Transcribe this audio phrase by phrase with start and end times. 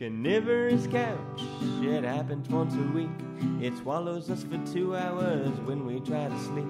[0.00, 1.42] Carnivorous couch,
[1.82, 3.10] it happens once a week.
[3.60, 6.64] It swallows us for two hours when we try to sleep.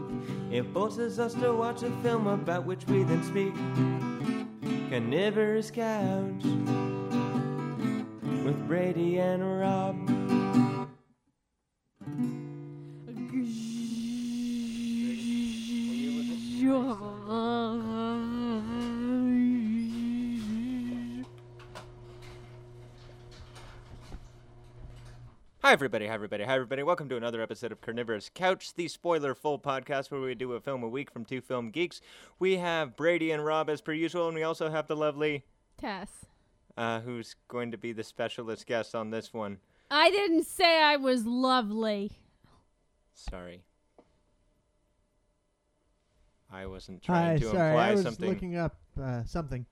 [0.50, 3.54] It forces us to watch a film about which we then speak.
[4.90, 6.42] Carnivorous couch
[8.44, 10.19] with Brady and Rob.
[25.70, 26.08] Hi, everybody.
[26.08, 26.42] Hi, everybody.
[26.42, 26.82] Hi, everybody.
[26.82, 30.60] Welcome to another episode of Carnivorous Couch, the spoiler full podcast where we do a
[30.60, 32.00] film a week from two film geeks.
[32.40, 35.44] We have Brady and Rob as per usual, and we also have the lovely,
[35.78, 36.26] Tess.
[36.76, 39.58] uh, who's going to be the specialist guest on this one.
[39.92, 42.18] I didn't say I was lovely.
[43.14, 43.62] Sorry.
[46.52, 48.28] I wasn't trying Hi, to sorry, imply I was something.
[48.28, 49.66] looking up uh, something.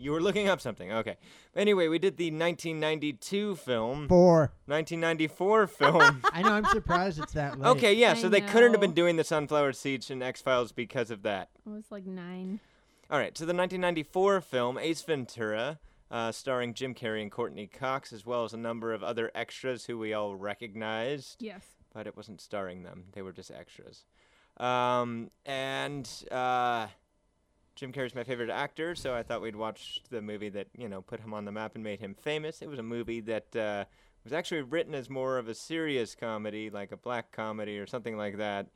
[0.00, 0.90] You were looking up something.
[0.92, 1.16] Okay.
[1.54, 4.52] Anyway, we did the 1992 film, Four.
[4.66, 6.22] 1994 film.
[6.32, 6.52] I know.
[6.52, 7.68] I'm surprised it's that late.
[7.68, 10.72] okay, yeah, I so they couldn't have been doing the Sunflower Siege and X Files
[10.72, 11.50] because of that.
[11.66, 12.60] It was like nine.
[13.10, 15.78] All right, so the 1994 film Ace Ventura,
[16.10, 19.84] uh, starring Jim Carrey and Courteney Cox, as well as a number of other extras
[19.84, 21.62] who we all recognized, Yes.
[21.92, 24.04] but it wasn't starring them; they were just extras.
[24.56, 26.86] Um, and uh,
[27.80, 31.00] Jim Carrey's my favorite actor, so I thought we'd watch the movie that you know
[31.00, 32.60] put him on the map and made him famous.
[32.60, 33.84] It was a movie that uh,
[34.22, 38.18] was actually written as more of a serious comedy, like a black comedy or something
[38.18, 38.66] like that.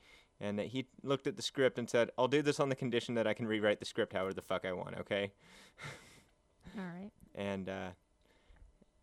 [0.40, 3.14] And that he looked at the script and said, "I'll do this on the condition
[3.16, 5.32] that I can rewrite the script however the fuck I want." Okay.
[6.78, 7.10] All right.
[7.34, 7.88] and uh,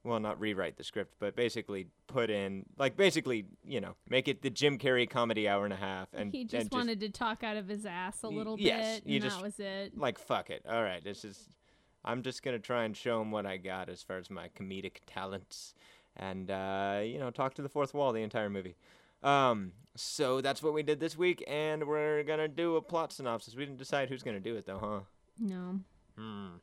[0.03, 4.41] well, not rewrite the script, but basically put in, like, basically, you know, make it
[4.41, 7.43] the Jim Carrey comedy hour and a half, and he just and wanted to talk
[7.43, 9.97] out of his ass a little yes, bit, and just- that was it.
[9.97, 11.49] like, fuck it, all right, this is,
[12.03, 14.97] I'm just gonna try and show him what I got as far as my comedic
[15.05, 15.75] talents,
[16.17, 18.75] and uh, you know, talk to the fourth wall the entire movie.
[19.23, 23.55] Um, so that's what we did this week, and we're gonna do a plot synopsis.
[23.55, 24.99] We didn't decide who's gonna do it though, huh?
[25.39, 25.79] No.
[26.17, 26.55] Hmm.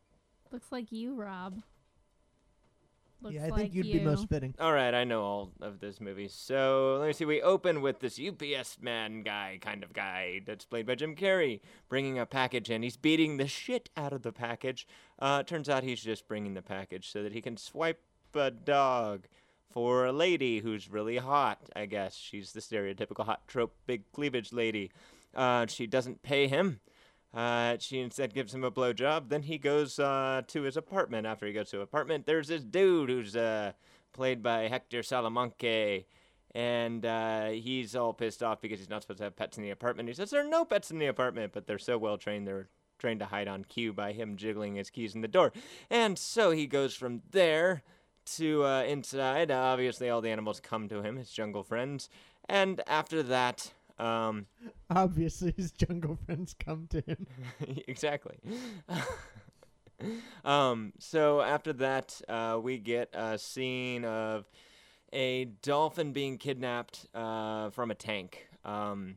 [0.50, 1.62] Looks like you, Rob.
[3.20, 3.98] Looks Yeah, I like think you'd you.
[3.98, 4.54] be most fitting.
[4.60, 6.28] All right, I know all of this movie.
[6.28, 7.24] So let me see.
[7.24, 11.60] We open with this UPS man guy, kind of guy, that's played by Jim Carrey,
[11.88, 12.82] bringing a package in.
[12.82, 14.86] He's beating the shit out of the package.
[15.18, 18.00] Uh, turns out he's just bringing the package so that he can swipe
[18.34, 19.26] a dog
[19.70, 21.58] for a lady who's really hot.
[21.74, 24.92] I guess she's the stereotypical hot trope, big cleavage lady.
[25.34, 26.80] Uh, she doesn't pay him.
[27.38, 29.28] Uh, she instead gives him a blowjob.
[29.28, 31.24] Then he goes uh, to his apartment.
[31.24, 33.70] After he goes to his apartment, there's this dude who's uh,
[34.12, 36.00] played by Hector Salamanca.
[36.52, 39.70] And uh, he's all pissed off because he's not supposed to have pets in the
[39.70, 40.08] apartment.
[40.08, 42.70] He says there are no pets in the apartment, but they're so well trained they're
[42.98, 45.52] trained to hide on cue by him jiggling his keys in the door.
[45.88, 47.84] And so he goes from there
[48.36, 49.52] to uh, inside.
[49.52, 52.10] Obviously, all the animals come to him, his jungle friends.
[52.48, 54.46] And after that, um,
[54.90, 57.26] Obviously, his jungle friends come to him.
[57.88, 58.38] exactly.
[60.44, 64.46] um, so after that, uh, we get a scene of
[65.12, 68.48] a dolphin being kidnapped uh, from a tank.
[68.64, 69.16] Um,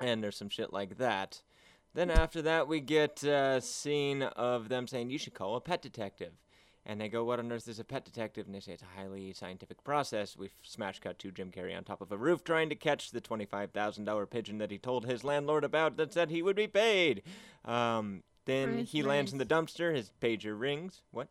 [0.00, 1.42] and there's some shit like that.
[1.94, 5.80] Then after that, we get a scene of them saying, You should call a pet
[5.80, 6.32] detective.
[6.86, 8.46] And they go, What on earth is a pet detective?
[8.46, 10.36] And they say it's a highly scientific process.
[10.36, 13.20] We smash cut to Jim Carrey on top of a roof trying to catch the
[13.20, 17.22] $25,000 pigeon that he told his landlord about that said he would be paid.
[17.64, 19.94] Um, then he lands in the dumpster.
[19.94, 21.00] His pager rings.
[21.10, 21.28] What?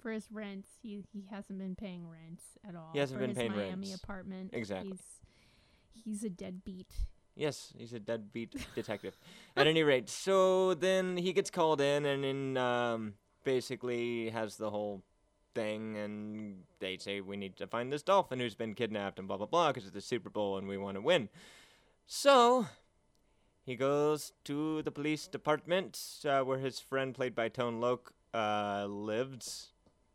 [0.00, 2.90] For his rents, he he hasn't been paying rents at all.
[2.92, 4.02] He hasn't for been his paying Miami rents.
[4.02, 4.50] apartment.
[4.52, 4.90] Exactly.
[4.90, 6.92] He's he's a deadbeat.
[7.34, 9.16] Yes, he's a deadbeat detective.
[9.56, 13.14] At any rate, so then he gets called in and in um,
[13.44, 15.02] basically has the whole
[15.54, 19.36] thing, and they say we need to find this dolphin who's been kidnapped and blah
[19.36, 21.28] blah blah because it's the Super Bowl and we want to win.
[22.06, 22.66] So
[23.64, 28.86] he goes to the police department uh, where his friend, played by Tone Loc, uh,
[28.88, 29.68] lives.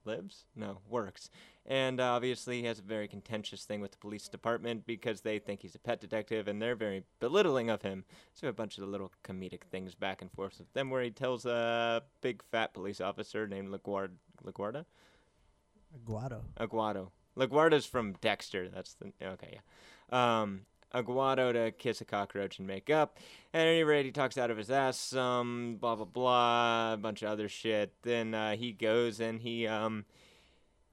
[0.06, 0.46] Lives?
[0.56, 1.30] No, works.
[1.68, 5.38] And uh, obviously, he has a very contentious thing with the police department because they
[5.38, 8.06] think he's a pet detective and they're very belittling of him.
[8.34, 11.12] So, a bunch of the little comedic things back and forth with them where he
[11.12, 14.12] tells a big fat police officer named LaGuerta.
[14.46, 14.86] LaGuerta?
[15.94, 16.42] Aguado.
[16.58, 17.10] Aguado.
[17.38, 18.70] LaGuerta's from Dexter.
[18.70, 19.12] That's the.
[19.22, 20.42] Okay, yeah.
[20.42, 20.62] Um,
[20.94, 23.18] Aguado to kiss a cockroach and make up.
[23.54, 27.24] At any rate, he talks out of his ass some, blah, blah, blah, a bunch
[27.24, 27.94] of other shit.
[28.04, 30.06] Then uh, he goes and he um,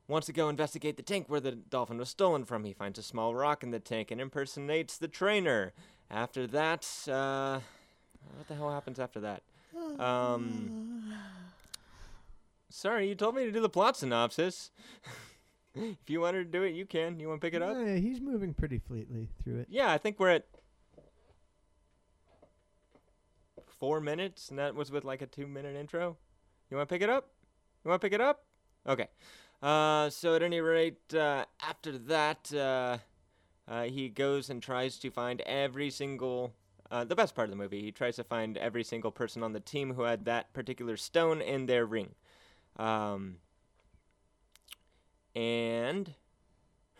[0.06, 2.64] wants to go investigate the tank where the dolphin was stolen from.
[2.64, 5.72] He finds a small rock in the tank and impersonates the trainer.
[6.10, 7.60] After that, uh,
[8.36, 9.42] what the hell happens after that?
[9.98, 11.14] Um,
[12.70, 14.70] Sorry, you told me to do the plot synopsis.
[15.74, 17.20] if you wanted to do it, you can.
[17.20, 17.76] You want to pick it up?
[17.76, 19.68] Yeah, he's moving pretty fleetly through it.
[19.70, 20.46] Yeah, I think we're at
[23.78, 26.16] four minutes, and that was with like a two-minute intro.
[26.70, 27.28] You want to pick it up?
[27.84, 28.44] You want to pick it up?
[28.86, 29.08] Okay.
[29.64, 32.98] Uh, so at any rate, uh, after that, uh,
[33.66, 36.52] uh, he goes and tries to find every single.
[36.90, 39.54] Uh, the best part of the movie, he tries to find every single person on
[39.54, 42.14] the team who had that particular stone in their ring.
[42.76, 43.36] Um,
[45.34, 46.14] and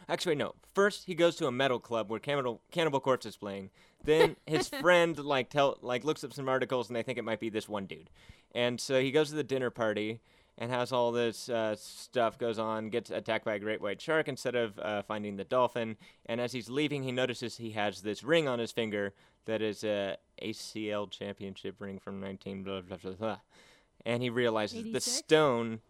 [0.09, 0.55] Actually, no.
[0.75, 3.71] First, he goes to a metal club where Cannibal, Cannibal Corpse is playing.
[4.03, 7.41] Then his friend like tell like looks up some articles and they think it might
[7.41, 8.11] be this one dude.
[8.55, 10.21] And so he goes to the dinner party
[10.59, 12.91] and has all this uh, stuff goes on.
[12.91, 15.97] Gets attacked by a great white shark instead of uh, finding the dolphin.
[16.27, 19.13] And as he's leaving, he notices he has this ring on his finger
[19.47, 23.13] that is a AFC championship ring from 19 blah blah blah.
[23.13, 23.39] blah.
[24.07, 25.81] And he realizes the stone.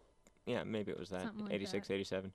[0.45, 1.93] Yeah, maybe it was that Something like 86, that.
[1.95, 2.31] 87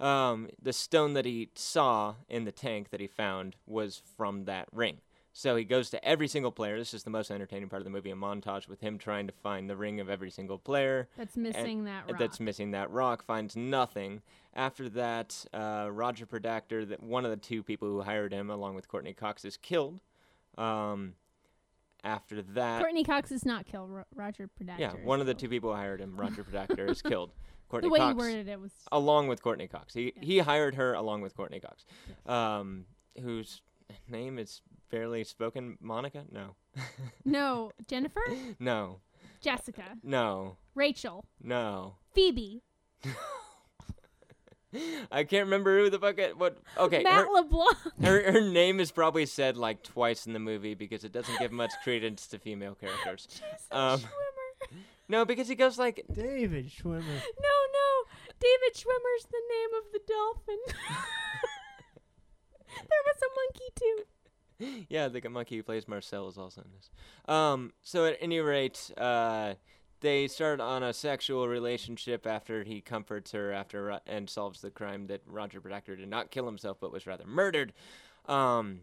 [0.00, 4.68] um, the stone that he saw in the tank that he found was from that
[4.72, 4.98] ring.
[5.36, 6.78] So he goes to every single player.
[6.78, 9.32] This is the most entertaining part of the movie, a montage with him trying to
[9.32, 12.18] find the ring of every single player That's missing that rock.
[12.20, 14.22] that's missing that rock, finds nothing.
[14.54, 18.76] After that, uh, Roger Predactor, that one of the two people who hired him, along
[18.76, 20.00] with Courteney Cox, is killed.
[20.56, 21.14] Um,
[22.04, 23.90] after that, Courteney Cox is not killed.
[23.90, 24.78] Ro- Roger Predactor.
[24.78, 27.32] yeah, one of the two people who hired him, Roger Predactor, is killed.
[27.68, 28.70] Courtney The way Cox, you worded it was.
[28.92, 29.94] along with Courteney Cox.
[29.94, 30.22] He Yeah.
[30.22, 32.32] he hired her along with Courteney Cox, Yes.
[32.32, 32.84] um,
[33.20, 33.62] whose
[34.08, 34.60] name is
[34.90, 35.78] barely spoken.
[35.80, 36.24] Monica?
[36.30, 36.56] No,
[37.24, 38.20] No, Jennifer,
[38.58, 39.00] no,
[39.40, 41.94] Jessica, no, Rachel, no.
[42.14, 42.62] Phoebe,
[45.12, 46.36] I can't remember who the fuck it.
[46.36, 46.58] What?
[46.76, 47.76] Okay, Matt her, LeBlanc.
[48.02, 51.52] her her name is probably said like twice in the movie because it doesn't give
[51.52, 53.26] much credence to female characters.
[53.30, 54.08] Jason Um, Schwimmer.
[55.06, 57.04] No, because he goes like, David Schwimmer.
[57.04, 58.04] No, no,
[58.40, 60.58] David Schwimmer's the name of the dolphin.
[60.66, 60.76] there
[63.04, 64.06] was a monkey too.
[64.88, 66.90] yeah, the monkey who plays Marcel is also in this.
[67.28, 69.54] Um, so at any rate, uh,
[70.00, 74.70] they start on a sexual relationship after he comforts her after Ro- and solves the
[74.70, 77.72] crime that Roger Predactor did not kill himself but was rather murdered.
[78.26, 78.80] Um,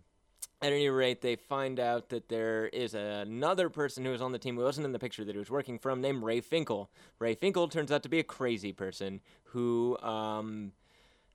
[0.61, 4.37] at any rate, they find out that there is another person who was on the
[4.37, 6.91] team who wasn't in the picture that he was working from, named Ray Finkel.
[7.17, 10.71] Ray Finkel turns out to be a crazy person who um,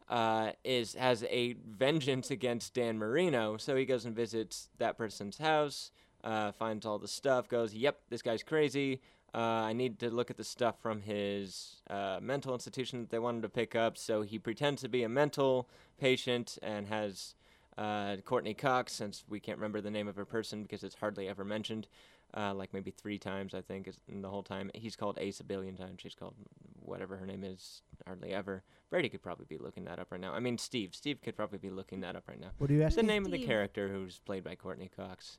[0.09, 3.57] uh, is has a vengeance against Dan Marino.
[3.57, 5.91] So he goes and visits that person's house,
[6.23, 9.01] uh, finds all the stuff, goes, "Yep, this guy's crazy.
[9.35, 9.39] Uh,
[9.69, 13.43] I need to look at the stuff from his uh, mental institution that they wanted
[13.43, 15.69] to pick up." So he pretends to be a mental
[15.99, 17.35] patient and has
[17.77, 21.29] uh, Courteney Cox, since we can't remember the name of her person because it's hardly
[21.29, 21.89] ever mentioned.
[22.37, 24.71] Uh, like maybe three times, I think, is in the whole time.
[24.75, 26.03] He's called Ace a billion times.
[26.03, 26.35] She's called
[26.81, 28.63] whatever her name is, hardly ever.
[28.91, 30.35] Brady could probably be looking that up right now.
[30.35, 30.95] I mean, Steve.
[30.95, 32.51] Steve could probably be looking that up right now.
[32.59, 32.95] What do you ask?
[32.95, 33.09] The me?
[33.09, 35.39] name of the character who's played by Courteney Cox.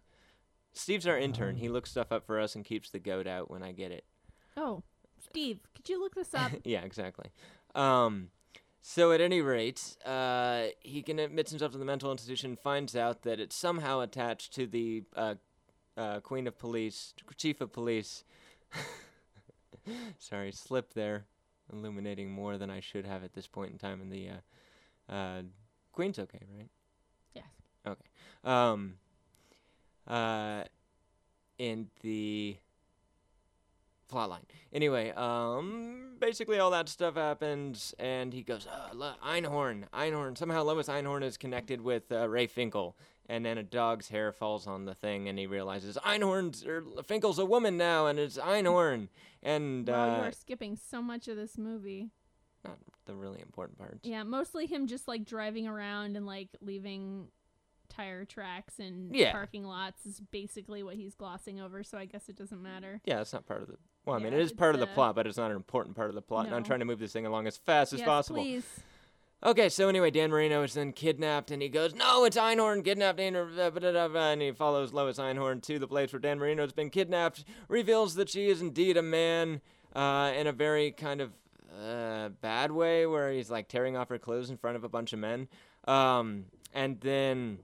[0.73, 1.55] Steve's our intern.
[1.55, 1.61] Um.
[1.61, 4.03] He looks stuff up for us and keeps the goat out when I get it.
[4.55, 4.81] Oh,
[5.19, 6.51] Steve, could you look this up?
[6.63, 7.29] yeah, exactly.
[7.75, 8.29] Um,
[8.81, 13.23] so at any rate, uh, he can admits himself to the mental institution, finds out
[13.23, 15.35] that it's somehow attached to the uh,
[15.97, 18.23] uh, Queen of Police, Chief of Police.
[20.19, 21.25] Sorry, slip there,
[21.71, 24.29] illuminating more than I should have at this point in time in the.
[24.29, 25.41] Uh, uh,
[25.91, 26.69] Queen's okay, right?
[27.33, 27.45] Yes.
[27.85, 28.05] Okay.
[28.43, 28.95] Um.
[30.07, 30.63] Uh,
[31.57, 32.57] in the
[34.11, 34.43] plotline.
[34.71, 40.37] Anyway, um, basically all that stuff happens, and he goes, uh, Lo- Einhorn, Einhorn.
[40.37, 42.95] Somehow Lois Einhorn is connected with uh, Ray Finkel,
[43.29, 47.39] and then a dog's hair falls on the thing, and he realizes Einhorn's or Finkel's
[47.39, 49.09] a woman now, and it's Einhorn,
[49.43, 52.11] and Wow, you uh, are skipping so much of this movie.
[52.63, 53.99] not the really important parts.
[54.03, 57.27] Yeah, mostly him just like driving around and like leaving
[57.89, 59.31] tire tracks and Yeah.
[59.31, 61.83] parking lots is basically what he's glossing over.
[61.83, 62.99] So I guess it doesn't matter.
[63.05, 63.77] Yeah, it's not part of the.
[64.05, 65.95] Well, I mean, it is part of the uh, plot, but it's not an important
[65.95, 66.45] part of the plot.
[66.47, 68.41] And I'm trying to move this thing along as fast as possible.
[68.41, 68.65] please.
[69.43, 73.17] Okay, so anyway, Dan Marino is then kidnapped, and he goes, "No, it's Einhorn kidnapped."
[73.17, 77.45] Blah," and he follows Lois Einhorn to the place where Dan Marino has been kidnapped.
[77.67, 79.61] Reveals that she is indeed a man,
[79.95, 81.33] uh, in a very kind of
[81.79, 85.13] uh, bad way, where he's like tearing off her clothes in front of a bunch
[85.13, 85.47] of men.
[85.87, 87.59] Um, and then,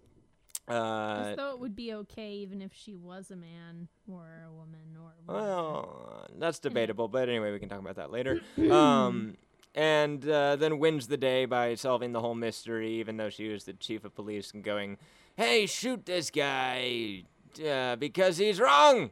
[0.67, 4.51] uh, As though it would be okay even if she was a man or a
[4.51, 5.45] woman or whatever.
[5.47, 8.41] Well, that's debatable, but anyway, we can talk about that later.
[8.71, 9.37] um,
[9.75, 13.63] and uh, then wins the day by solving the whole mystery, even though she was
[13.63, 14.97] the chief of police and going,
[15.35, 17.23] "Hey, shoot this guy
[17.65, 19.11] uh, because he's wrong.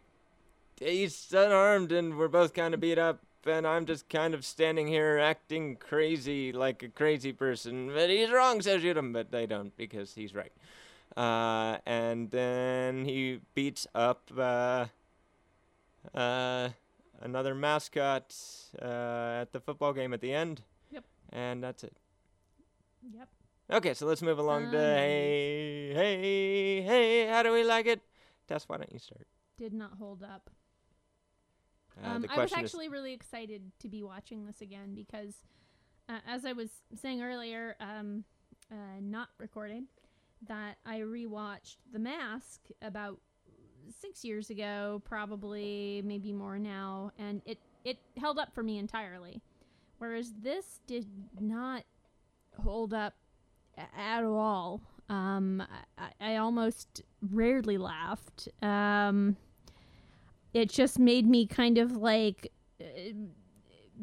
[0.79, 3.21] He's unarmed, and we're both kind of beat up.
[3.45, 7.91] and I'm just kind of standing here acting crazy like a crazy person.
[7.93, 9.13] But he's wrong, so shoot him.
[9.13, 10.51] But they don't because he's right.
[11.15, 14.85] Uh, and then he beats up uh,
[16.15, 16.69] uh,
[17.21, 18.35] another mascot
[18.81, 20.61] uh, at the football game at the end.
[20.91, 21.05] Yep.
[21.31, 21.95] And that's it.
[23.13, 23.29] Yep.
[23.71, 28.01] Okay, so let's move along to Um, hey, hey, hey, how do we like it?
[28.47, 29.25] Tess, why don't you start?
[29.57, 30.49] Did not hold up.
[32.03, 35.35] Uh, um, I was actually really excited to be watching this again because,
[36.09, 38.23] uh, as I was saying earlier, um,
[38.71, 39.83] uh, not recorded,
[40.47, 43.19] that I rewatched The Mask about
[43.99, 49.41] six years ago, probably maybe more now, and it it held up for me entirely,
[49.97, 51.07] whereas this did
[51.39, 51.83] not
[52.61, 53.15] hold up
[53.97, 54.81] at all.
[55.09, 55.63] Um,
[55.97, 58.47] I, I almost rarely laughed.
[58.61, 59.35] Um,
[60.53, 62.85] it just made me kind of like uh,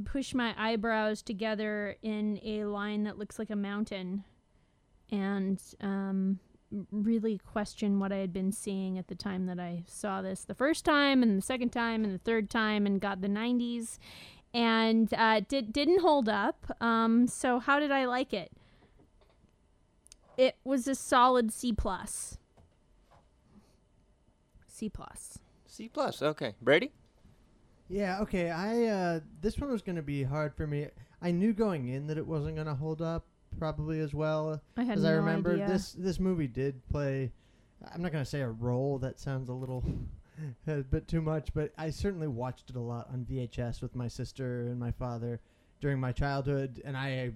[0.05, 4.25] push my eyebrows together in a line that looks like a mountain
[5.11, 6.39] and um,
[6.91, 10.55] really question what I had been seeing at the time that I saw this the
[10.55, 13.99] first time and the second time and the third time and got the 90s
[14.53, 16.77] and uh, did, didn't hold up.
[16.81, 18.53] Um, so how did I like it?
[20.37, 22.39] It was a solid C plus.
[24.67, 25.39] C plus.
[25.67, 26.23] C plus.
[26.23, 26.93] Okay, Brady.
[27.89, 28.51] Yeah, okay.
[28.51, 30.87] I uh this one was going to be hard for me.
[31.21, 33.27] I knew going in that it wasn't going to hold up
[33.59, 35.69] probably as well I had as no I remember idea.
[35.69, 37.33] this this movie did play
[37.93, 39.85] I'm not going to say a role that sounds a little
[40.67, 44.09] a bit too much, but I certainly watched it a lot on VHS with my
[44.09, 45.41] sister and my father
[45.81, 47.33] during my childhood and I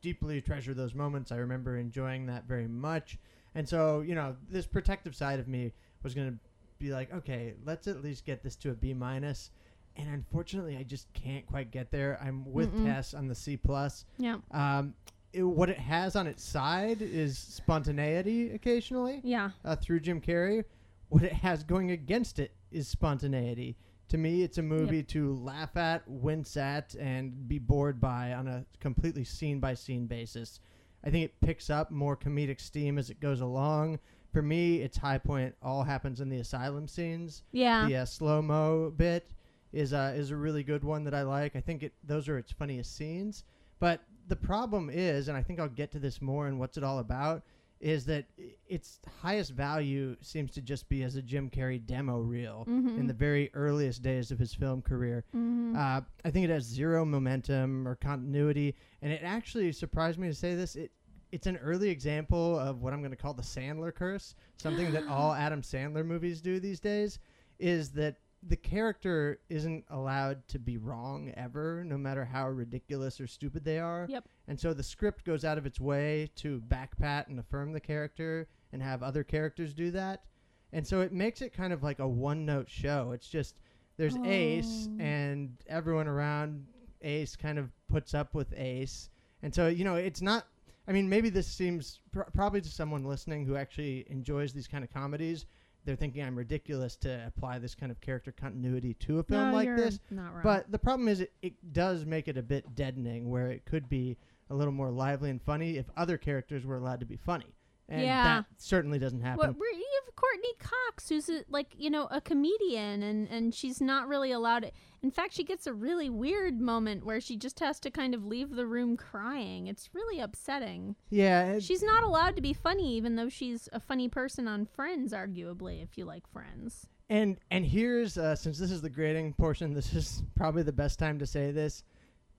[0.00, 1.30] deeply treasure those moments.
[1.32, 3.18] I remember enjoying that very much.
[3.54, 5.72] And so, you know, this protective side of me
[6.02, 6.38] was going to
[6.78, 9.50] be like, okay, let's at least get this to a B minus.
[9.96, 12.18] And unfortunately, I just can't quite get there.
[12.20, 12.86] I'm with Mm-mm.
[12.86, 14.06] Tess on the C plus.
[14.18, 14.38] Yeah.
[14.50, 14.94] Um,
[15.32, 19.50] it, what it has on its side is spontaneity occasionally Yeah.
[19.64, 20.64] uh, through Jim Carrey.
[21.08, 23.76] What it has going against it is spontaneity.
[24.08, 28.46] To me, it's a movie to laugh at, wince at, and be bored by on
[28.46, 30.60] a completely scene by scene basis.
[31.04, 33.98] I think it picks up more comedic steam as it goes along.
[34.32, 37.42] For me, its high point all happens in the asylum scenes.
[37.52, 37.86] Yeah.
[37.86, 39.30] The uh, slow mo bit
[39.72, 41.56] is uh, is a really good one that I like.
[41.56, 43.44] I think it those are its funniest scenes.
[43.78, 46.84] But the problem is, and I think I'll get to this more in what's it
[46.84, 47.42] all about,
[47.80, 48.26] is that
[48.68, 52.96] its highest value seems to just be as a Jim Carrey demo reel Mhm.
[52.96, 55.24] in the very earliest days of his film career.
[55.34, 55.74] Mhm.
[55.76, 60.34] Uh, I think it has zero momentum or continuity, and it actually surprised me to
[60.34, 60.76] say this.
[60.76, 60.92] It
[61.32, 64.34] it's an early example of what I'm going to call the Sandler curse.
[64.58, 67.18] Something that all Adam Sandler movies do these days
[67.58, 73.26] is that the character isn't allowed to be wrong ever, no matter how ridiculous or
[73.26, 74.06] stupid they are.
[74.08, 74.24] Yep.
[74.48, 78.48] And so the script goes out of its way to backpat and affirm the character
[78.72, 80.24] and have other characters do that.
[80.72, 83.12] And so it makes it kind of like a one note show.
[83.12, 83.60] It's just
[83.96, 84.24] there's oh.
[84.24, 85.02] Ace Oh.
[85.02, 86.66] and everyone around
[87.02, 89.10] Ace kind of puts up with Ace.
[89.42, 90.46] And so, you know, it's not
[90.88, 94.82] I mean, maybe this seems pr- probably to someone listening who actually enjoys these kind
[94.82, 95.46] of comedies,
[95.84, 99.54] they're thinking I'm ridiculous to apply this kind of character continuity to a film no,
[99.54, 99.98] like this.
[100.10, 100.42] Not wrong.
[100.42, 103.88] But the problem is, it, it does make it a bit deadening, where it could
[103.88, 104.16] be
[104.50, 107.54] a little more lively and funny if other characters were allowed to be funny.
[107.92, 108.24] And Yeah.
[108.24, 109.38] that certainly doesn't happen.
[109.38, 113.54] What, where you have Courteney Cox, who's a, like you know a comedian, and and
[113.54, 114.60] she's not really allowed.
[114.64, 114.70] To,
[115.02, 118.24] in fact, she gets a really weird moment where she just has to kind of
[118.24, 119.66] leave the room crying.
[119.66, 120.94] It's really upsetting.
[121.10, 125.12] yeah, She's not allowed to be funny, even though she's a funny person on Friends,
[125.12, 126.86] arguably, if you like Friends.
[127.10, 130.98] and and here's uh, since this is the grading portion, this is probably the best
[130.98, 131.82] time to say this.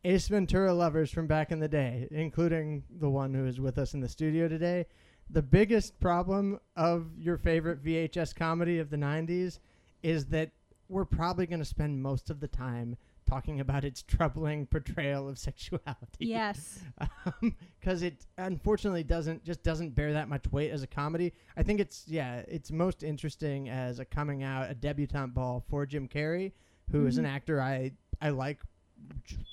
[0.05, 3.93] Ace Ventura lovers from back in the day, including the one who is with us
[3.93, 4.85] in the studio today,
[5.29, 9.59] the biggest problem of your favorite VHS comedy of the 90s
[10.03, 10.51] is that
[10.89, 15.39] we're probably going to spend most of the time talking about its troubling portrayal of
[15.39, 15.95] sexuality.
[16.19, 16.79] Yes.
[17.79, 21.33] because it unfortunately doesn't just doesn't bear that much weight as a comedy.
[21.55, 25.85] I think it's yeah, it's most interesting as a coming out, a debutante ball for
[25.85, 26.51] Jim Carrey,
[26.91, 27.29] who is an Mhm.
[27.33, 28.61] actor I I like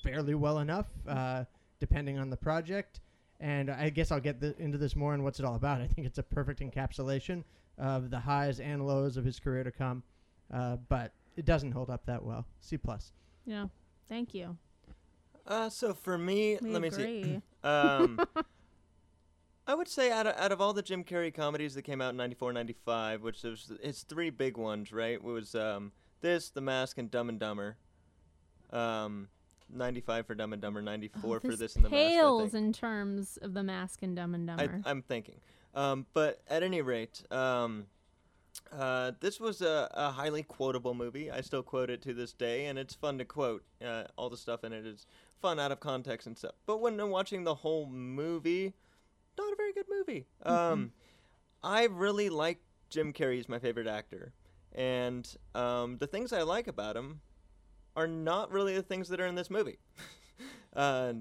[0.03, 1.45] fairly well enough, uh,
[1.79, 3.01] depending on the project.
[3.41, 5.81] And I guess I'll get th- into this more and what's it all about.
[5.81, 7.43] I think it's a perfect encapsulation
[7.79, 10.03] of the highs and lows of his career to come,
[10.53, 12.45] uh, but it doesn't hold up that well.
[12.61, 13.13] C plus.
[13.47, 13.67] Yeah.
[14.09, 14.59] Thank you.
[15.47, 17.41] Uh, so for me, We let me see.
[17.63, 18.19] Um,
[19.67, 22.11] I would say out of, out of all the Jim Carrey comedies that came out
[22.11, 25.13] in 94, 95, which was it's three big ones, right?
[25.13, 25.93] It was um,
[26.23, 27.77] this, The Mask, and Dumb and Dumber.
[28.73, 29.29] Um,
[29.75, 32.01] 95 for Dumb and Dumber, 94 Oh, for this this and the Mask.
[32.03, 34.83] Pales in terms of the mask and Dumb and Dumber.
[34.85, 35.41] I, I'm thinking.
[35.75, 37.87] Um, but at any rate, um,
[38.73, 41.31] uh, this was a, a highly quotable movie.
[41.31, 43.65] I still quote it to this day, and it's fun to quote.
[43.85, 45.07] Uh, all the stuff in it is
[45.41, 46.53] fun out of context and stuff.
[46.67, 48.75] But when I'm watching the whole movie,
[49.39, 50.27] not a very good movie.
[50.43, 50.93] Um,
[51.63, 52.59] I really like
[52.89, 53.37] Jim Carrey.
[53.37, 54.33] He's my favorite actor,
[54.75, 57.21] and um, the things I like about him
[58.01, 59.79] are not really the things that are in this movie.
[60.77, 61.13] uh,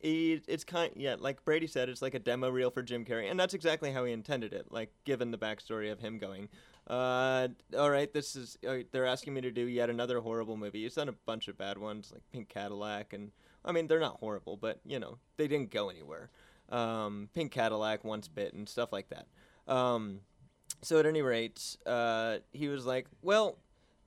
[0.00, 3.30] he, it's kind yeah like brady said it's like a demo reel for jim carrey
[3.30, 6.48] and that's exactly how he intended it like given the backstory of him going
[6.88, 10.84] uh, all right this is uh, they're asking me to do yet another horrible movie.
[10.84, 13.32] He's done a bunch of bad ones like pink cadillac and
[13.64, 16.30] i mean they're not horrible but you know they didn't go anywhere.
[16.68, 19.26] Um, pink cadillac once bit and stuff like that.
[19.72, 20.20] Um,
[20.82, 23.58] so at any rate uh, he was like well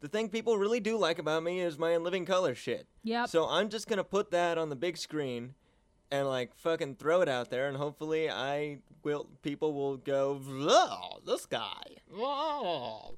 [0.01, 3.25] the thing people really do like about me is my in living color shit Yeah.
[3.25, 5.55] so I'm just gonna put that on the big screen
[6.11, 9.27] and like fucking throw it out there, and hopefully I will.
[9.43, 11.83] People will go, "Oh, this guy,"
[12.15, 13.13] oh.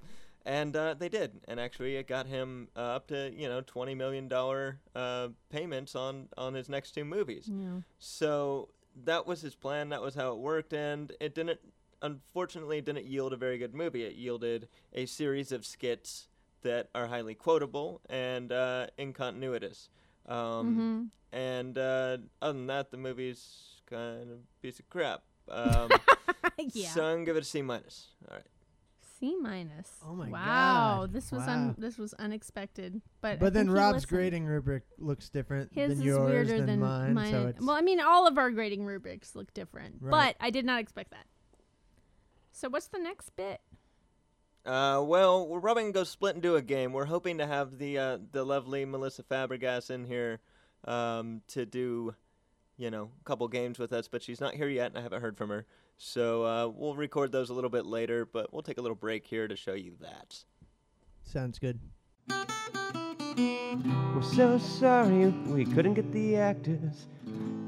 [0.46, 1.40] and uh, they did.
[1.48, 5.96] And actually, it got him uh, up to you know twenty million dollar uh, payments
[5.96, 7.50] on on his next two movies.
[7.50, 7.80] yeah.
[8.00, 8.70] So
[9.06, 9.88] that was his plan.
[9.90, 11.60] That was how it worked, and it didn't.
[12.02, 14.04] Unfortunately, it didn't yield a very good movie.
[14.04, 16.28] It yielded a series of skits
[16.62, 19.90] that are highly quotable and uh, incontinuitous.
[20.28, 25.22] Um, hmm And uh, other than that, the movie's kind of a piece of crap.
[25.50, 25.90] Um,
[26.74, 26.90] yeah.
[26.92, 28.08] So I'm gonna give it a C minus.
[28.30, 28.46] All right.
[29.20, 29.90] C minus.
[30.08, 31.14] Oh my wow, God.
[31.14, 31.54] this was Wow.
[31.54, 33.02] un- this was unexpected.
[33.20, 34.10] But I then Rob's listened.
[34.12, 37.76] grading rubric looks different His than is yours weirder than, than mine, so it's Well,
[37.76, 40.12] I mean, all of our grading rubrics look different, Right.
[40.12, 41.26] but I did not expect that.
[42.54, 43.60] So what's the next bit?
[44.66, 46.94] Uh, well, we're probably gonna go split and do a game.
[46.94, 50.40] We're hoping to have the uh, the lovely Melissa Fabregas in here
[50.86, 52.14] um, to do,
[52.78, 55.22] you know, a couple games with us, but she's not here yet, and I haven't
[55.22, 55.66] heard from her.
[55.98, 59.26] So uh, we'll record those a little bit later, but we'll take a little break
[59.26, 60.44] here to show you that.
[61.24, 61.80] sounds good.
[64.16, 67.08] We're so sorry we couldn't get the actors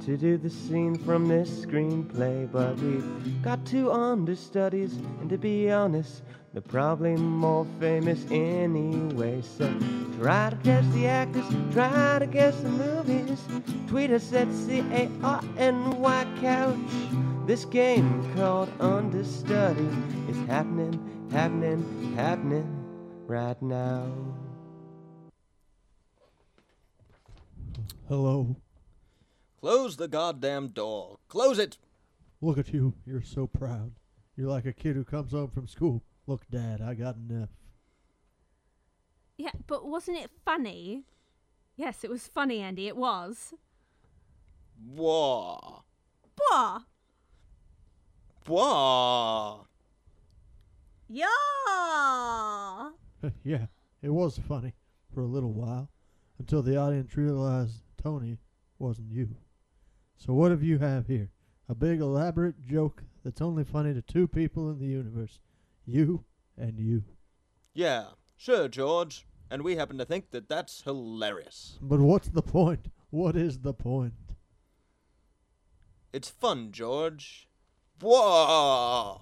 [0.06, 5.72] to do the scene from this screenplay, but we've got two understudies, and to be
[5.72, 9.42] honest, they're probably more famous anyway.
[9.42, 9.74] So
[10.20, 13.42] try to guess the actors, try to guess the movies.
[13.88, 16.78] Tweet us at C A R N Y Couch.
[17.48, 19.90] This game called Understudy
[20.30, 22.70] is happening, happening, happening
[23.28, 24.06] right now.
[28.08, 28.56] Hello.
[29.60, 31.18] Close the goddamn door.
[31.30, 31.78] Close it.
[32.42, 32.94] Look at you.
[33.08, 33.92] You're so proud.
[34.38, 36.04] You're like a kid who comes home from school.
[36.26, 37.50] Look, Dad, I got an F.
[39.38, 41.04] Yeah, but wasn't it funny?
[41.76, 42.88] Yes, it was funny, Andy.
[42.88, 43.54] It was.
[44.86, 45.82] Wah.
[46.36, 46.80] Blah.
[48.48, 49.64] Wah.
[51.10, 51.28] Yeah.
[53.44, 53.66] yeah,
[54.02, 54.74] it was funny
[55.14, 55.90] for a little while
[56.40, 58.38] until the audience realized Tony
[58.80, 59.36] wasn't you.
[60.18, 61.32] So what have you have here?
[61.70, 65.40] A big elaborate joke that's only funny to two people in the universe.
[65.86, 66.24] You
[66.58, 67.04] and you.
[67.74, 68.06] Yeah,
[68.38, 69.28] sure, George.
[69.50, 71.78] And we happen to think that that's hilarious.
[71.82, 72.88] But what's the point?
[73.10, 74.14] What is the point?
[76.12, 77.48] It's fun, George.
[78.02, 79.22] Whoa!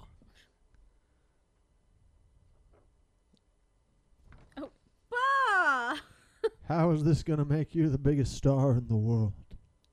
[4.57, 4.71] Oh,
[5.09, 5.97] bah.
[6.67, 9.33] How is this going to make you the biggest star in the world?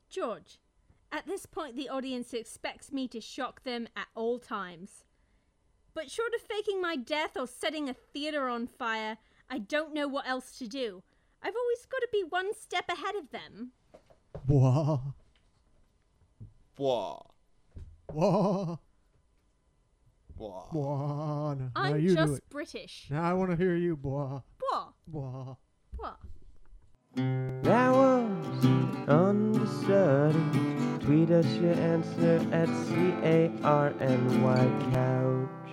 [0.09, 0.59] George,
[1.11, 5.05] at this point, the audience expects me to shock them at all times.
[5.99, 9.17] But short of faking my death or setting a theater on fire,
[9.51, 11.03] I don't know what else to do.
[11.43, 13.73] I've always got to be one step ahead of them.
[14.47, 15.01] Wah,
[16.77, 17.27] Whoa!
[18.15, 18.77] wah,
[20.37, 20.69] Whoa!
[20.73, 21.55] wah.
[21.55, 22.45] Now, now I'm you do just it.
[22.49, 23.09] British.
[23.11, 25.57] Now I want to hear you, blah, Blah, blah.
[25.97, 26.15] blah.
[27.17, 28.65] That was
[29.09, 30.39] understudy.
[31.05, 35.68] Tweet us your answer at C A R N Y couch.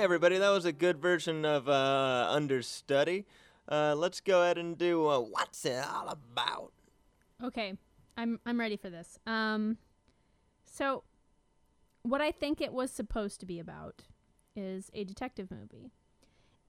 [0.00, 3.26] Everybody, that was a good version of uh, Understudy.
[3.68, 6.72] Uh, let's go ahead and do uh, What's It All About?
[7.44, 7.74] Okay,
[8.16, 9.18] I'm I'm ready for this.
[9.26, 9.76] Um,
[10.64, 11.04] so
[12.02, 14.04] what I think it was supposed to be about
[14.56, 15.90] is a detective movie,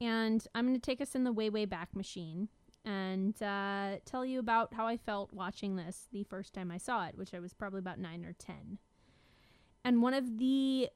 [0.02, 2.50] and I'm going to take us in the way way back machine
[2.84, 7.06] and uh, tell you about how I felt watching this the first time I saw
[7.06, 8.78] it, which I was probably about nine or ten.
[9.86, 10.90] And one of the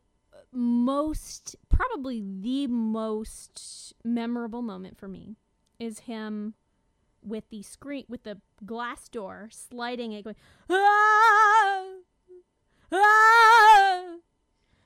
[0.52, 5.36] most, probably the most memorable moment for me
[5.80, 6.54] is him
[7.24, 10.36] with the screen with the glass door sliding it going
[10.70, 11.86] ah,
[12.92, 14.16] ah,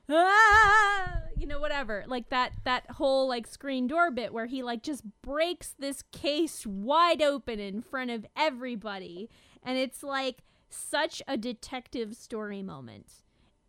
[0.10, 2.06] ah, you know whatever.
[2.08, 6.66] Like that that whole like screen door bit where he like just breaks this case
[6.66, 9.30] wide open in front of everybody.
[9.64, 13.08] And it's like such a detective story moment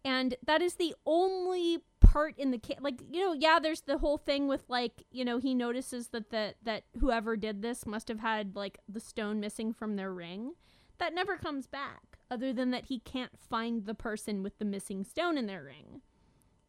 [0.04, 3.98] and that is the only part in the case like you know yeah there's the
[3.98, 8.08] whole thing with like you know he notices that the that whoever did this must
[8.08, 10.52] have had like the stone missing from their ring.
[10.98, 15.02] That never comes back other than that he can't find the person with the missing
[15.04, 16.02] stone in their ring.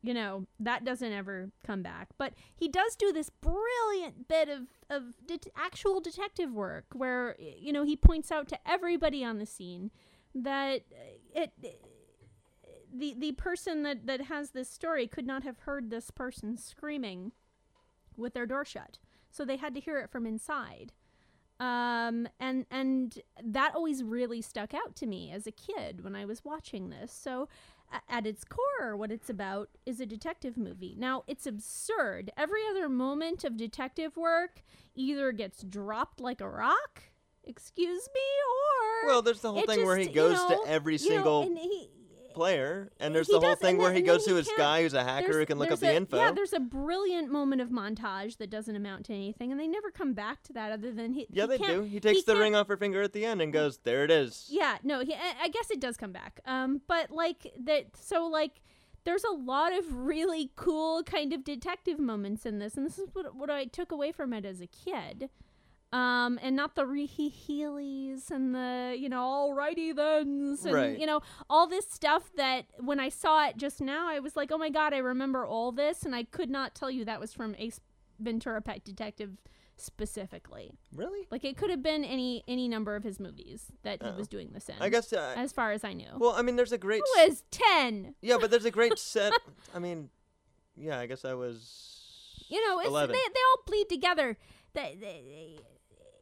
[0.04, 2.10] You know that doesn't ever come back.
[2.18, 5.16] But he does do this brilliant bit of of
[5.56, 9.92] actual detective work where you know he points out to everybody on the scene
[10.36, 11.52] that uh, it
[12.94, 17.32] the the person that that has this story could not have heard this person screaming
[18.18, 18.98] with their door shut.
[19.30, 20.92] So they had to hear it from inside.
[21.60, 26.26] Um and and that always really stuck out to me as a kid when i
[26.26, 27.12] was watching this.
[27.14, 27.48] So
[27.94, 30.96] a- at its core what it's about is a detective movie.
[30.98, 32.32] Now it's absurd.
[32.36, 34.64] Every other moment of detective work
[34.96, 37.04] either gets dropped like a rock
[37.44, 38.22] excuse me
[39.02, 40.98] or Well, there's the whole thing where he just, you goes know, to every know,
[40.98, 41.90] single and he,
[42.34, 44.82] player, and there's he the whole does, thing where then- he goes to his guy
[44.84, 46.18] who's a hacker there's- who can look up there's the info.
[46.18, 49.92] Yeah, there's a brilliant moment of montage that doesn't amount to anything, and they never
[49.92, 51.28] come back to that other than he.
[51.30, 51.82] Yeah, he they do.
[51.84, 54.48] He takes the ring off her finger at the end and goes, "There it is."
[54.50, 56.40] Yeah, no, he, I I guess it does come back.
[56.46, 58.62] Um, but like that, so like.
[59.04, 63.10] There's a lot of really cool kind of detective moments in this, and this is
[63.14, 65.32] what what I took away from it as a kid.
[65.94, 69.20] Um, and not the rehe heelies and the you know
[69.54, 70.98] alrighty thens and Right.
[70.98, 74.54] you know all this stuff that when I saw it just now I was like
[74.54, 77.34] oh my god I remember all this and I could not tell you that was
[77.34, 77.82] from Ace
[78.20, 79.32] Ventura: Pet Detective
[79.76, 80.72] specifically.
[80.96, 81.28] Really?
[81.30, 84.16] Like it could have been any any number of his movies that he Oh.
[84.16, 84.76] was doing this in.
[84.80, 85.12] I guess.
[85.12, 86.08] Uh, as far as I knew.
[86.18, 87.02] well, I mean, there's a great.
[87.18, 88.16] I was ten.
[88.22, 89.34] Yeah, but there's a great set.
[89.76, 90.10] I mean,
[90.78, 92.46] yeah, I guess I was.
[92.48, 94.38] You know, it's, they they all bleed together.
[94.74, 95.60] They, they,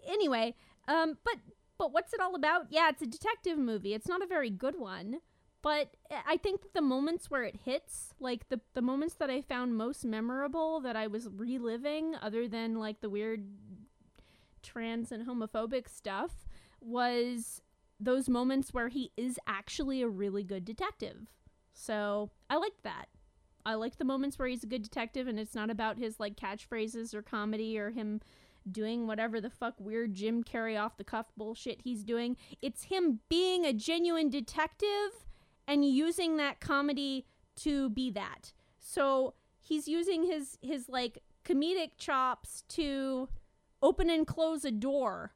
[0.09, 0.55] anyway,
[0.87, 1.35] um, but
[1.77, 2.67] but what's it all about?
[2.69, 3.93] Yeah, it's a detective movie.
[3.93, 5.19] It's not a very good one,
[5.61, 5.95] but
[6.27, 9.77] I think that the moments where it hits, like the the moments that I found
[9.77, 13.45] most memorable that I was reliving, other than like the weird
[14.61, 16.31] trans and homophobic stuff,
[16.81, 17.61] was
[17.99, 21.27] those moments where he is actually a really good detective.
[21.73, 23.07] So I liked that.
[23.65, 26.35] I like the moments where he's a good detective and it's not about his like
[26.35, 28.21] catchphrases or comedy or him
[28.71, 32.37] doing whatever the fuck weird Jim Carrey off the cuff bullshit he's doing.
[32.61, 35.25] It's him being a genuine detective
[35.67, 37.25] and using that comedy
[37.57, 38.53] to be that.
[38.79, 43.29] So he's using his his like comedic chops to
[43.81, 45.33] open and close a door.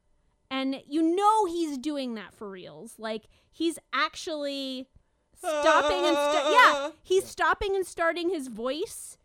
[0.50, 2.94] And you know he's doing that for reals.
[2.98, 4.88] Like he's actually
[5.36, 6.16] stopping and
[6.52, 9.18] yeah, he's stopping and starting his voice.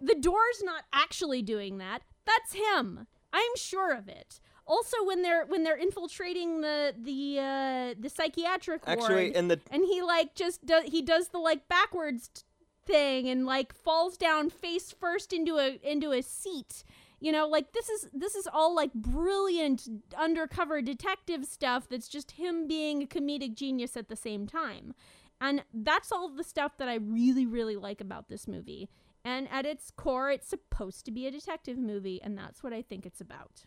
[0.00, 2.02] The door's not actually doing that.
[2.26, 3.06] That's him.
[3.32, 4.40] I'm sure of it.
[4.66, 9.60] Also, when they're when they're infiltrating the the uh, the psychiatric Actually, ward, in the
[9.70, 12.42] and he like just does he does the like backwards t-
[12.86, 16.84] thing and like falls down face first into a into a seat
[17.20, 22.32] you know like this is this is all like brilliant undercover detective stuff that's just
[22.32, 24.94] him being a comedic genius at the same time
[25.40, 28.88] and that's all the stuff that i really really like about this movie
[29.24, 32.82] and at its core it's supposed to be a detective movie and that's what i
[32.82, 33.64] think it's about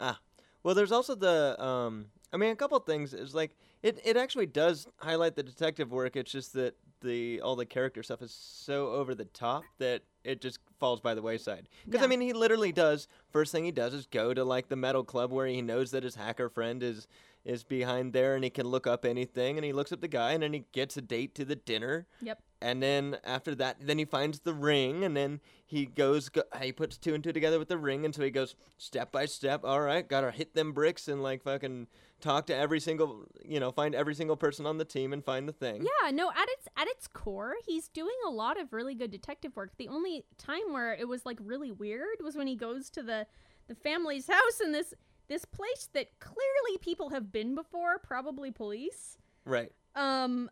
[0.00, 0.18] Ah,
[0.62, 2.06] well, there's also the um.
[2.32, 4.00] I mean, a couple things is like it.
[4.04, 6.16] It actually does highlight the detective work.
[6.16, 10.40] It's just that the all the character stuff is so over the top that it
[10.40, 11.68] just falls by the wayside.
[11.84, 13.06] Because I mean, he literally does.
[13.30, 16.04] First thing he does is go to like the metal club where he knows that
[16.04, 17.06] his hacker friend is
[17.44, 19.56] is behind there and he can look up anything.
[19.56, 22.06] And he looks up the guy and then he gets a date to the dinner.
[22.20, 26.28] yep And then after that, then he finds the ring, and then he goes.
[26.28, 29.10] Go, he puts two and two together with the ring, and so he goes step
[29.10, 29.64] by step.
[29.64, 31.88] All right, gotta hit them bricks and like fucking
[32.20, 35.48] talk to every single, you know, find every single person on the team and find
[35.48, 35.82] the thing.
[35.82, 39.56] Yeah, no, at its at its core, he's doing a lot of really good detective
[39.56, 39.72] work.
[39.76, 43.26] The only time where it was like really weird was when he goes to the
[43.68, 44.94] the family's house and this
[45.28, 49.18] this place that clearly people have been before, probably police.
[49.44, 49.72] Right.
[49.94, 50.50] Um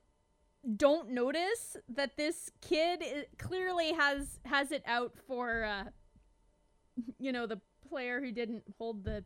[0.76, 3.02] don't notice that this kid
[3.38, 5.84] clearly has has it out for uh
[7.18, 9.24] you know, the player who didn't hold the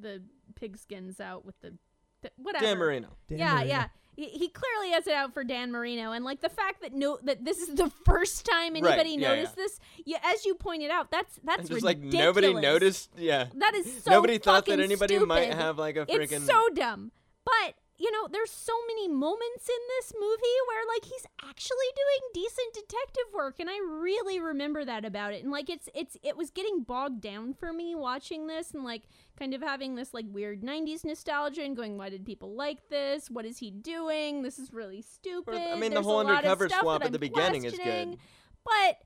[0.00, 0.22] the
[0.54, 1.74] pigskins out with the,
[2.22, 2.64] the whatever.
[2.64, 3.08] Dan Marino.
[3.28, 3.68] Dan yeah, Marino.
[3.68, 3.86] yeah.
[4.26, 7.44] He, clearly has it out for Dan Marino, and like the fact that no that
[7.44, 9.62] this is the first time anybody yeah, noticed yeah.
[9.62, 9.80] this.
[10.04, 12.14] Yeah, as you pointed out, that's that's just ridiculous.
[12.14, 13.10] like nobody noticed.
[13.16, 13.46] Yeah.
[13.54, 16.32] That is so nobody thought that anybody might have like a freaking.
[16.32, 17.12] It's so dumb.
[17.44, 22.44] But you know, there's so many moments in this movie where like he's actually doing
[22.46, 25.42] decent detective work, and I really remember that about it.
[25.42, 29.02] And like it's it's it was getting bogged down for me watching this, and like
[29.36, 33.28] kind of having this like weird '90s nostalgia, and going, why did people like this?
[33.30, 34.42] What is he doing?
[34.42, 35.56] This is really stupid.
[35.56, 38.16] I mean, the whole a lot of undercover stuff swap at the beginning is good.
[38.64, 38.98] But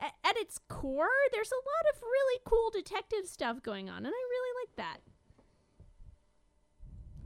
[0.00, 4.06] at, at its core, there's a lot of really cool detective stuff going on, and
[4.06, 4.98] I really like that.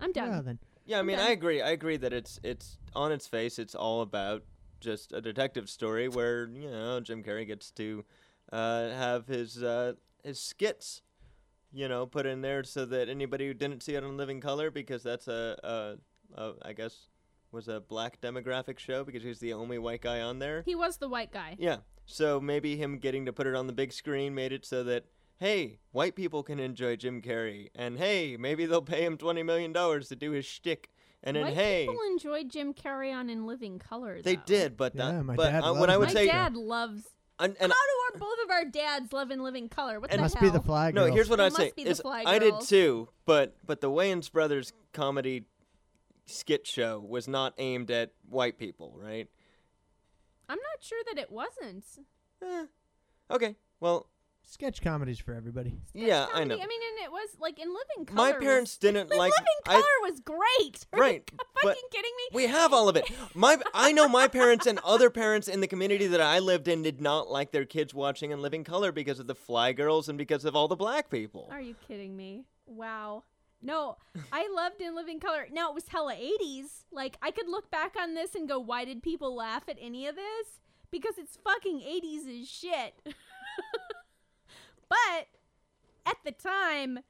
[0.01, 0.31] I'm done.
[0.31, 0.59] Well, then.
[0.87, 1.29] Yeah, I mean, Okay.
[1.29, 1.63] I agree.
[1.63, 3.59] I agree that it's it's on its face.
[3.59, 4.43] It's all about
[4.81, 8.05] just a detective story where you know Jim Carrey gets to
[8.53, 11.03] uh, have his uh, his skits,
[11.73, 14.71] you know, put in there so that anybody who didn't see it on Living Color,
[14.71, 15.97] because that's a,
[16.37, 17.09] a, a I guess
[17.51, 20.63] was a black demographic show because he's the only white guy on there.
[20.67, 21.57] He was the white guy.
[21.59, 21.79] Yeah.
[22.05, 25.07] So maybe him getting to put it on the big screen made it so that
[25.39, 29.73] hey, white people can enjoy Jim Carrey, and hey, maybe they'll pay him twenty million
[29.73, 30.91] dollars to do his shtick,
[31.23, 34.23] and then White hey, people enjoyed Jim Carrey on In Living Color.
[34.23, 34.43] they though.
[34.47, 36.33] did, but Yeah, that, my but dad uh, what I loves would My say, show.
[36.33, 37.05] dad loves.
[37.39, 40.01] and, and How do our both of our dads love In Living Color?
[40.01, 40.51] What And- the Must hell?
[40.51, 42.39] be the fly no, here's what It I'd must say be the is Fly I
[42.39, 42.69] did Girls.
[42.69, 45.47] too, but but the Wayans brothers comedy
[46.27, 49.29] skit show was not aimed at white people, right?
[50.49, 51.85] I'm not sure that it wasn't.
[52.43, 52.67] Eh,
[53.31, 54.09] okay, well,
[54.47, 55.75] Sketch comedies for everybody.
[55.95, 56.55] yeah, I know.
[56.55, 58.17] I mean, and it was like In Living Color.
[58.17, 59.33] My was- parents didn't In like.
[59.33, 60.87] Living I- Color was great.
[60.93, 62.23] Are Right, you but- fucking kidding me?
[62.35, 63.11] We have all of it.
[63.35, 66.83] My I know my parents and other parents in the community that I lived in
[66.83, 70.17] did not like their kids watching in living color because of the fly girls and
[70.19, 71.49] because of all the black people.
[71.51, 72.45] Are you kidding me?
[72.67, 73.25] Wow.
[73.63, 73.97] No,
[74.31, 75.47] I loved In Living Color.
[75.51, 76.85] Now it was hella 80s.
[76.93, 80.07] Like I could look back on this and go, why did people laugh at any
[80.07, 80.61] of this?
[80.91, 82.95] Because it's fucking 80s as shit.
[84.95, 85.27] but
[86.07, 87.01] at the time,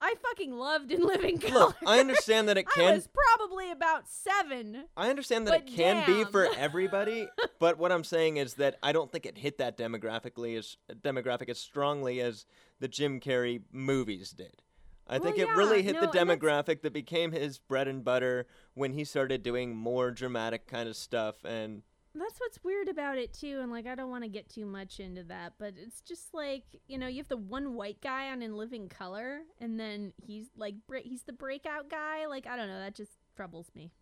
[0.00, 1.66] I fucking loved In Living Color.
[1.66, 2.92] Look, I understand that it can.
[2.92, 4.84] I was probably about seven.
[4.96, 7.28] I understand that it can be for everybody,
[7.60, 11.48] but what I'm saying is that I don't think it hit that demographically as demographic
[11.48, 12.46] as strongly as
[12.80, 14.60] the Jim Carrey movies did.
[15.06, 18.04] I Well, think it yeah, really hit no, the demographic that became his bread and
[18.04, 21.82] butter when he started doing more dramatic kind of stuff and
[22.14, 25.00] That's what's weird about it too, and like I don't want to get too much
[25.00, 28.42] into that, but it's just like you know you have the one white guy on
[28.42, 32.26] In Living Color, and then he's like he's the breakout guy.
[32.26, 33.92] Like I don't know, that just troubles me.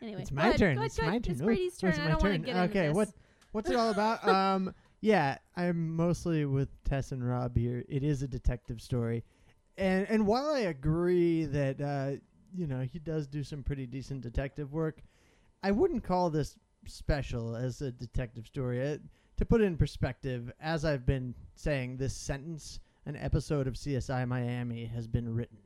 [0.00, 0.76] Anyway, It's my ahead, turn.
[0.78, 1.22] ahead, It's my turn.
[1.26, 1.90] It's Brady's turn.
[1.90, 2.42] it's I my don't want to turn.
[2.46, 3.08] get into okay, what
[3.52, 4.26] what's it all about?
[4.28, 7.84] um, yeah, I'm mostly with Tess and Rob here.
[7.88, 9.24] It is a detective story,
[9.76, 12.20] and and while I agree that uh,
[12.54, 15.02] you know he does do some pretty decent detective work,
[15.64, 18.92] I wouldn't call this special as a detective story.
[18.94, 18.98] Uh,
[19.36, 24.26] to put it in perspective, as I've been saying this sentence, an episode of CSI
[24.28, 25.58] Miami has been written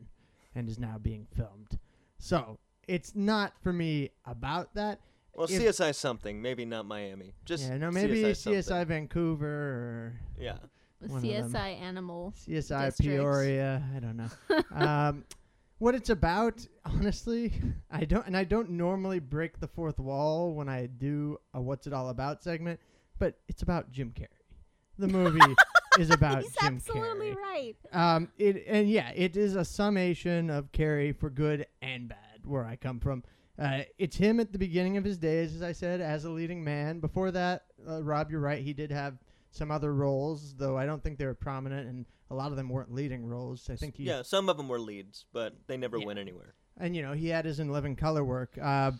[0.54, 1.78] and is now being filmed.
[2.18, 5.00] So it's not for me about that.
[5.34, 7.34] well If- CSI something, maybe not Miami.
[7.44, 8.86] Just yeah, no, maybe CSI, CSI.
[8.86, 10.56] Vancouver or Yeah.
[11.00, 11.52] The one of them.
[11.52, 12.32] CSI Animal.
[12.46, 12.98] CSI District.
[13.00, 13.82] Peoria.
[13.94, 14.30] I don't know.
[14.70, 15.24] um,
[15.78, 17.52] what it's about, honestly,
[17.90, 21.86] I don't, and I don't normally break the fourth wall when I do a "What's
[21.86, 22.80] It All About" segment,
[23.18, 24.28] but it's about Jim Carrey.
[24.98, 25.40] The movie
[25.98, 26.44] is about Jim Carrey.
[26.44, 27.36] He's Jim absolutely Carrey.
[27.36, 27.76] right.
[27.92, 32.18] Um, it and yeah, it is a summation of Carrey for good and bad.
[32.44, 33.24] Where I come from,
[33.58, 36.62] uh, it's him at the beginning of his days, as I said, as a leading
[36.62, 37.00] man.
[37.00, 38.62] Before that, uh, Rob, you're right.
[38.62, 39.16] He did have
[39.50, 42.68] some other roles, though I don't think they were prominent, and a lot of them
[42.68, 43.68] weren't leading roles.
[43.70, 46.06] I think he, Yeah, some of them were leads, but they never Yeah.
[46.06, 46.54] went anywhere.
[46.76, 48.58] and you know he had his in living color work.
[48.60, 48.90] Uh,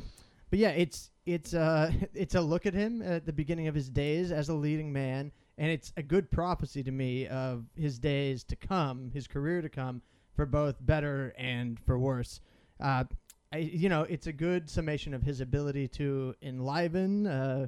[0.51, 3.89] but yeah, it's it's uh it's a look at him at the beginning of his
[3.89, 8.45] days as a leading man, and it's a good prophecy to me of his days
[8.45, 10.03] to come, his career to come,
[10.37, 12.41] for both better and for worse.
[12.81, 13.05] Uh,
[13.53, 17.67] I, you know, it's a good summation of his ability to enliven, uh,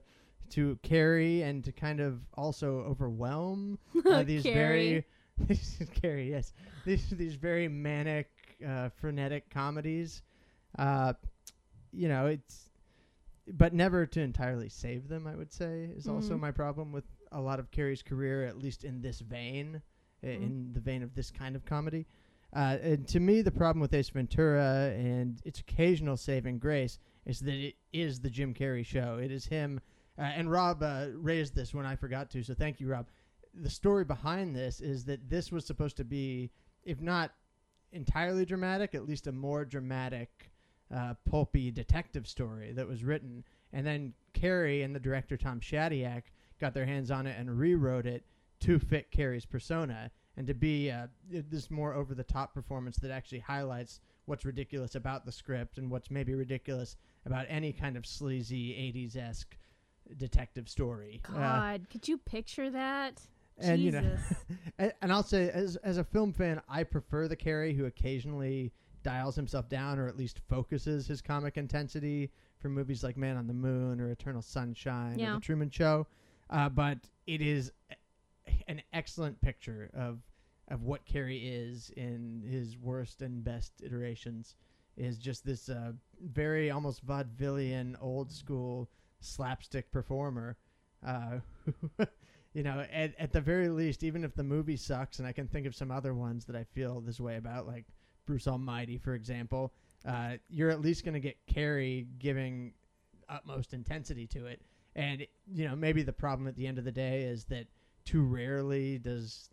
[0.51, 5.05] to carry, and to kind of also overwhelm uh, these very
[6.03, 6.53] Carrie, yes,
[6.85, 8.31] these these very manic,
[8.67, 10.23] uh, frenetic comedies.
[10.79, 11.13] Uh,
[11.93, 12.71] you know, it's
[13.49, 15.27] but never to entirely save them.
[15.27, 16.41] I would say is also Mhm.
[16.41, 19.83] my problem with a lot of Carrey's career, at least in this vein,
[20.23, 22.07] i- in the vein of this kind of comedy.
[22.53, 27.41] Uh, and to me, the problem with Ace Ventura and its occasional saving grace is
[27.41, 29.19] that it is the Jim Carrey show.
[29.19, 29.81] It is him.
[30.19, 33.07] Uh, and Rob uh, raised this when I forgot to, so thank you, Rob.
[33.61, 36.51] The story behind this is that this was supposed to be,
[36.85, 37.33] if not
[37.93, 40.51] entirely dramatic, at least a more dramatic
[40.95, 46.25] uh, pulpy detective story that was written, and then Carrey and the director Tom Shadyac
[46.61, 48.25] got their hands on it and rewrote it
[48.61, 53.11] to fit Carrey's persona and to be uh, this more over the top performance that
[53.11, 58.07] actually highlights what's ridiculous about the script and what's maybe ridiculous about any kind of
[58.07, 59.57] sleazy 80s esque
[60.17, 61.21] detective story.
[61.29, 63.21] Uh, God, could you picture that?
[63.59, 64.03] And Jesus.
[64.03, 64.17] you know,
[64.79, 68.73] and, and I'll say, as as a film fan, I prefer the Carrey who occasionally
[69.03, 73.47] dials himself down or at least focuses his comic intensity for movies like Man on
[73.47, 76.07] the Moon or Eternal Sunshine or The Truman Show.
[76.51, 80.21] Uh, but it is a- an excellent picture of
[80.69, 84.57] of what Carrey is in his worst and best iterations.
[84.97, 88.89] Is just this uh, very almost vaudevillian, old school
[89.21, 90.57] slapstick performer.
[91.07, 91.39] Uh,
[92.57, 95.47] you know, at, at the very least, even if the movie sucks, and I can
[95.47, 97.85] think of some other ones that I feel this way about, like
[98.25, 99.75] Bruce Almighty, for example,
[100.09, 102.73] uh, you're at least going to get Carrey giving
[103.29, 104.63] utmost intensity to it.
[104.95, 107.67] And, you know, maybe the problem at the end of the day is that
[108.07, 109.51] too rarely does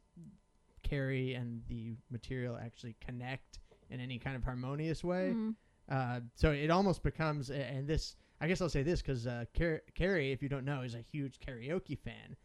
[0.89, 5.34] Carrey and the material actually connect in any kind of harmonious way.
[5.36, 5.56] Mm.
[5.92, 9.82] Uh, so it almost becomes, and this, I guess I'll say this because uh, Car-
[9.94, 12.38] Carrey, if you don't know, is a huge karaoke fan.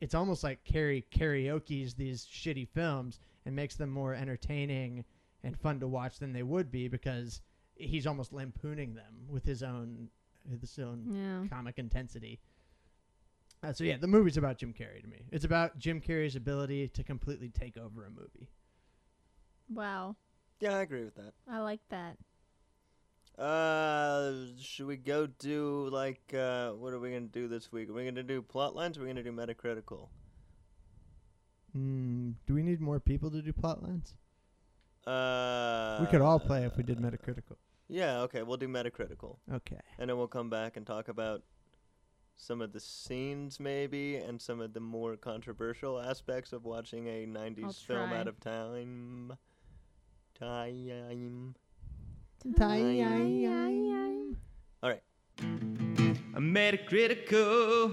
[0.00, 5.04] It's almost like Carrey karaoke's these shitty films and makes them more entertaining
[5.42, 7.40] and fun to watch than they would be because
[7.76, 10.08] he's almost lampooning them with his own
[10.60, 11.48] his own Yeah.
[11.48, 12.40] comic intensity.
[13.62, 15.24] Uh, so yeah, the movie's about Jim Carrey to me.
[15.32, 18.48] It's about Jim Carrey's ability to completely take over a movie.
[19.68, 20.16] Wow.
[20.60, 21.32] Yeah, I agree with that.
[21.50, 22.16] I like that.
[23.38, 27.90] Uh, should we go do like uh, what are we gonna do this week?
[27.90, 28.96] Are we gonna do plot lines?
[28.96, 30.08] Or are we gonna do Metacritical?
[31.76, 34.14] Mm, do we need more people to do plot lines?
[35.06, 37.56] Uh, we could all play if we did Metacritical.
[37.88, 39.78] Yeah, okay, we'll do Metacritical, Okay.
[39.98, 41.42] and then we'll come back and talk about
[42.34, 47.26] some of the scenes maybe and some of the more controversial aspects of watching a
[47.26, 48.18] '90s film try.
[48.18, 49.34] out of time.
[50.34, 51.54] Time.
[56.34, 57.92] I'm Metacritical.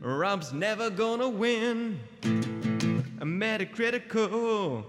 [0.00, 2.00] Rob's never gonna win.
[2.22, 4.84] I'm Metacritical.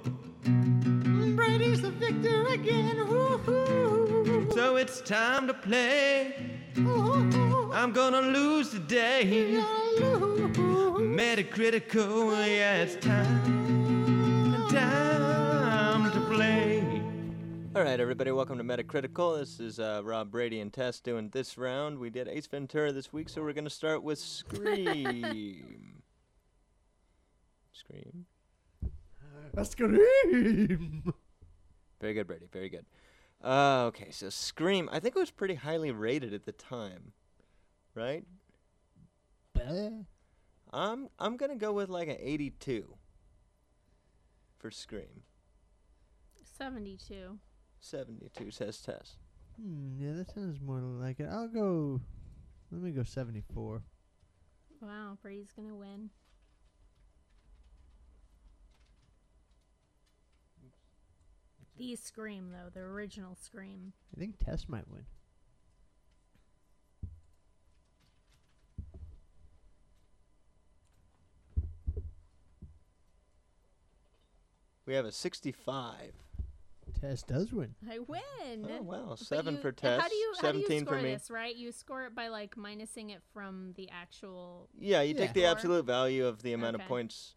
[1.35, 3.05] Brady's the victor again.
[3.05, 4.49] Woo-hoo.
[4.53, 6.61] So it's time to play.
[6.77, 9.61] I'm gonna lose today.
[10.97, 13.84] Metacritical, yeah, it's time.
[17.75, 19.37] All right, everybody, welcome to Metacritical.
[19.37, 21.99] This is uh, Rob Brady and Tess doing this round.
[21.99, 26.01] We did Ace Ventura this week, so we're going to start with Scream.
[27.73, 28.27] Scream.
[29.57, 31.13] A scream.
[31.99, 32.45] Very good, Brady.
[32.49, 32.85] Very good.
[33.43, 34.87] Uh, okay, so Scream.
[34.93, 37.11] I think it was pretty highly rated at the time,
[37.93, 38.23] right?
[40.71, 42.95] I'm I'm gonna go with like an 82
[44.59, 45.23] for Scream.
[46.57, 47.37] 72.
[47.85, 49.15] 72 says Tess.
[49.61, 51.27] Hmm, yeah, that sounds more like it.
[51.31, 52.01] I'll go.
[52.71, 53.83] Let me go 74.
[54.81, 56.09] Wow, Brady's going to win.
[61.77, 63.93] The Scream, though, the original Scream.
[64.15, 65.05] I think Tess might win.
[74.87, 76.24] We have a 65.
[77.09, 77.75] Tess does win.
[77.89, 78.67] I win.
[78.69, 81.03] Oh wow, seven you- for Tess, How do you, how do you 17 score for
[81.03, 81.13] me.
[81.13, 81.55] this, right?
[81.55, 84.69] You score it by like minusing it from the actual.
[84.77, 85.21] Yeah, you Yeah.
[85.21, 87.35] take the absolute value of the amount of points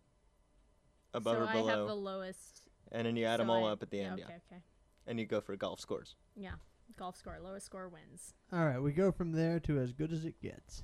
[1.13, 2.63] above so or below, I have the lowest.
[2.93, 4.21] and then you add so them all I- up at the end.
[4.21, 4.63] Okay, Yeah, okay.
[5.07, 6.17] and you go for golf scores.
[6.35, 6.55] Yeah.
[6.97, 7.39] Golf score.
[7.41, 8.35] Lowest score wins.
[8.53, 10.83] All right, we go from there to as good as it gets.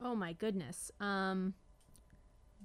[0.00, 0.90] Oh my goodness.
[1.00, 1.54] Um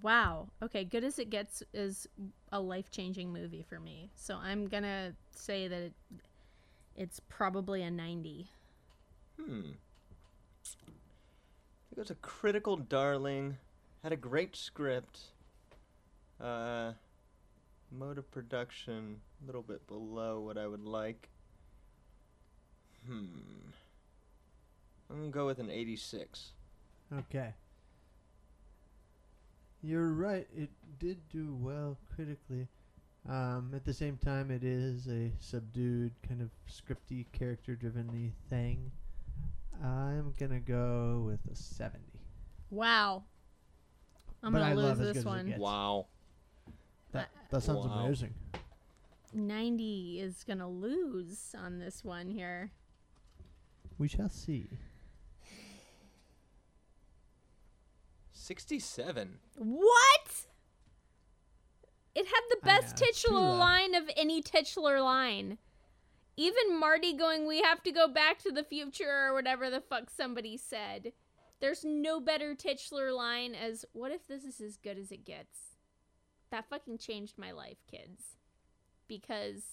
[0.02, 0.48] wow.
[0.64, 2.08] Okay, good as it gets is
[2.52, 4.12] a life-changing movie for me.
[4.16, 5.94] So I'm going to say that it,
[6.96, 8.48] it's probably a 90.
[9.40, 9.62] Hmm.
[11.92, 13.58] It was a critical darling.
[14.04, 15.20] Had a great script.
[16.40, 16.92] Uh,
[17.92, 21.30] mode of production a little bit below what I would like.
[23.08, 23.26] Hmm.
[25.10, 26.52] I'm gonna go with an 86.
[27.14, 27.54] Okay.
[29.82, 30.48] You're right.
[30.56, 30.70] It
[31.00, 32.68] did do well critically.
[33.30, 38.92] Um, at the same time, it is a subdued, kind of scripty, character-driven thing.
[39.84, 42.04] I'm gonna go with a 70.
[42.72, 43.24] Wow.
[44.44, 45.48] I'm going to lose as this as one.
[45.48, 45.60] gets.
[45.60, 46.08] Wow.
[47.12, 48.06] That that sounds Wow.
[48.06, 48.34] amazing.
[49.34, 52.72] 90 is going to lose on this one here.
[53.98, 54.68] We shall see.
[58.48, 59.40] 67.
[59.58, 60.46] What?
[62.16, 63.58] It had the best know, it's too titular low.
[63.58, 65.58] line of any titular line.
[66.38, 70.10] Even Marty going, we have to go back to the future or whatever the fuck
[70.10, 71.12] somebody said.
[71.60, 75.58] There's no better titular line as, what if this is as good as it gets?
[76.50, 78.38] That fucking changed my life, kids.
[79.10, 79.64] Because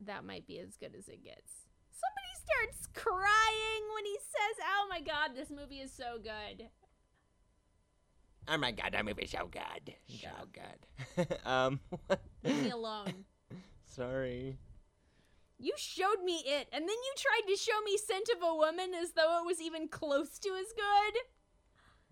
[0.00, 1.66] that might be as good as it gets.
[1.90, 6.68] Somebody starts crying when he says, oh my god, this movie is so good.
[8.48, 9.94] Oh my god, that movie's so good.
[10.08, 11.38] So good.
[11.44, 11.80] um?
[12.44, 13.24] Leave me alone.
[13.84, 14.58] Sorry.
[15.58, 18.92] You showed me it, and then you tried to show me Scent of a Woman
[18.94, 21.20] as though it was even close to as good.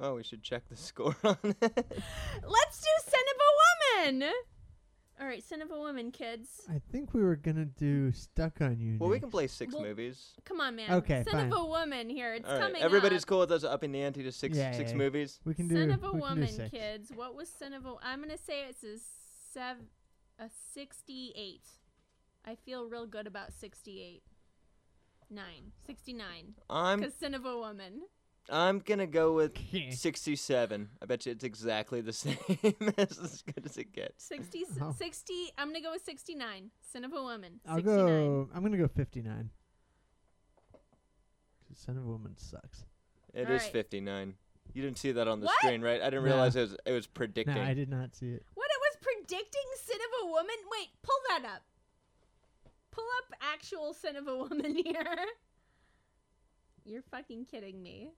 [0.01, 1.63] Oh, we should check the score on it.
[1.63, 4.33] Let's do Scent of a Woman!
[5.21, 6.63] Alright, Scent of a Woman, kids.
[6.69, 8.97] I think we were gonna do Stuck on You.
[8.99, 9.23] well, we next.
[9.23, 10.33] can play six Well, movies.
[10.45, 10.91] Come on, man.
[10.93, 11.53] Okay, Scent fine.
[11.53, 12.35] of a Woman here.
[12.35, 13.29] It's All right, coming everybody's up.
[13.29, 14.97] cool with us upping the ante to six Yeah, six yeah.
[14.97, 15.39] movies.
[15.45, 15.77] We can do.
[15.77, 16.71] Scent of a we can do Woman, six.
[16.71, 17.13] kids.
[17.15, 17.95] What was Scent of a...
[18.03, 18.97] I'm gonna say it's a,
[19.53, 19.87] sev-
[20.41, 21.61] a 68.
[22.45, 24.23] I feel real good about 68.
[25.31, 25.45] 9.
[25.87, 26.55] 69.
[26.69, 28.03] I'm Because Scent of a Woman.
[28.51, 29.57] I'm gonna go with
[29.91, 30.89] 67.
[31.03, 32.37] I bet you it's exactly the same
[32.99, 34.25] as as good as it gets.
[34.25, 34.93] 60, Oh.
[34.97, 36.71] 60 I'm gonna go with 69.
[36.93, 37.61] Son of a woman.
[37.67, 38.07] I'll 69.
[38.07, 38.49] go.
[38.55, 39.51] I'm gonna go 59.
[41.69, 42.85] 'Cause Son of a Woman sucks.
[43.33, 43.73] It is Alright.
[43.73, 44.35] 59.
[44.75, 45.57] You didn't see that on the What?
[45.59, 46.01] screen, right?
[46.01, 46.31] I didn't No.
[46.33, 47.55] realize it was it was predicting.
[47.55, 48.45] No, I did not see it.
[48.55, 50.57] What it was predicting son of a woman?
[50.71, 51.63] Wait, pull that up.
[52.91, 55.17] Pull up actual son of a woman here.
[56.85, 58.13] You're fucking kidding me.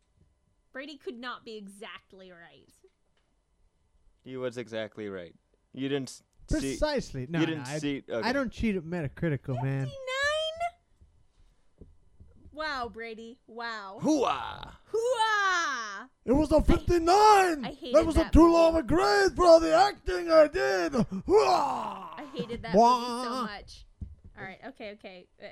[0.76, 2.68] Brady could not be exactly right.
[4.24, 5.34] You was exactly right.
[5.72, 6.76] You didn't s- see.
[6.76, 7.26] Precisely.
[7.30, 8.02] No, you didn't I, see.
[8.06, 8.28] Okay.
[8.28, 9.86] I don't cheat at Metacritical, man.
[9.86, 9.96] 59?
[12.52, 13.38] Wow, Brady.
[13.46, 14.00] Wow.
[14.02, 14.72] Hooah!
[14.92, 16.08] Hooah!
[16.26, 17.08] It was a 59.
[17.08, 20.30] I hated that was a that too low of a grade for all the acting
[20.30, 20.94] I did.
[20.94, 23.86] I hated that movie so much.
[24.38, 25.26] All right, okay, okay.
[25.42, 25.46] Uh,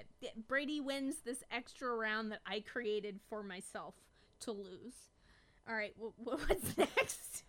[0.46, 3.94] Brady wins this extra round that I created for myself
[4.40, 5.13] to lose.
[5.68, 7.42] All right, wh- wh- what's next?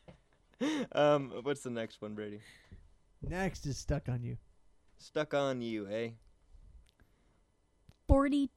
[0.94, 2.40] um, what's the next one, Brady?
[3.28, 4.38] Next is Stuck on You.
[4.98, 6.10] Stuck on you, eh?
[8.08, 8.50] 40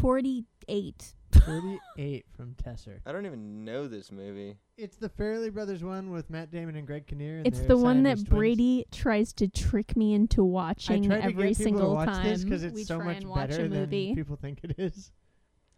[0.00, 1.14] 48.
[1.32, 2.98] 38 from Tesser.
[3.06, 4.56] I don't even know this movie.
[4.76, 7.38] It's the Farrelly Brothers one with Matt Damon and Greg Kinnear.
[7.38, 8.28] and It's they're the one that twins.
[8.28, 12.08] Brady tries to trick me into I watching tried to every get single to watch
[12.08, 14.14] time this because we it's so try much and watch better a than movie.
[14.14, 15.10] people think it is.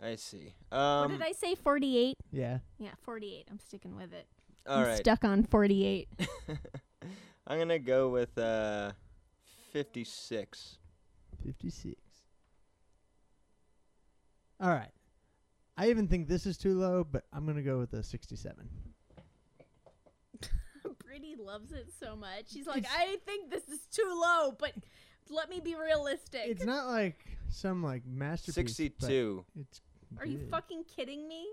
[0.03, 0.53] I see.
[0.71, 1.55] what Um, did I say?
[1.55, 2.17] 48?
[2.33, 2.59] Yeah.
[2.79, 3.47] Yeah, 48.
[3.51, 4.27] I'm sticking with it.
[4.67, 4.97] all I'm right.
[4.99, 6.09] stuck on 48.
[7.47, 8.93] I'm gonna go with uh,
[9.73, 10.79] 56.
[11.45, 11.95] 56.
[14.61, 14.91] All right.
[15.77, 18.69] I even think this is too low, but I'm going to go with a 67.
[21.05, 22.53] Brady loves it so much.
[22.53, 24.73] She's like, It's- I think this is too low, but
[25.31, 26.43] let me be realistic.
[26.45, 28.55] It's not like some like masterpiece.
[28.55, 29.45] but 62.
[29.61, 29.81] It's
[30.21, 31.47] Are you fucking kidding me?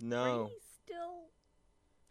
[0.00, 0.44] No.
[0.44, 1.28] Brady still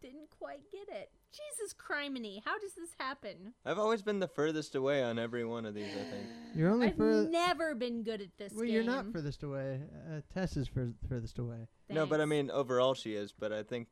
[0.00, 1.10] didn't quite get it.
[1.32, 3.54] Jesus criminy, how does this happen?
[3.64, 6.26] I've always been the furthest away on every one of these, I think.
[6.56, 8.74] You're only I've for never been good at this Well, game.
[8.74, 9.80] you're not furthest away.
[10.10, 11.68] Uh, Tess is fur- furthest away.
[11.88, 13.88] No, but I mean, overall she is, but I think.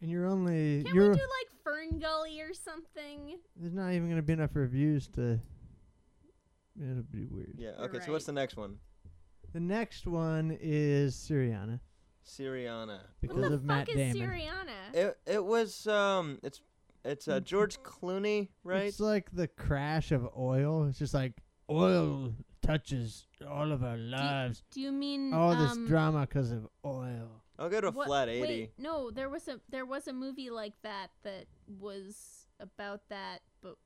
[0.00, 3.38] And you're only Can't you're we do like Fern Gully or something?
[3.56, 5.40] there's not even going to be enough reviews to
[6.80, 7.54] It'll be weird.
[7.58, 8.26] Yeah, You're okay, so what's right.
[8.26, 8.76] the next one?
[9.52, 11.80] The next one is Syriana
[12.26, 13.00] Syriana.
[13.20, 14.28] because what the of fuck Matt is Damon.
[14.30, 14.94] Syriana?
[14.94, 16.60] It it was um it's
[17.04, 18.84] it's uh, George Clooney, right?
[18.84, 20.86] It's like the crash of oil.
[20.86, 21.32] It's just like
[21.70, 24.62] oil touches all of our lives.
[24.70, 27.42] Do you mean All this um, drama because of oil.
[27.58, 28.40] I'll go to what- flat 80.
[28.42, 33.40] Wait, no, there was a there was a movie like that that was about that,
[33.62, 33.76] but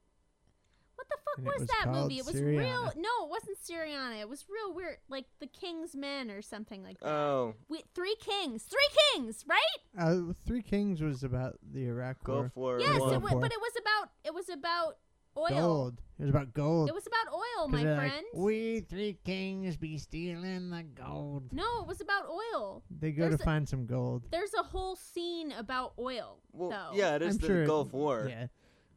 [0.97, 2.19] what the fuck And was, was that movie?
[2.19, 2.93] It was real.
[2.97, 4.21] No, it wasn't Syriana.
[4.21, 7.09] It was real weird, like The King's Men or something like that.
[7.09, 9.61] Oh, We, three kings, three kings, right?
[9.99, 12.51] Uh, Three Kings was about the Iraq go War.
[12.55, 13.15] for yes, War.
[13.15, 14.99] it wa- For- but it was about it was about
[15.37, 15.49] oil.
[15.49, 16.01] Gold.
[16.19, 16.89] It was about gold.
[16.89, 18.27] It was about oil, my they're like, friend.
[18.35, 21.53] we three kings be stealing the gold.
[21.53, 22.85] no, it was about oil.
[23.01, 24.23] They go There's to a- find some gold.
[24.31, 26.91] There's a whole scene about oil, Well, though.
[26.95, 28.27] yeah, it is I'm the sure Gulf War.
[28.31, 28.47] Yeah,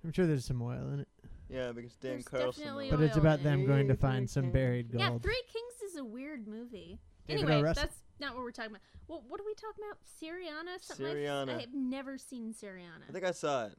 [0.04, 1.08] I'm sure there's some oil in it,
[1.50, 2.64] Yeah, because Dan There's Carlson.
[2.64, 3.68] definitely but it's oil about in them it.
[3.68, 5.02] going to Three find some buried gold.
[5.02, 7.00] Yeah, Three Kings is a weird movie.
[7.28, 7.48] David O.
[7.48, 7.84] Anyway, Russell.
[7.84, 8.82] that's not what we're talking about.
[9.08, 9.98] Well, what are we talking about?
[10.22, 10.82] Syriana?
[10.82, 11.56] Something I've- Syriana.
[11.58, 13.08] I have never seen Syriana.
[13.08, 13.78] I think I saw it.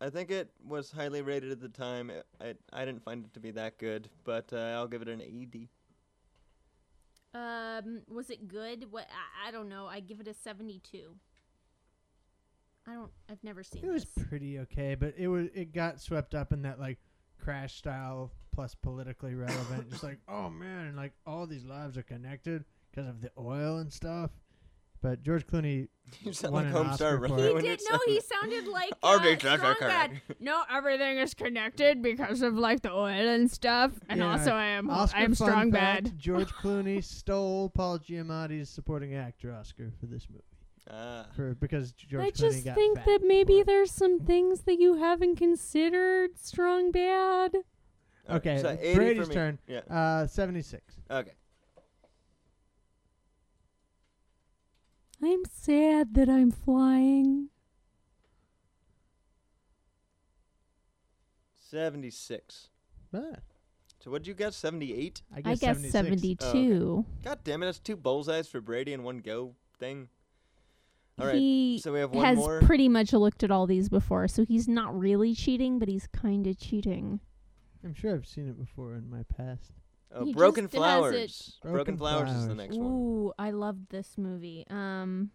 [0.00, 2.10] I think it was highly rated at the time.
[2.10, 5.08] It, I I didn't find it to be that good, but uh, I'll give it
[5.08, 5.70] an 80.
[7.34, 8.86] Um, was it good?
[8.90, 9.06] What
[9.44, 9.86] I, I don't know.
[9.86, 11.16] I give it a seventy-two.
[12.88, 13.10] I don't.
[13.30, 16.62] I've never seen It was pretty okay, but it was it got swept up in
[16.62, 16.98] that like
[17.38, 19.90] crash style plus politically relevant.
[19.90, 23.78] just like oh man, and like all these lives are connected because of the oil
[23.78, 24.30] and stuff.
[25.02, 25.88] But George Clooney,
[26.22, 27.62] You sound Won like an Homestar Oscar for it.
[27.62, 27.80] he did.
[27.82, 30.20] you No, he sounded like Our uh, big Josh Strong Bad.
[30.40, 34.66] No, everything is connected because of like the oil and stuff, and Yeah, also I
[34.66, 36.18] am Oscar I am fun strong fact, bad.
[36.18, 40.42] George Clooney stole Paul Giamatti's supporting actor Oscar for this movie
[40.88, 41.26] Ah.
[41.34, 44.94] for because George I Clooney just got think that maybe there's some things that you
[44.96, 47.52] haven't considered strong bad.
[48.28, 49.58] Alright, Okay, so Brady's turn.
[49.66, 49.80] Yeah.
[49.90, 50.94] uh seventy six.
[51.10, 51.32] Okay.
[55.22, 57.48] I'm sad that I'm flying.
[61.68, 62.68] 76.
[63.12, 63.20] Ah,
[63.98, 64.54] So what'd you get?
[64.54, 65.22] 78?
[65.34, 66.44] I I guess, guess 76.
[66.44, 67.04] 72.
[67.24, 70.08] God damn it, that's two bullseyes for Brady in one go thing.
[71.18, 71.36] All right.
[71.36, 72.60] he so we have one has more.
[72.60, 76.46] pretty much looked at all these before, so he's not really cheating, but he's kind
[76.46, 77.20] of cheating.
[77.84, 79.72] I'm sure I've seen it before in my past.
[80.12, 81.58] oh, he Broken just has it- Flowers.
[81.62, 82.58] Broken, Broken Flowers, is the Flowers.
[82.58, 82.92] next one.
[82.92, 84.64] Ooh, I loved this movie.
[84.68, 85.30] Um,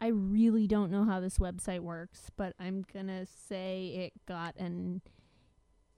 [0.00, 5.02] I really don't know how this website works, but I'm gonna say it got an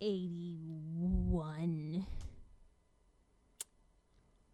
[0.00, 2.06] 81.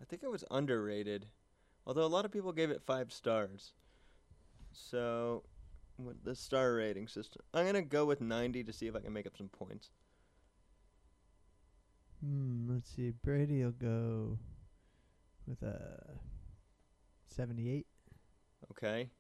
[0.01, 1.27] I think it was underrated,
[1.87, 3.73] although a lot of people gave it five stars.
[4.91, 5.43] So,
[5.99, 9.13] with the star rating system, I'm gonna go with 90 to see if I can
[9.13, 9.91] make up some points.
[12.25, 13.13] Hmm, let's see.
[13.23, 14.39] Brady will go
[15.47, 16.19] with a
[17.29, 17.87] 78.
[18.73, 19.11] Okay.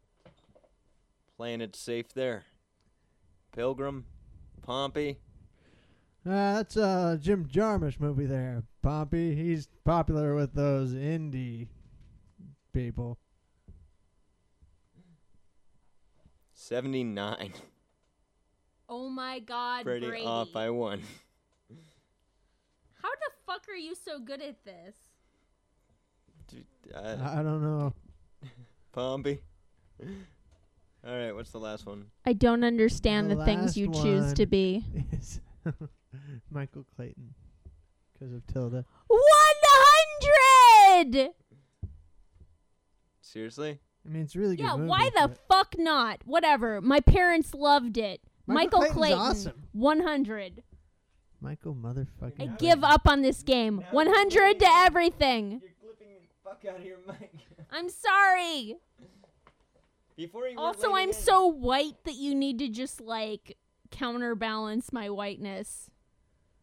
[1.36, 2.44] Playing it safe there.
[3.52, 4.04] Pilgrim,
[4.62, 5.18] Pompey.
[6.26, 8.64] Uh, that's a Jim Jarmusch movie there.
[8.82, 11.68] Pompey, he's popular with those indie
[12.72, 13.18] people.
[16.68, 17.52] 79.
[18.90, 20.26] Oh my God, Brady, Brady!
[20.26, 21.00] off by one.
[23.02, 24.94] How the fuck are you so good at this?
[26.46, 27.94] Dude, uh, I don't know.
[28.92, 29.40] Pompey.
[31.06, 32.04] All right, what's the last one?
[32.26, 34.50] I don't understand The the, things you last choose to one.
[34.50, 34.84] be.
[35.12, 35.40] It's
[36.50, 37.32] Michael Clayton
[38.12, 38.84] because of Tilda.
[39.06, 41.30] 100!
[43.22, 43.78] Seriously?
[44.08, 44.62] I mean, it's a really good.
[44.62, 46.22] Yeah, movie, why the but fuck not?
[46.24, 46.80] Whatever.
[46.80, 48.22] My parents loved it.
[48.46, 49.18] Michael Michael, Clayton's Clayton,
[49.52, 49.62] awesome.
[49.72, 50.62] 100.
[51.42, 52.40] Michael motherfucking.
[52.40, 52.56] I Yeah.
[52.58, 53.76] give up on this game.
[53.76, 55.60] Now 100 to everything.
[55.62, 57.32] You're clipping the fuck out of your mic.
[57.70, 58.76] I'm sorry.
[60.16, 61.14] Before you were Also, leaning I'm in.
[61.14, 63.56] so white that you need to just like
[63.90, 65.90] counterbalance my whiteness.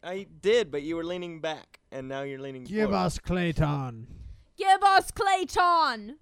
[0.02, 2.96] I did, but you were leaning back, and now you're leaning Give forward.
[3.04, 4.08] us Clayton.
[4.56, 6.18] Give us Clayton.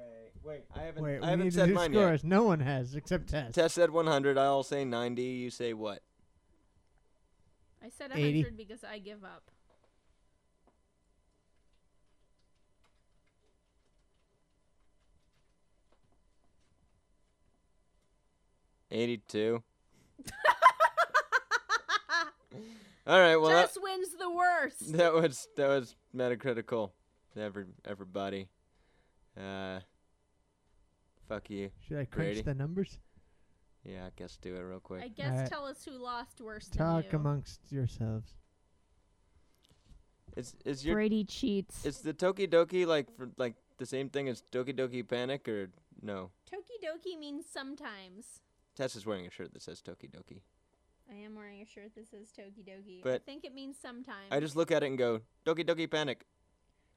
[0.00, 0.30] Okay.
[0.42, 1.02] Wait, I haven't.
[1.02, 2.24] Wait, I haven't said mine scores.
[2.24, 3.44] No one has except Tess.
[3.44, 3.54] yet.
[3.54, 4.38] Tess said 100.
[4.38, 5.22] I'll say 90.
[5.22, 6.02] You say what?
[7.82, 8.38] I said 80.
[8.38, 9.50] 100 because I give up.
[18.90, 19.62] 82.
[23.06, 23.36] All right.
[23.36, 24.92] Well, that, wins the worst.
[24.94, 26.90] that was that was metacritical.
[27.36, 28.48] Every everybody.
[29.38, 29.80] Uh.
[31.30, 31.70] Fuck you.
[31.86, 32.42] Should I crunch Brady.
[32.42, 32.98] the numbers?
[33.84, 35.02] Yeah, I guess do it real quick.
[35.04, 35.48] I guess Alright.
[35.48, 37.18] tell us who lost worse than Talk you.
[37.18, 38.34] amongst yourselves.
[40.36, 41.86] Is is your Brady cheats.
[41.86, 45.70] is the Toki Doki like for like the same thing as Doki Doki Panic or
[46.02, 46.30] no?
[46.50, 48.40] Toki Doki means sometimes.
[48.76, 50.40] Tess is wearing a shirt that says Toki Doki.
[51.10, 52.98] I am wearing a shirt that says Toki Doki.
[53.00, 54.26] I But think it means sometimes.
[54.32, 56.24] I just look at it and go Doki Doki Panic.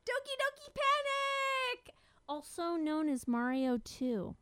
[0.05, 0.42] Doki Doki Panic!
[2.27, 4.35] Also known as Mario 2.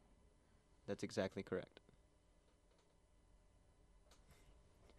[0.87, 1.79] That's exactly correct.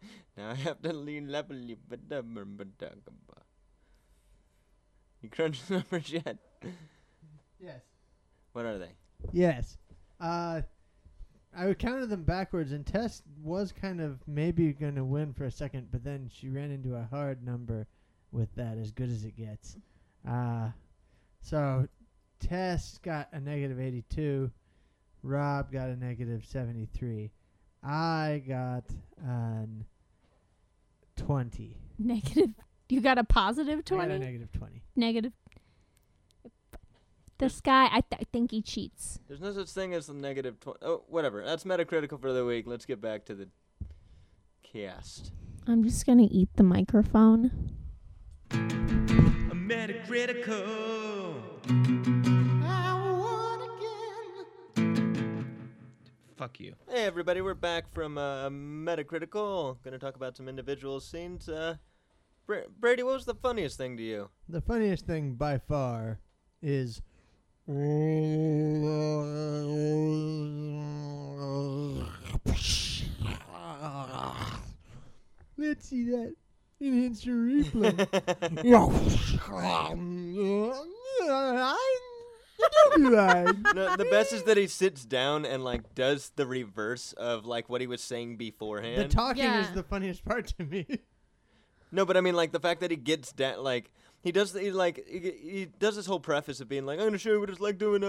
[0.35, 1.99] Now I have to lean level you but
[5.21, 6.37] You crunch the numbers yet?
[7.59, 7.81] Yes.
[8.51, 8.91] What are they?
[9.31, 9.77] Yes.
[10.19, 10.61] Uh,
[11.55, 15.51] I counted them backwards, and Tess was kind of maybe going to win for a
[15.51, 17.87] second, but then she ran into a hard number
[18.31, 19.77] with that, as good as it gets.
[20.27, 20.69] Uh,
[21.41, 21.87] so
[22.47, 24.51] Tess got a negative 82.
[25.23, 27.31] Rob got a negative 73.
[27.83, 28.83] I got
[29.23, 29.85] an
[31.15, 31.77] 20.
[31.99, 32.49] Negative.
[32.89, 34.19] You got a positive I got a 20?
[34.19, 34.49] negative
[34.95, 35.31] Negative.
[37.39, 37.85] this guy.
[37.85, 39.19] I, th- I think he cheats.
[39.27, 40.79] There's no such thing as a negative twenty.
[40.83, 41.43] Oh, whatever.
[41.43, 42.65] That's Metacritical for the week.
[42.67, 43.47] Let's get back to the
[44.63, 45.31] cast.
[45.65, 47.71] I'm just gonna eat the microphone.
[48.51, 52.32] A Metacritical.
[56.43, 56.75] Fuck you.
[56.89, 59.77] Hey everybody, we're back from uh, Metacritical.
[59.81, 61.47] Gonna talk about some individual scenes.
[61.47, 61.75] Uh,
[62.45, 64.29] Bra- Brady, what was the funniest thing to you?
[64.49, 66.19] The funniest thing by far
[66.61, 67.01] is.
[75.55, 76.35] Let's see that
[76.81, 78.63] in instant replay.
[82.97, 87.69] No, the best is that he sits down and like does the reverse of like
[87.69, 88.97] what he was saying beforehand.
[88.97, 89.37] the beforehand.
[89.37, 90.85] talking is the funniest part to me.
[91.91, 93.91] no, but I mean like the fact that he gets down like
[94.21, 97.05] he does the, he like he, he does this whole preface of being like I'm
[97.05, 98.07] gonna show you what it's like doing a,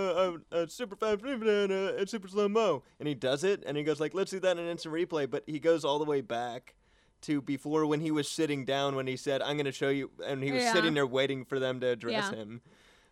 [0.52, 1.42] a, a super fast and
[1.72, 4.40] a, a super slow mo, and he does it and he goes like let's do
[4.40, 6.74] that in an instant replay, but he goes all the way back
[7.22, 10.42] to before when he was sitting down when he said I'm gonna show you, and
[10.42, 10.72] he was Yeah.
[10.72, 12.36] sitting there waiting for them to address Yeah.
[12.38, 12.61] him,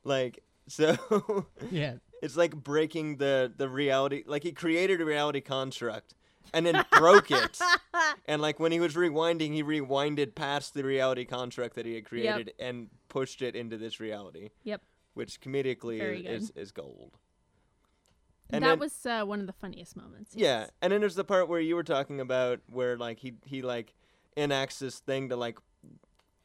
[0.05, 0.43] like
[0.73, 1.47] so.
[1.71, 1.95] yeah.
[2.23, 4.23] It's like breaking the the reality.
[4.25, 6.15] Like he created a reality construct
[6.55, 7.59] and then broke it.
[8.27, 12.05] And like when he was rewinding, he rewinded past the reality construct that he had
[12.05, 14.83] created and pushed it into this reality, Yep.
[15.15, 17.19] which comedically is, is is gold.
[18.51, 20.35] And that then, was uh, one of the funniest moments.
[20.37, 20.71] yeah, yes.
[20.81, 23.95] and then there's the part where you were talking about where like he he like
[24.37, 25.59] enacts this thing to like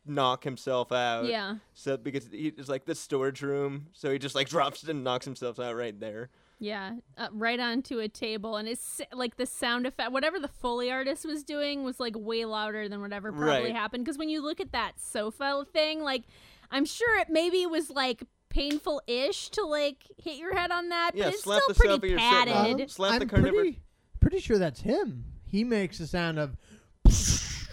[0.10, 1.26] knock himself out.
[1.26, 1.56] Yeah.
[1.74, 5.04] So because he, it's like the storage room, so he just like drops it and
[5.04, 6.30] knocks himself out right there.
[6.60, 10.90] Yeah, uh, right onto a table, and it's like the sound effect, whatever the foley
[10.92, 13.76] artist was doing, was like way louder than whatever probably Right.
[13.76, 14.04] happened.
[14.04, 16.24] Because when you look at that sofa thing, like
[16.72, 21.26] I'm sure it maybe was like painful-ish to like hit your head on that, Yeah,
[21.26, 22.66] but it's slap still the sofa pretty you're sitting on.
[22.66, 22.92] padded.
[22.92, 23.80] Slap the I'm carnivorous- pretty,
[24.20, 25.26] pretty sure that's him.
[25.46, 26.58] He makes the sound of.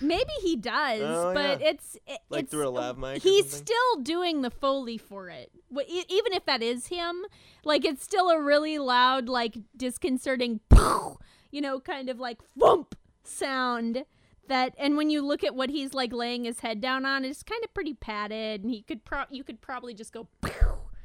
[0.07, 1.69] Maybe he does, Oh, but yeah.
[1.71, 3.67] it's it, Like it's, through a lav mic He's something?
[3.67, 7.25] still doing the foley for it, Wh- e- even if that is him.
[7.65, 10.61] Like it's still a really loud, like disconcerting,
[11.51, 14.05] you know, kind of like thump sound.
[14.47, 17.43] That and when you look at what he's like laying his head down on, it's
[17.43, 20.29] kind of pretty padded, and he could pro you could probably just go.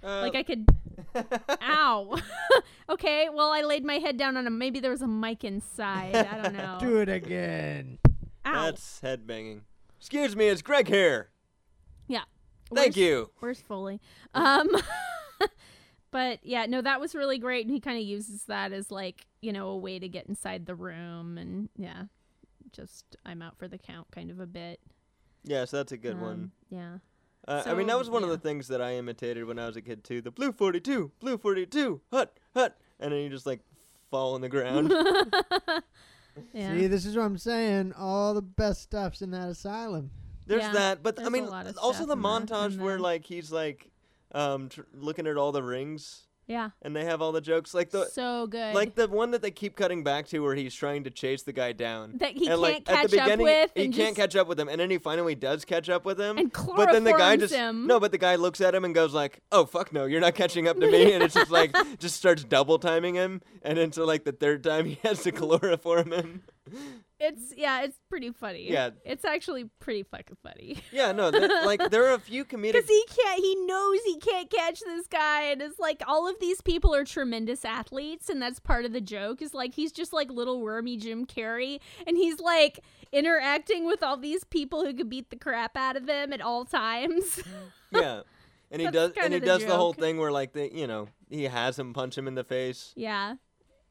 [0.02, 0.66] Uh, Like I could,
[1.62, 2.16] ow.
[2.89, 4.58] okay, well I laid my head down on him.
[4.58, 6.16] Maybe there was a mic inside.
[6.16, 6.78] I don't know.
[6.80, 8.00] Do it again.
[8.45, 8.65] Ow.
[8.65, 9.63] That's head banging.
[9.99, 11.29] Excuse me, it's Greg here.
[12.07, 12.23] yeah.
[12.73, 13.29] Thank Where's- you.
[13.39, 13.99] Where's Foley?
[14.33, 14.69] Um,
[16.11, 19.25] but yeah, no, that was really great, and he kind of uses that as like
[19.41, 22.03] you know a way to get inside the room, and yeah,
[22.71, 24.79] just I'm out for the count kind of a bit.
[25.43, 26.33] Yeah, so that's a good one.
[26.33, 26.97] Um, Yeah.
[27.47, 29.77] Uh, I mean, that was one of the things that I imitated when I was
[29.77, 30.21] a kid too.
[30.21, 33.61] The blue forty-two, blue forty-two, hut, hut, and then you just like
[34.11, 34.93] fall on the ground.
[36.53, 36.75] Yeah.
[36.75, 37.93] See, this is what I'm saying.
[37.97, 40.11] All the best stuff's in that asylum.
[40.45, 43.51] There's Yeah, that, but I there's a mean, also the montage in where like he's
[43.51, 43.91] like
[44.31, 46.72] um tr- looking at all the rings yeah.
[46.82, 48.76] and they have all the jokes, like the so good.
[48.76, 51.54] like the one that they keep cutting back to where he's trying to chase the
[51.54, 52.18] guy down.
[52.18, 54.68] that he and can't like at catch up with, he can't catch up with him,
[54.68, 56.38] and then he finally does catch up with him.
[56.38, 57.88] and but then the guy just him.
[57.88, 60.36] no, but the guy looks at him and goes like, "Oh fuck no, you're not
[60.36, 64.04] catching up to me," and it's just like just starts double timing him, and so
[64.06, 66.43] like the third time he has to chloroform him.
[67.20, 68.72] It's yeah, it's pretty funny.
[68.72, 68.91] Yeah.
[69.03, 70.78] It's actually pretty fucking funny.
[70.91, 72.74] Yeah, no, like there are a few comedic.
[72.74, 76.36] Because he can't, he knows he can't catch this guy, and it's like all of
[76.39, 79.41] these people are tremendous athletes, and that's part of the joke.
[79.41, 82.80] Is like he's just like little wormy Jim Carrey, and he's like
[83.11, 86.63] interacting with all these people who could beat the crap out of him at all
[86.63, 87.41] times.
[87.91, 88.22] yeah,
[88.72, 90.88] and he That's does, and he the does the whole thing where like the you
[90.88, 92.93] know he has him punch him in the face.
[92.95, 93.36] yeah,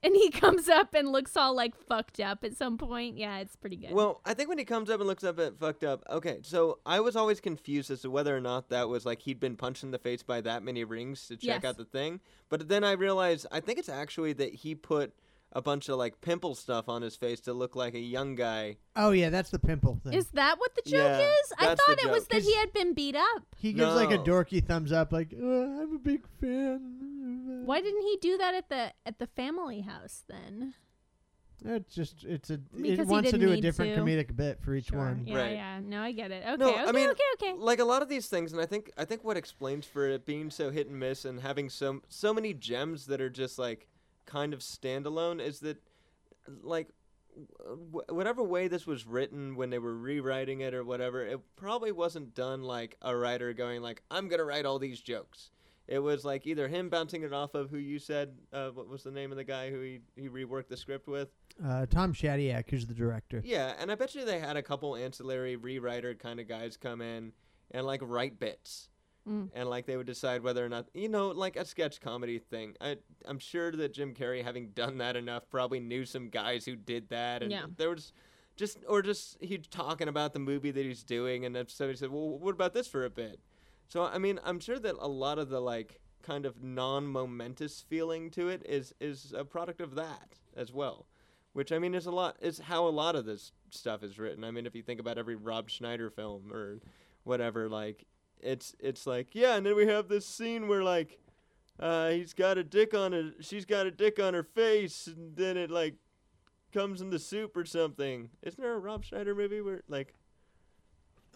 [0.03, 3.17] and he comes up and looks all like fucked up at some point.
[3.19, 3.93] Yeah, it's pretty good.
[3.93, 6.79] Well, I think when he comes up and looks up at fucked up, okay, so
[6.87, 9.83] I was always confused as to whether or not that was like he'd been punched
[9.83, 11.65] in the face by that many rings to check Yes.
[11.65, 12.21] out the thing.
[12.49, 15.13] But then I realized I think it's actually that he put
[15.53, 18.77] a bunch of like pimple stuff on his face to look like a young guy.
[18.95, 20.13] Oh yeah, that's the pimple thing.
[20.13, 21.53] is that what the joke Yeah, is?
[21.59, 23.47] I thought it was that he had been beat up.
[23.57, 27.08] he gives like a dorky thumbs up, like uh, I'm a big fan.
[27.65, 30.75] Why didn't he do that at the at the family house then?
[31.65, 34.01] It's just it's a Because it he wants to didn't do a need different to.
[34.01, 34.99] comedic bit for each Sure.
[34.99, 35.25] one.
[35.27, 35.53] Yeah, Right.
[35.55, 35.81] yeah.
[35.83, 36.45] No, I get it.
[36.47, 37.53] Okay, No, okay, I mean, okay, okay.
[37.55, 40.25] Like a lot of these things, and I think I think what explains for it
[40.25, 43.89] being so hit and miss and having so so many gems that are just like
[44.25, 45.79] kind of standalone is that
[46.63, 46.91] like
[47.65, 51.91] w- whatever way this was written when they were rewriting it or whatever, it probably
[51.91, 55.51] wasn't done like a writer going like I'm gonna write all these jokes.
[55.89, 58.37] It was like either him bouncing it off of who you said.
[58.53, 61.31] Uh, what was the name of the guy who he he reworked the script with?
[61.65, 63.41] Uh, Tom Shadyac, who's the director.
[63.45, 67.01] Yeah, and I bet you they had a couple ancillary rewriter kind of guys come
[67.01, 67.33] in
[67.71, 68.91] and like write bits.
[69.27, 69.49] Mm.
[69.55, 72.75] And like they would decide whether or not you know, like a sketch comedy thing.
[72.83, 76.77] I I'm sure that Jim Carrey, having done that enough, probably knew some guys who
[76.77, 77.65] did that, and Yeah.
[77.77, 78.13] there was
[78.57, 82.11] just or just he's talking about the movie that he's doing, and if somebody said,
[82.11, 83.41] "Well, what about this for a bit?"
[83.89, 88.31] So I mean, I'm sure that a lot of the like kind of non-momentous feeling
[88.33, 91.07] to it is is a product of that as well
[91.59, 94.45] which I mean is a lot is how a lot of this stuff is written.
[94.45, 96.79] I mean, if you think about every Rob Schneider film or
[97.25, 98.05] whatever, like
[98.41, 101.19] it's it's like yeah, and then we have this scene where like
[101.81, 105.35] uh, he's got a dick on it, she's got a dick on her face, and
[105.35, 105.95] then it like
[106.73, 108.31] comes in the soup or something.
[108.43, 110.15] Isn't there a Rob Schneider movie where like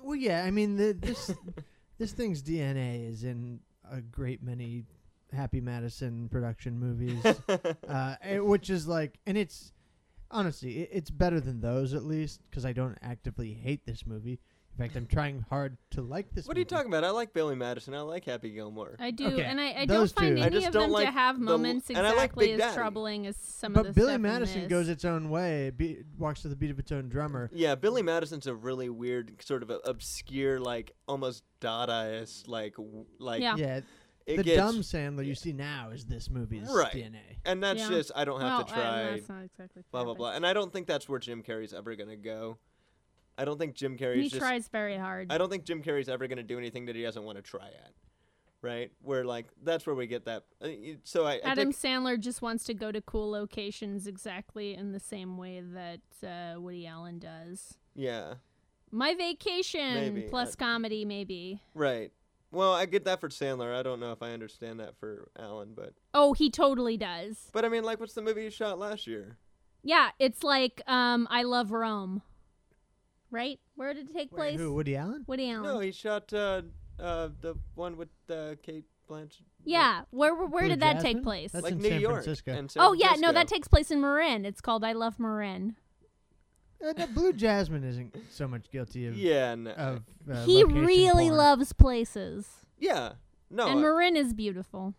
[0.01, 1.33] Well, yeah, I mean, the, this
[2.03, 4.85] this thing's DNA is in a great many
[5.33, 7.25] Happy Madison production movies,
[7.89, 9.73] uh, and- which is like, and it's
[10.29, 14.41] honestly, it, it's better than those at least because I don't actively hate this movie.
[14.79, 16.47] In fact, I'm trying hard to like this.
[16.49, 16.71] what are you movie.
[16.75, 17.05] talking about?
[17.05, 17.93] I like Billy Madison.
[17.95, 18.97] I like Happy Gilmore.
[18.99, 20.43] I do, Okay, and I, I don't those find two.
[20.43, 22.47] I any just of don't them like to have the- moments and I like exactly
[22.47, 22.75] Big as Daddy.
[22.77, 24.71] troubling as some of the But Billy stuff in Madison this.
[24.71, 25.71] goes its own way.
[25.77, 27.51] Be, walks to the beat of its own drummer.
[27.53, 33.05] Yeah, Billy Madison's a really weird, sort of a obscure, like almost Dadaist, like w-
[33.19, 33.57] like Yeah.
[33.57, 33.81] Yeah,
[34.27, 36.93] it the gets, dumb Sandler you see now is this movie's Right.
[36.95, 37.21] DNA.
[37.45, 37.89] and that's Yeah.
[37.91, 39.11] just I don't have well, to I- try.
[39.17, 40.33] that's not exactly blah blah but blah.
[40.33, 42.57] And I don't think that's where Jim Carrey's ever gonna go.
[43.39, 44.17] I don't think Jim Carrey.
[44.23, 44.37] He just.
[44.41, 45.33] tries very hard.
[45.33, 47.67] I don't think Jim Carrey's ever gonna do anything that he doesn't want to try
[47.67, 47.93] at.
[48.61, 50.45] Right, where like that's where we get that.
[50.63, 50.69] uh,
[51.03, 54.93] So I, I Adam think, Sandler just wants to go to cool locations exactly in
[54.93, 57.75] the same way that uh, Woody Allen does.
[57.97, 58.35] yeah,
[58.93, 61.61] My vacation Maybe, plus comedy, maybe.
[61.75, 62.13] right.
[62.53, 63.75] Well, I get that for Sandler.
[63.75, 67.49] I don't know if I understand that for Allen, but Oh, he totally does.
[67.53, 69.39] but I mean, like, what's the movie he shot last year?
[69.83, 72.23] Yeah, it's like um, I Love Rome.
[73.33, 73.59] Right?
[73.75, 74.61] Where did it take Wait, place?
[74.61, 74.75] who?
[74.75, 75.25] Woody Allen?
[75.27, 75.65] Woody Allen.
[75.65, 76.63] No, he shot uh,
[77.01, 79.41] uh, the one with uh, Cate Blanchett.
[79.65, 81.15] yeah, where where, where Blue did that Jasmine?
[81.15, 81.53] take place?
[81.53, 82.15] That's like in New San York.
[82.23, 82.53] Francisco.
[82.53, 84.45] and San oh yeah, no, that takes place in Marin.
[84.45, 85.77] It's called I Love Marin.
[86.87, 89.17] Uh, no, Blue Jasmine isn't so much guilty of.
[89.17, 91.37] Yeah, no, of uh, he location really porn.
[91.39, 93.13] loves places, yeah,
[93.51, 94.95] no, and uh, Marin is beautiful.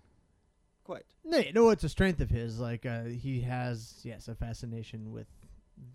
[0.84, 1.04] quite.
[1.24, 2.60] No, no, it's a strength of his.
[2.60, 5.28] Like uh, he has, yes, a fascination with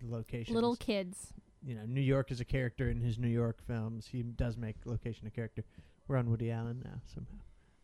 [0.03, 0.55] locations.
[0.55, 1.33] Little kids.
[1.65, 4.07] You know, New York is a character in his New York films.
[4.11, 5.63] He does make location a character.
[6.07, 7.37] We're on Woody Allen now somehow.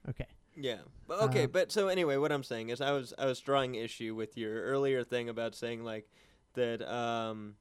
[0.09, 0.27] Okay.
[0.55, 0.77] Yeah.
[1.07, 3.75] But okay, Uh, but so anyway, what I'm saying is I was I was drawing
[3.75, 6.07] issue with your earlier thing about saying like
[6.53, 7.55] that um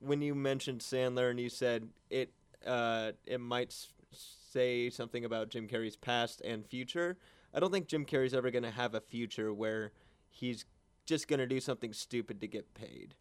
[0.00, 2.32] when you mentioned Sandler and you said it
[2.66, 7.16] uh it might s- say something about Jim Carrey's past and future.
[7.54, 9.92] I don't think Jim Carrey's ever going to have a future where
[10.28, 10.64] he's
[11.06, 13.14] just going to do something stupid to get paid.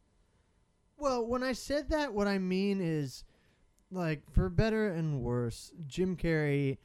[1.00, 3.24] Well, when I said that, what I mean is,
[3.92, 6.78] like, for better and worse, Jim Carrey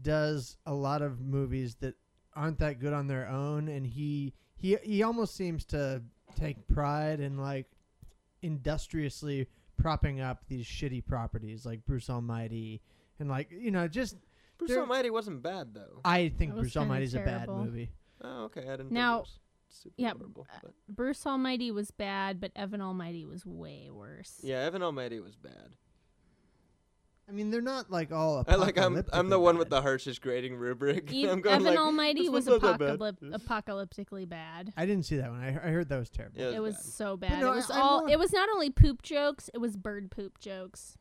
[0.00, 1.94] does a lot of movies that
[2.34, 6.02] aren't that good on their own, and he he he almost seems to
[6.36, 7.66] take pride in like
[8.42, 9.46] industriously
[9.76, 12.80] propping up these shitty properties like Bruce Almighty
[13.18, 14.16] and like you know just
[14.58, 16.00] Bruce Almighty wasn't bad though.
[16.04, 17.90] I think Bruce kinda Almighty's a bad movie.
[18.22, 18.62] Oh, okay.
[18.68, 19.38] I didn't Now- think it was
[19.68, 20.46] super yeah, horrible.
[20.52, 24.40] uh, but- Bruce Almighty was bad, but Evan Almighty was way worse.
[24.42, 25.74] Yeah, Evan Almighty was bad.
[27.28, 28.42] I mean, they're not like all.
[28.48, 31.12] I like I'm I'm the apocalyptically one with the harshest grading rubric.
[31.12, 33.16] Eve- I'm going Evan like Almighty was one's not that bad.
[33.42, 34.72] apocalyptically bad.
[34.78, 35.40] I didn't see that one.
[35.42, 36.40] I, I heard that was terrible.
[36.40, 36.84] Yeah, It was bad.
[36.84, 37.40] so bad.
[37.40, 38.00] no, it was I- all.
[38.00, 39.50] more- It was not only poop jokes.
[39.52, 40.96] It was bird poop jokes.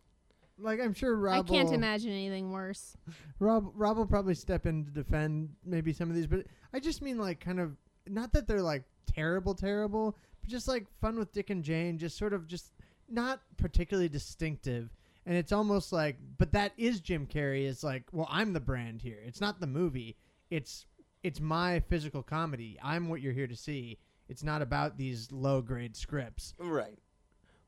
[0.60, 1.46] Like I'm sure Rob.
[1.46, 2.98] I can't will, imagine anything worse.
[3.40, 7.02] Rob Rob will probably step in to defend maybe some of these, but I just
[7.02, 7.78] mean like kind of
[8.10, 12.18] not that they're like terrible, terrible, but just like fun with Dick and Jane, just
[12.18, 12.74] sort of just
[13.10, 14.90] not particularly distinctive.
[15.26, 17.68] And it's almost like, but that is Jim Carrey.
[17.68, 19.18] It's like, well, I'm the brand here.
[19.26, 20.16] It's not the movie.
[20.50, 20.86] It's
[21.24, 22.78] it's my physical comedy.
[22.82, 23.98] I'm what you're here to see.
[24.30, 26.54] It's not about these low grade scripts.
[26.60, 26.98] right.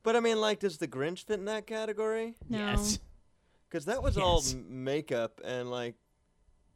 [0.03, 2.35] But I mean, like, does the Grinch fit in that category?
[2.49, 2.57] No.
[2.59, 2.99] Yes.
[3.69, 4.53] Because that was all Yes.
[4.53, 5.95] m- makeup and like,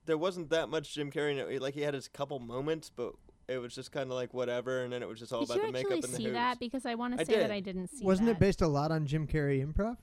[0.06, 1.32] there wasn't that much Jim Carrey.
[1.32, 1.62] in it.
[1.62, 3.14] Like, he had his couple moments, but
[3.48, 5.66] it was just kind of like whatever, and then it was just all Did about
[5.68, 6.34] the makeup and the Did you actually see hooves.
[6.36, 6.60] that?
[6.60, 7.52] Because I want I to say that.
[7.52, 8.06] I didn't see.
[8.06, 8.34] Wasn't that.
[8.34, 9.98] it based a lot on Jim Carrey improv?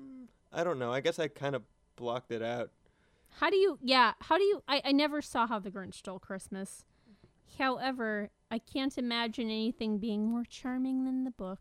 [0.00, 0.92] Mm, I don't know.
[0.92, 1.62] I guess I kind of
[1.96, 2.70] blocked it out.
[3.40, 3.78] How do you?
[3.82, 4.12] Yeah.
[4.20, 4.62] How do you?
[4.68, 6.84] I, I never saw How the Grinch Stole Christmas.
[7.58, 11.58] However, I can't imagine anything being more charming than the book.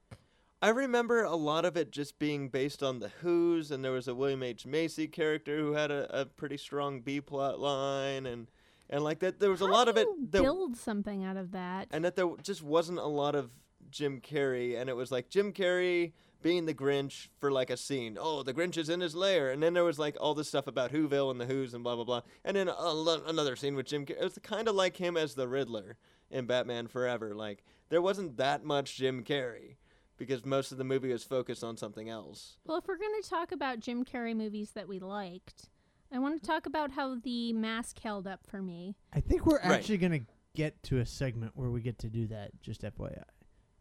[0.61, 4.07] I remember a lot of it just being based on the Who's, and there was
[4.07, 8.47] a William H Macy character who had a, a pretty strong B plot line, and
[8.91, 9.39] and like that.
[9.39, 10.07] There was a lot of it.
[10.31, 11.87] that- build something out of that.
[11.91, 13.49] and that there just wasn't a lot of
[13.89, 18.17] Jim Carrey, and it was like Jim Carrey being the Grinch for like a scene.
[18.19, 20.67] Oh, the Grinch is in his lair, and then there was like all this stuff
[20.67, 23.85] about Whoville and the Who's and blah blah blah, and then lo- another scene with
[23.87, 24.05] Jim.
[24.05, 24.19] Carrey.
[24.21, 25.97] It was kind of like him as the Riddler
[26.29, 27.35] in Batman Forever.
[27.35, 29.75] Like there wasn't that much Jim Carrey
[30.17, 32.57] because most of the movie was focused on something else.
[32.65, 35.70] Well, if we're going to talk about Jim Carrey movies that we liked,
[36.13, 38.95] I want to talk about how the mask held up for me.
[39.13, 39.71] I think we're Right.
[39.71, 40.19] actually gonna
[40.53, 42.51] get to a segment where we get to do that.
[42.61, 43.23] Just FYI.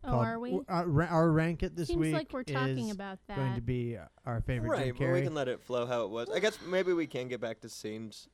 [0.05, 0.51] Oh, called- are we?
[0.51, 3.37] w- Our, ra- our rank it this Seems week like we're talking is about that.
[3.37, 5.25] going to be uh, our favorite right, Jim but we Carrey.
[5.25, 6.31] can let it flow how it was.
[6.31, 8.29] I guess maybe we can get back to scenes.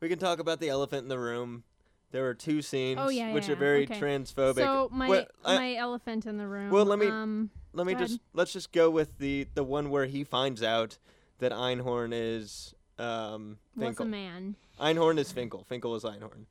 [0.00, 1.64] We can talk about the elephant in the room.
[2.12, 4.00] There were two scenes, Oh, yeah, which yeah, are very okay.
[4.00, 4.56] transphobic.
[4.56, 6.70] so my Well, I- my elephant in the room.
[6.70, 8.20] Well, let me- Um, Let me Go just ahead.
[8.32, 10.98] let's just go with the the one where he finds out
[11.38, 14.06] that Einhorn is um was a Finkel.
[14.06, 14.56] man.
[14.80, 15.64] Einhorn is Finkel.
[15.64, 16.46] Finkel is Einhorn.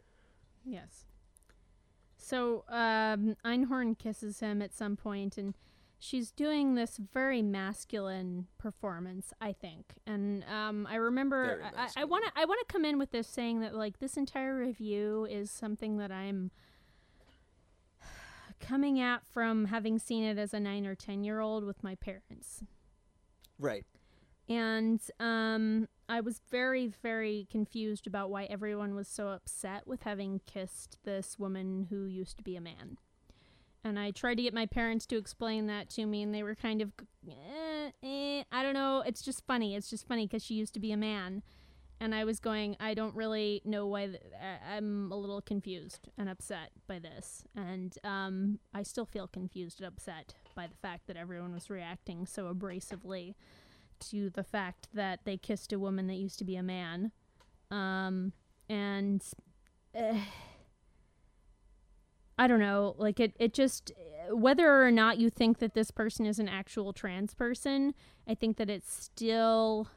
[0.66, 1.06] Yes.
[2.18, 5.56] So um, Einhorn kisses him at some point, and
[5.98, 9.86] she's doing this very masculine performance, I think.
[10.06, 13.28] And um, I remember I- I want to I want to come in with this
[13.28, 16.52] saying that like this entire review is something that I'm
[18.60, 21.96] coming at from having seen it as a nine or ten year old with my
[21.96, 22.64] parents.
[23.58, 23.86] Right.
[24.48, 30.42] and um, I was very, very confused about why everyone was so upset with having
[30.48, 32.98] kissed this woman who used to be a man.
[33.84, 36.56] And I tried to get my parents to explain that to me, and they were
[36.56, 36.92] kind of,
[37.30, 39.04] eh, eh, I don't know.
[39.06, 39.76] It's just funny.
[39.76, 41.44] It's just funny because she used to be a man.
[42.02, 44.08] And I was going, I don't really know why.
[44.08, 47.44] Th- I- I'm a little confused and upset by this.
[47.56, 52.26] And um, I still feel confused and upset by the fact that everyone was reacting
[52.26, 53.36] so abrasively
[54.00, 57.12] to the fact that they kissed a woman that used to be a man.
[57.72, 58.34] Um,
[58.70, 59.24] and
[59.94, 60.20] eh,
[62.38, 63.92] I don't know, like it, it just,
[64.32, 67.94] whether or not you think that this person is an actual trans person,
[68.28, 69.90] I think that it still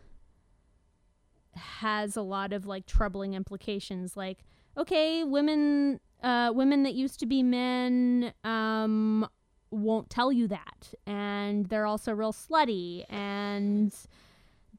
[1.54, 4.16] has a lot of like troubling implications.
[4.16, 4.38] Like,
[4.76, 9.28] okay, women, uh, women that used to be men, um,
[9.72, 10.94] won't tell you that.
[11.06, 13.04] And they're also real slutty.
[13.08, 13.92] And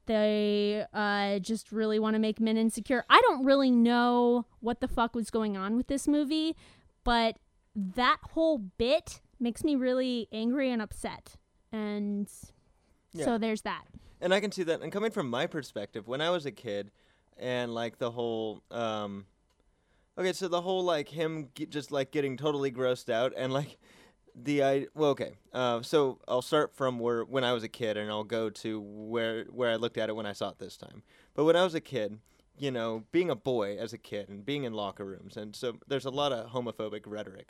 [0.06, 3.04] they uh, just really want to make men insecure.
[3.10, 6.56] I don't really know what the fuck was going on with this movie
[7.04, 7.36] but
[7.76, 11.36] that whole bit makes me really angry and upset.
[11.70, 12.28] And
[13.12, 13.26] Yeah.
[13.26, 13.84] so there's that.
[14.20, 14.80] And I can see that.
[14.80, 16.90] And coming from my perspective, when I was a kid,
[17.36, 19.26] and like the whole, um,
[20.16, 23.78] okay, so the whole like him get, just like getting totally grossed out, and like
[24.34, 27.96] the I well, okay, uh, so I'll start from where when I was a kid,
[27.96, 30.76] and I'll go to where where I looked at it when I saw it this
[30.76, 31.02] time.
[31.34, 32.18] But when I was a kid,
[32.58, 35.78] you know, being a boy as a kid and being in locker rooms, and so
[35.86, 37.48] there's a lot of homophobic rhetoric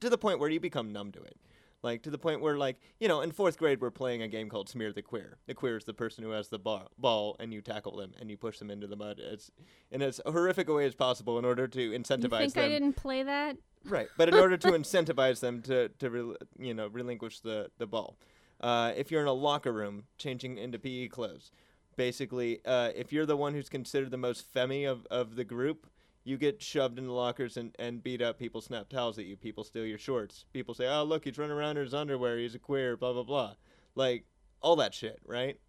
[0.00, 1.36] to the point where you become numb to it.
[1.84, 4.48] Like to the point where, like you know, in fourth grade, we're playing a game
[4.48, 5.36] called Smear the Queer.
[5.46, 8.30] The queer is the person who has the ball, ball, and you tackle them and
[8.30, 9.20] you push them into the mud.
[9.20, 9.50] It's
[9.90, 12.64] in as horrific a way as possible in order to you incentivize think them.
[12.64, 16.72] i didn't play that Right, but in order to incentivize them to to rel- you
[16.72, 18.16] know relinquish the the ball,
[18.62, 21.50] uh, if you're in a locker room changing into PE clothes,
[21.96, 25.86] basically, uh, if you're the one who's considered the most femmy of, of the group,
[26.24, 28.38] you get shoved into lockers and, and beat up.
[28.38, 29.36] People snap towels at you.
[29.36, 30.46] People steal your shorts.
[30.52, 32.38] People say, "Oh, look, he's running around in his underwear.
[32.38, 33.54] He's a queer." Blah blah blah,
[33.94, 34.24] like
[34.60, 35.60] all that shit, right?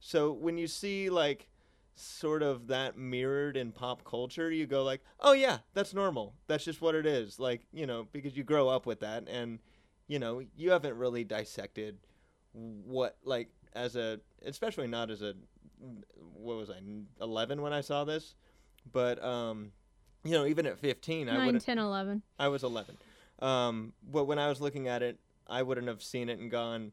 [0.00, 1.48] So when you see like
[1.94, 6.34] sort of that mirrored in pop culture, you go like, "Oh yeah, that's normal.
[6.46, 9.58] That's just what it is." Like, you know, because you grow up with that and
[10.08, 11.98] you know, you haven't really dissected
[12.52, 15.34] what like as a especially not as a
[16.34, 16.80] what was I
[17.20, 18.34] 11 when I saw this,
[18.90, 19.72] but um
[20.24, 22.96] you know, even at 15, I wouldn't 10 11 I was 11.
[23.40, 25.18] Um, but when I was looking at it,
[25.48, 26.92] I wouldn't have seen it and gone,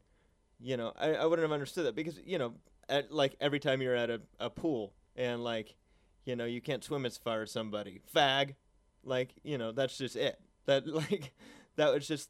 [0.59, 2.53] you know, I, I wouldn't have understood that because, you know,
[2.89, 5.75] at, like every time you're at a, a pool and like,
[6.25, 8.01] you know, you can't swim as far as somebody.
[8.13, 8.55] Fag.
[9.03, 10.39] Like, you know, that's just it.
[10.65, 11.33] That, like,
[11.75, 12.29] that was just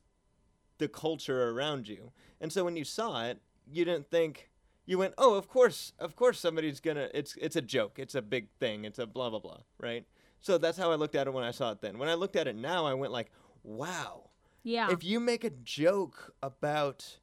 [0.77, 2.11] the culture around you.
[2.41, 3.41] And so when you saw it,
[3.71, 4.49] you didn't think,
[4.85, 7.99] you went, oh, of course, of course somebody's gonna, it's, it's a joke.
[7.99, 8.85] It's a big thing.
[8.85, 10.05] It's a blah, blah, blah, right?
[10.41, 11.97] So that's how I looked at it when I saw it then.
[11.97, 13.31] When I looked at it now, I went like,
[13.63, 14.29] wow.
[14.63, 17.19] yeah If you make a joke about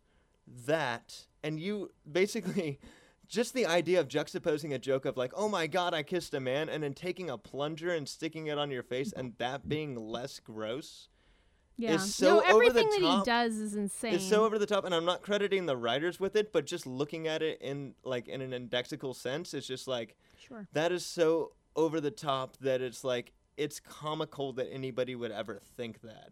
[0.67, 2.79] that and you basically
[3.29, 6.41] just the idea of juxtaposing a joke of like, "Oh my god, I kissed a
[6.41, 9.97] man," and then taking a plunger and sticking it on your face and that being
[9.97, 11.09] less gross
[11.77, 11.95] Yeah.
[11.95, 13.27] is so no, over the everything that top.
[13.27, 14.15] he does is insane.
[14.15, 16.87] It's so over the top, and I'm not crediting the writers with it, but just
[16.87, 20.69] looking at it in like in an indexical sense, it's just like sure.
[20.73, 25.61] that is so over the top that it's like it's comical that anybody would ever
[25.77, 26.31] think that.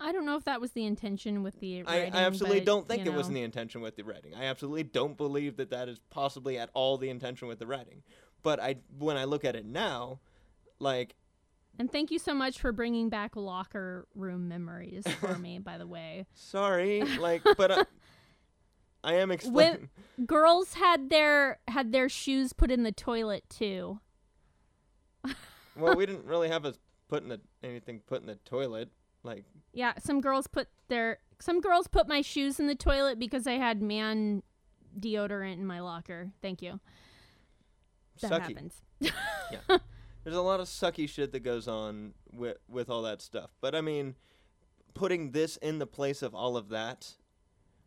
[0.00, 2.66] I don't know if that was the intention with the I, writing, I absolutely but,
[2.66, 3.34] don't think it was know.
[3.34, 4.32] the intention with the writing.
[4.34, 8.02] I absolutely don't believe that that is possibly at all the intention with the writing.
[8.44, 10.20] But I, when I look at it now,
[10.78, 11.16] like
[11.80, 15.58] And thank you so much for bringing back locker room memories for me.
[15.58, 17.84] By the way, sorry, like, but I,
[19.02, 19.88] I am explaining.
[20.26, 23.98] girls had their had their shoes put in the toilet too.
[25.78, 28.90] Well, we didn't really have us putting the, anything put in the toilet.
[29.22, 33.46] Like, Yeah, some girls put their some girls put my shoes in the toilet because
[33.46, 34.42] I had man
[34.98, 36.32] deodorant in my locker.
[36.42, 36.80] Thank you.
[38.20, 38.40] That sucky.
[38.40, 38.82] happens.
[40.24, 43.50] There's a lot of sucky shit that goes on with with all that stuff.
[43.60, 44.16] But I mean,
[44.94, 47.14] putting this in the place of all of that,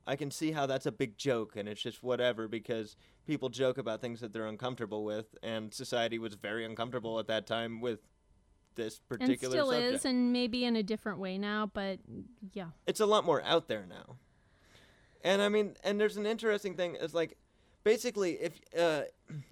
[0.08, 2.96] I can see how that's a big joke and it's just whatever because
[3.28, 7.46] people joke about things that they're uncomfortable with and society was very uncomfortable at that
[7.46, 8.00] time with
[8.76, 9.94] this particular and still subject.
[9.96, 12.00] is and maybe in a different way now, but
[12.54, 12.68] yeah.
[12.88, 14.16] it's a lot more out there now.
[15.24, 16.98] And I mean, and there's an interesting thing.
[17.00, 17.38] It's like,
[17.84, 19.04] basically, if uh,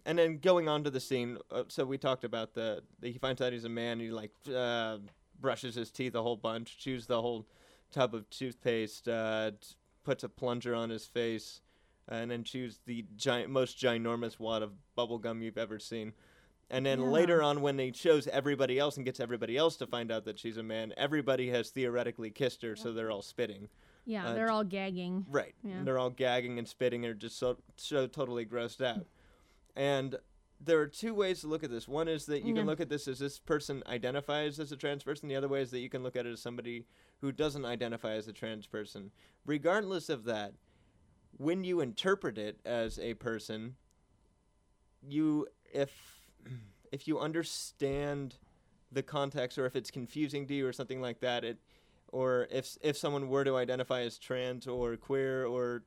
[0.06, 1.38] and then going on to the scene.
[1.52, 4.00] Uh, so we talked about the, the he finds out he's a man.
[4.00, 4.98] He like uh,
[5.40, 7.48] brushes his teeth a whole bunch, chews the whole
[7.92, 9.76] tub of toothpaste, uh, t-
[10.10, 11.62] puts a plunger on his face,
[12.08, 16.14] and then chews the giant, most ginormous wad of bubble gum you've ever seen.
[16.72, 17.08] And then Yeah.
[17.10, 20.40] later on, when he shows everybody else and gets everybody else to find out that
[20.40, 23.70] she's a man, everybody has theoretically kissed her, so they're all spitting.
[24.06, 25.28] Yeah, Uh, they're all gagging.
[25.30, 25.54] Right.
[25.64, 25.74] Yeah.
[25.78, 29.06] And they're all gagging and spitting and are just so, so totally grossed out.
[29.76, 30.18] And
[30.60, 31.88] there are two ways to look at this.
[31.88, 32.62] One is that you Yeah.
[32.62, 35.30] can look at this as this person identifies as a trans person.
[35.30, 36.88] The other way is that you can look at it as somebody
[37.22, 39.12] who doesn't identify as a trans person.
[39.46, 40.54] Regardless of that,
[41.38, 43.76] when you interpret it as a person,
[45.08, 45.92] you if
[46.92, 48.36] if you understand
[48.92, 51.58] the context or if it's confusing to you or something like that, it
[52.12, 55.84] or if if someone were to identify as trans or queer or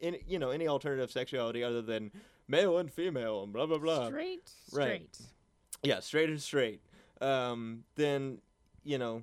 [0.00, 2.10] in you know any alternative sexuality other than
[2.46, 5.14] male and female and blah blah blah Straight, Right.
[5.16, 5.18] straight.
[5.82, 6.80] yeah straight is straight
[7.20, 8.38] um, then
[8.84, 9.22] you know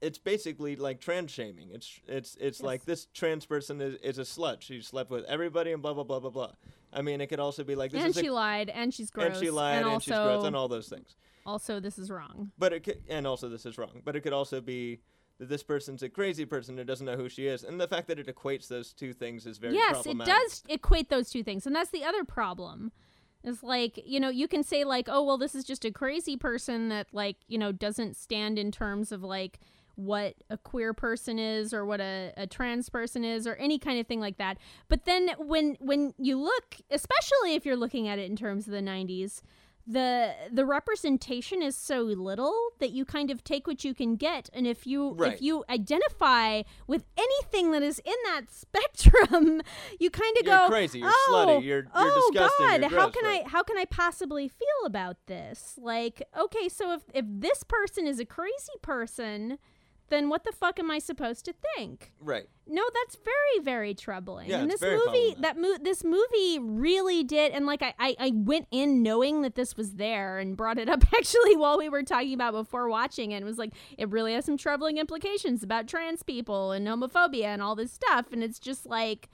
[0.00, 4.22] it's basically like trans shaming it's it's it's like this trans person is, is a
[4.22, 6.50] slut she slept with everybody and blah blah blah blah blah
[6.92, 9.28] i mean it could also be like this and she a, lied, and she's gross,
[9.28, 11.16] and she lied and, and she's gross and all those things
[11.46, 12.50] also this is wrong.
[12.58, 14.02] but it could, and also this is wrong.
[14.04, 15.00] But it could also be
[15.38, 18.08] that this person's a crazy person who doesn't know who she is, and the fact
[18.08, 21.66] that it equates those two things is very yes, it does equate those two things,
[21.66, 22.92] and that's the other problem.
[23.42, 26.34] Is like you know you can say like oh well this is just a crazy
[26.34, 29.60] person that like you know doesn't stand in terms of like
[29.96, 33.98] what a queer person is or what a, a trans person is or any kind
[34.00, 34.58] of thing like that.
[34.88, 38.72] But then when when you look especially if you're looking at it in terms of
[38.72, 39.40] the 90s
[39.86, 44.48] the the representation is so little that you kind of take what you can get.
[44.54, 45.34] And if you Right.
[45.34, 49.60] if you identify with anything that is in that spectrum
[50.00, 52.80] you kind of You're go crazy, you're oh, slutty, you're- you're oh, oh disgusting, god
[52.90, 53.42] you're how can right.
[53.44, 55.74] i how can i possibly feel about this?
[55.80, 59.58] Like okay so if if this person is a crazy person
[60.10, 62.44] then what the fuck am i supposed to think right.
[62.66, 64.48] no, that's very, very troubling.
[64.48, 67.52] Yeah, and this movie, that mo- this movie really did.
[67.52, 70.88] And like, I, I, I went in knowing that this was there and brought it
[70.88, 73.36] up actually while we were talking about before watching it.
[73.36, 77.60] And was like, it really has some troubling implications about trans people and homophobia and
[77.62, 78.26] all this stuff.
[78.32, 79.28] And it's just like,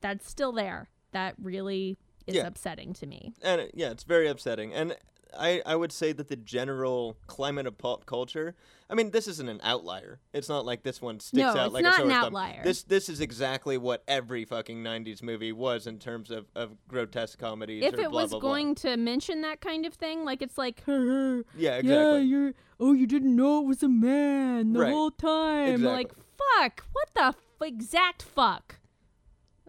[0.00, 0.88] that's still there.
[1.12, 2.46] That really is Yeah.
[2.46, 3.32] upsetting to me.
[3.42, 4.72] And it, yeah, it's very upsetting.
[4.72, 4.96] And
[5.38, 8.54] I, I would say that the general climate of pop culture.
[8.88, 10.18] I mean, this isn't an outlier.
[10.32, 12.24] It's not like this one sticks No, out it's like not a an sore thumb.
[12.26, 12.60] outlier.
[12.64, 17.38] This this is exactly what every fucking '90s movie was in terms of, of grotesque
[17.38, 17.84] comedies.
[17.84, 18.50] If or it blah, was blah, blah.
[18.50, 22.22] going to mention that kind of thing, like it's like, yeah, yeah, exactly.
[22.22, 22.52] you're.
[22.80, 24.90] Oh, you didn't know it was a man the Right.
[24.92, 25.74] whole time.
[25.74, 25.86] Exactly.
[25.92, 26.86] Like, fuck.
[26.92, 28.76] What the f- exact fuck?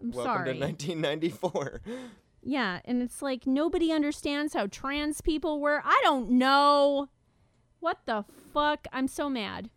[0.00, 0.54] I'm Welcome sorry.
[0.54, 1.80] to 1994.
[2.42, 5.80] yeah, and it's like nobody understands how trans people were.
[5.84, 7.08] I don't know.
[7.80, 8.86] What the fuck?
[8.92, 9.70] I'm so mad.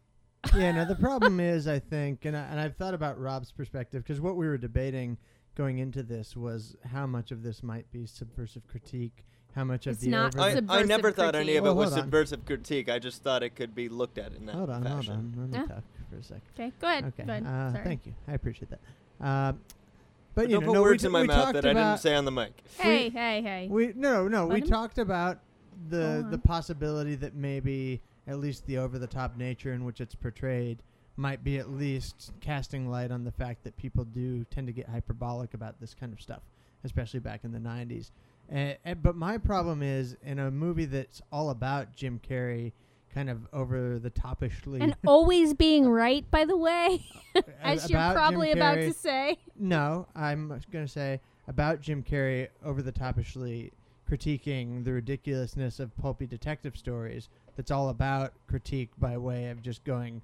[0.56, 4.04] yeah, no, the problem is, I think, and, I, and I've thought about Rob's perspective
[4.04, 5.18] because what we were debating
[5.56, 10.00] going into this was how much of this might be subversive critique, how much of
[10.02, 11.78] the not over I, I Subversive never thought any of it critique.
[11.78, 12.04] was Well, on.
[12.04, 12.90] subversive critique.
[12.90, 15.14] I just thought it could be looked at in that Hold on, hold fashion.
[15.14, 15.34] on.
[15.38, 15.76] Let me Yeah.
[15.76, 16.42] talk for a second.
[16.60, 17.06] Okay, go ahead.
[17.06, 17.24] Okay.
[17.24, 17.46] Go ahead.
[17.48, 17.84] Uh, Sorry.
[17.86, 18.14] thank you.
[18.28, 18.80] I appreciate that.
[19.20, 19.54] Uh,
[20.36, 21.74] but But you don't know, put no, words t- in my we mouth that I
[21.74, 22.62] didn't say on the mic.
[22.78, 23.68] Hey, hey, hey.
[23.70, 24.46] We no, no.
[24.46, 25.40] Let We him- talked about
[25.90, 30.16] the the possibility that maybe at least the over the top nature in which it's
[30.16, 30.82] portrayed
[31.18, 34.90] might be at least casting light on the fact that people do tend to get
[34.90, 36.42] hyperbolic about this kind of stuff,
[36.84, 38.12] especially back in the 90s.
[38.54, 42.74] Uh, uh, but my problem is in a movie that's all about Jim Carrey,
[43.16, 44.82] kind of over the topishly.
[44.82, 47.02] And always being right, by the way,
[47.64, 49.40] as you're probably about to say.
[49.58, 53.72] No, I'm going to say about Jim Carrey over the topishly
[54.10, 57.30] critiquing the ridiculousness of pulpy detective stories.
[57.56, 60.22] That's all about critique by way of just going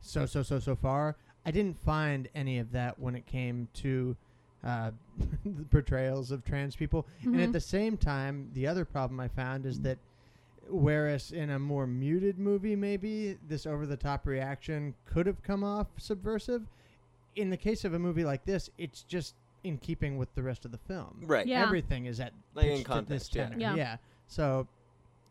[0.00, 1.16] so so so so far.
[1.44, 4.16] I didn't find any of that when it came to
[4.64, 4.90] uh,
[5.44, 7.06] the portrayals of trans people.
[7.24, 7.44] And Mhm.
[7.44, 9.98] at the same time, the other problem I found is that
[10.68, 15.64] whereas in a more muted movie, maybe this over the top reaction could have come
[15.64, 16.62] off subversive.
[17.36, 20.64] In the case of a movie like this, it's just in keeping with the rest
[20.64, 21.22] of the film.
[21.24, 21.46] Right.
[21.46, 21.62] Yeah.
[21.62, 23.48] Everything is at Like in pitched at this context, yeah.
[23.48, 23.76] tenor.
[23.76, 23.96] Yeah.
[24.26, 24.66] So,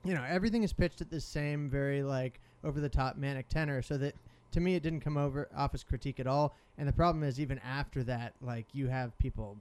[0.03, 3.81] you know, everything is pitched at this same very like over the top manic tenor.
[3.81, 4.15] So that
[4.51, 6.55] to me, it didn't come over office critique at all.
[6.77, 9.57] And the problem is, even after that, like you have people,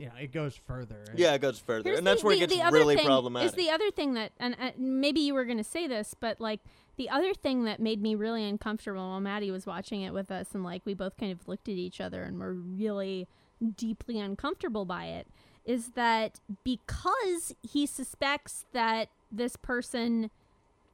[0.00, 1.04] you know, it goes further.
[1.14, 2.96] Yeah, it goes further, Here's and that's the, where the, it gets the other really
[2.96, 3.50] thing problematic.
[3.50, 6.40] Is the other thing that, and uh, maybe you were going to say this, but
[6.40, 6.60] like
[6.96, 10.54] the other thing that made me really uncomfortable while Maddie was watching it with us,
[10.54, 13.28] and like we both kind of looked at each other and were really
[13.76, 15.26] deeply uncomfortable by it,
[15.66, 20.30] is that because he suspects that this person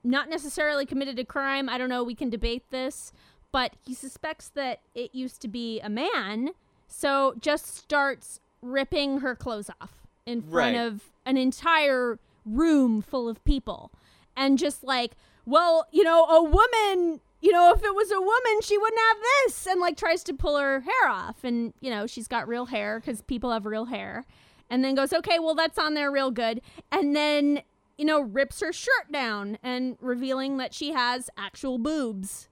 [0.02, 3.12] not necessarily committed a crime, I don't know, we can debate this,
[3.52, 6.50] but he suspects that it used to be a man,
[6.88, 8.40] so just starts
[8.70, 10.86] ripping her clothes off in front Right.
[10.86, 13.90] of an entire room full of people.
[14.36, 15.12] And just like,
[15.44, 19.16] well, you know, a woman, you know, if it was a woman, she wouldn't have
[19.44, 19.66] this.
[19.66, 21.44] And like tries to pull her hair off.
[21.44, 24.24] And, you know, she's got real hair because people have real hair.
[24.68, 26.60] And then goes, okay, well, that's on there real good.
[26.90, 27.62] And then,
[27.96, 32.48] you know, rips her shirt down and revealing that she has actual boobs.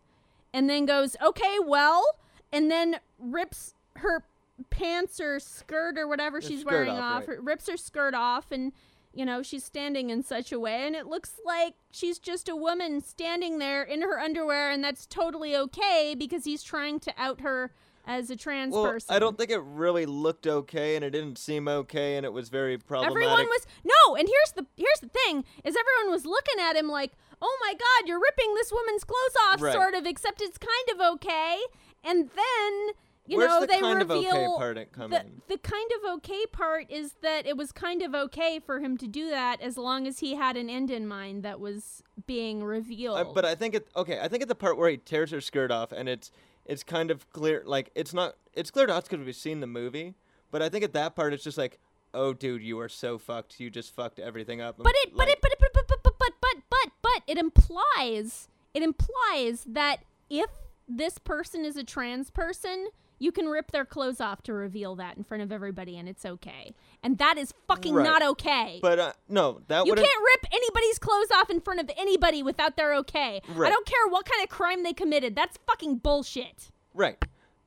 [0.53, 2.05] And then goes, okay, well,
[2.53, 4.25] and then rips her
[4.71, 7.43] pants or skirt or whatever The she's wearing off, off, right.
[7.43, 8.73] rips her skirt off and
[9.13, 12.57] you know she's standing in such a way and it looks like she's just a
[12.57, 17.41] woman standing there in her underwear and that's totally okay because he's trying to out
[17.41, 17.73] her
[18.07, 21.39] as a trans well, person I don't think it really looked okay, and it didn't
[21.39, 23.17] seem okay, and it was very problematic.
[23.17, 26.89] everyone was no and here's the here's the thing is everyone was looking at him
[26.89, 29.73] like oh my god you're ripping this woman's clothes off Right.
[29.73, 31.59] sort of except it's kind of okay
[32.05, 32.91] and then
[33.27, 34.77] you Where's know the they kind reveal of okay part
[35.09, 38.97] the, the kind of okay part is that it was kind of okay for him
[38.99, 42.63] to do that as long as he had an end in mind that was being
[42.63, 43.19] revealed.
[43.19, 44.21] I, but I think it okay.
[44.21, 46.31] I think at the part where he tears her skirt off and it's
[46.67, 49.67] it's kind of clear like it's not it's clear to us because we've seen the
[49.67, 50.15] movie.
[50.51, 51.79] But I think at that part it's just like,
[52.13, 53.59] oh dude, you are so fucked.
[53.59, 54.77] You just fucked everything up.
[54.77, 57.39] But it, like, but it, but it, but but but but but but but it
[57.39, 60.51] implies it implies that if
[60.87, 62.89] this person is a trans person
[63.19, 66.25] you can rip their clothes off to reveal that in front of everybody, and it's
[66.27, 66.75] okay.
[67.03, 68.05] And that is fucking Right.
[68.05, 68.79] not okay.
[68.83, 72.77] But uh, no, that You can't rip anybody's clothes off in front of anybody without
[72.77, 73.41] their okay.
[73.55, 73.69] Right.
[73.69, 75.35] I don't care what kind of crime they committed.
[75.37, 76.71] That's fucking bullshit.
[76.93, 77.23] right,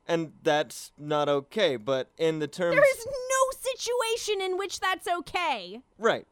[0.06, 1.76] and that's not okay.
[1.76, 5.80] But in the terms, There is no situation in which that's okay.
[5.98, 6.26] right,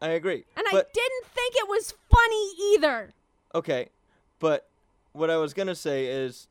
[0.00, 0.44] I agree.
[0.56, 3.12] And I didn't think it was funny either.
[3.54, 3.88] okay,
[4.38, 4.68] but
[5.12, 6.46] what I was gonna say is,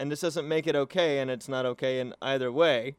[0.00, 2.96] and this doesn't make it okay, and it's not okay in either way,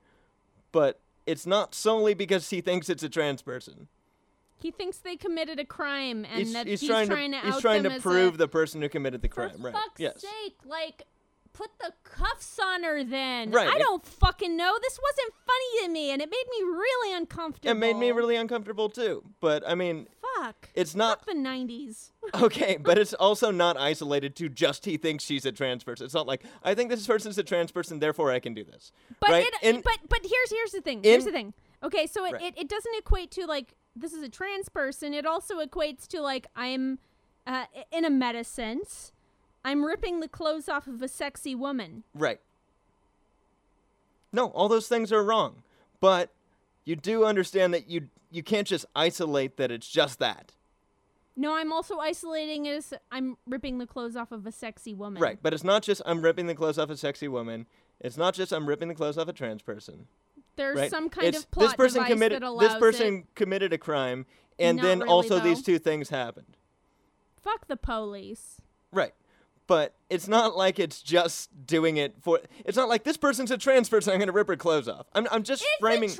[0.71, 3.87] but it's not solely because he thinks it's a trans person.
[4.55, 7.47] He thinks they committed a crime and he's, that he's he's, trying, trying, to, to,
[7.47, 9.65] he's trying to prove a, the person who committed the For crime.
[9.65, 9.73] Right?
[9.73, 10.21] fuck's Yes.
[10.21, 11.03] sake, like
[11.51, 13.49] put the cuffs on her then.
[13.49, 14.77] Right, I don't fucking know.
[14.83, 17.71] This wasn't funny to me and it made me really uncomfortable.
[17.71, 19.23] It made me really uncomfortable too.
[19.39, 20.05] But I mean,
[20.43, 20.69] fuck.
[20.75, 22.11] it's not Fuck the 90s.
[22.41, 22.77] okay.
[22.81, 26.05] But it's also not isolated to just he thinks she's a trans person.
[26.05, 28.91] It's not like I think this person's a trans person, therefore I can do this.
[29.19, 29.45] But right?
[29.45, 31.01] it, In- but but here's here's the thing.
[31.03, 31.53] here's in- the thing.
[31.83, 32.43] Okay, so it, Right.
[32.43, 35.13] it, it doesn't equate to like this is a trans person.
[35.13, 36.99] It also equates to like I'm
[37.47, 39.11] uh, in a meta sense.
[39.63, 42.03] I'm ripping the clothes off of a sexy woman.
[42.15, 42.39] Right.
[44.33, 45.63] No, all those things are wrong.
[45.99, 46.31] But
[46.85, 50.53] you do understand that you you can't just isolate that it's just that.
[51.35, 55.21] No, I'm also isolating as I'm ripping the clothes off of a sexy woman.
[55.21, 55.39] Right.
[55.41, 57.67] But it's not just I'm ripping the clothes off a sexy woman.
[57.99, 60.07] It's not just I'm ripping the clothes off a trans person.
[60.55, 60.89] There's right?
[60.89, 63.35] some kind it's, of plot this person device committed that allows this person it.
[63.35, 64.25] committed a crime
[64.59, 66.57] and Not then really, also these two things happened.
[67.41, 68.61] Fuck the police.
[68.91, 69.13] Right.
[69.67, 72.41] But it's not like it's just doing it for.
[72.65, 74.11] It's not like this person's a trans person.
[74.11, 75.07] I'm going to rip her clothes off.
[75.13, 76.09] I'm, I'm just It's framing.
[76.09, 76.19] moment.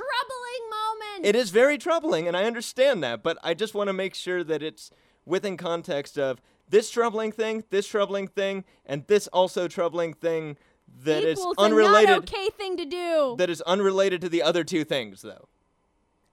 [1.22, 3.22] It is very troubling, and I understand that.
[3.22, 4.90] But I just want to make sure that it's
[5.24, 10.56] within context of this troubling thing, this troubling thing, and this also troubling thing
[11.04, 12.08] that is Equals unrelated.
[12.08, 13.34] a not okay thing to do.
[13.38, 15.48] That is unrelated to the other two things, though.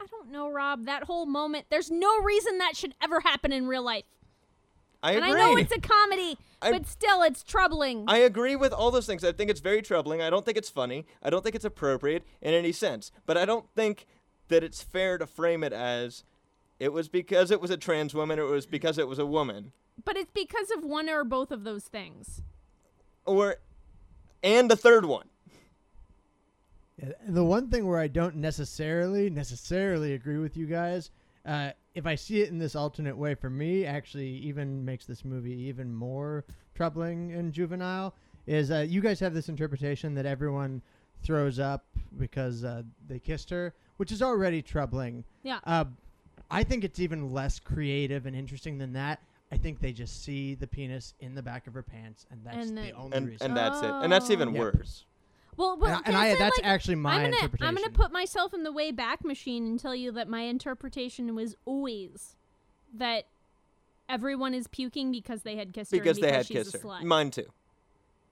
[0.01, 0.85] I don't know, Rob.
[0.85, 4.05] That whole moment, there's no reason that should ever happen in real life.
[5.01, 5.41] I and agree.
[5.41, 8.05] I know it's a comedy, I- but still, it's troubling.
[8.07, 9.23] I agree with all those things.
[9.23, 10.21] I think it's very troubling.
[10.21, 11.05] I don't think it's funny.
[11.23, 13.11] I don't think it's appropriate in any sense.
[13.25, 14.05] But I don't think
[14.49, 16.23] that it's fair to frame it as
[16.79, 19.25] it was because it was a trans woman or it was because it was a
[19.25, 19.71] woman.
[20.05, 22.41] but it's because of one or both of those things.
[23.25, 23.57] Or
[24.43, 25.27] and the third one.
[26.97, 31.11] Yeah, the one thing where I don't necessarily necessarily agree with you guys,
[31.45, 35.23] uh, if I see it in this alternate way, for me, actually even makes this
[35.25, 36.45] movie even more
[36.75, 38.15] troubling and juvenile.
[38.47, 40.81] Is uh, you guys have this interpretation that everyone
[41.21, 41.85] throws up
[42.17, 45.25] because uh, they kissed her, which is already troubling.
[45.43, 45.59] Yeah.
[45.65, 45.83] Uh,
[46.49, 49.19] I think it's even less creative and interesting than that.
[49.51, 52.55] I think they just see the penis in the back of her pants, and that's
[52.69, 53.47] And the then- only And reason.
[53.47, 53.89] and that's it.
[53.91, 54.53] And that's even Oh.
[54.53, 54.59] Yeah.
[54.59, 55.03] worse.
[55.57, 57.67] Well, well and I, and I, that's like, actually my I'm gonna interpretation.
[57.67, 61.35] I'm gonna put myself in the way back machine and tell you that my interpretation
[61.35, 62.37] was always
[62.93, 63.25] that
[64.07, 65.97] everyone is puking because they had kissed her.
[65.97, 66.83] and Because they had kissed a her.
[66.85, 67.03] slut.
[67.03, 67.45] Mine too.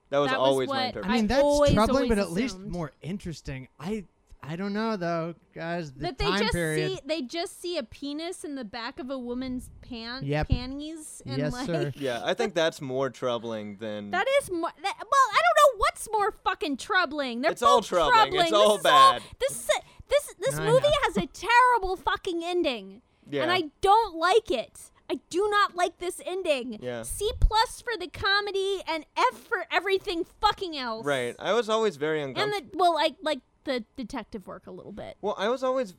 [0.08, 1.10] That was That was always my interpretation.
[1.12, 3.68] I mean, I that's always, troubling, always but at least more interesting.
[3.78, 4.06] I
[4.42, 5.92] I don't know though, guys.
[5.92, 6.90] The that they time just period.
[6.92, 10.48] see they just see a penis in the back of a woman's pant Yep.
[10.48, 11.92] panties and Yes, like sir.
[11.96, 15.78] yeah, I think that's more troubling than that is more that, well I don't know
[15.78, 17.40] what's more fucking troubling.
[17.42, 18.34] They're It's all both troubling.
[18.34, 19.22] It's This all is bad.
[19.40, 19.70] this is,
[20.08, 20.92] this this I movie know.
[21.02, 23.02] has a terrible fucking ending.
[23.28, 23.42] yeah.
[23.42, 24.90] and I don't like it.
[25.10, 26.78] I do not like this ending.
[26.82, 27.02] Yeah.
[27.02, 31.04] C plus for the comedy and F for everything fucking else.
[31.06, 31.34] right.
[31.38, 32.70] I was always very And uncomfortable.
[32.72, 35.16] the well, like like the detective work a little bit.
[35.20, 35.94] Well, I was always,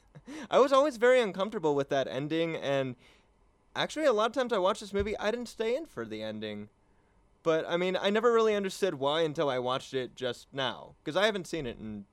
[0.50, 2.94] I was always very uncomfortable with that ending, and
[3.74, 6.22] actually, a lot of times I watched this movie, I didn't stay in for the
[6.22, 6.68] ending.
[7.42, 11.16] But I mean, I never really understood why until I watched it just now, because
[11.16, 12.04] I haven't seen it in.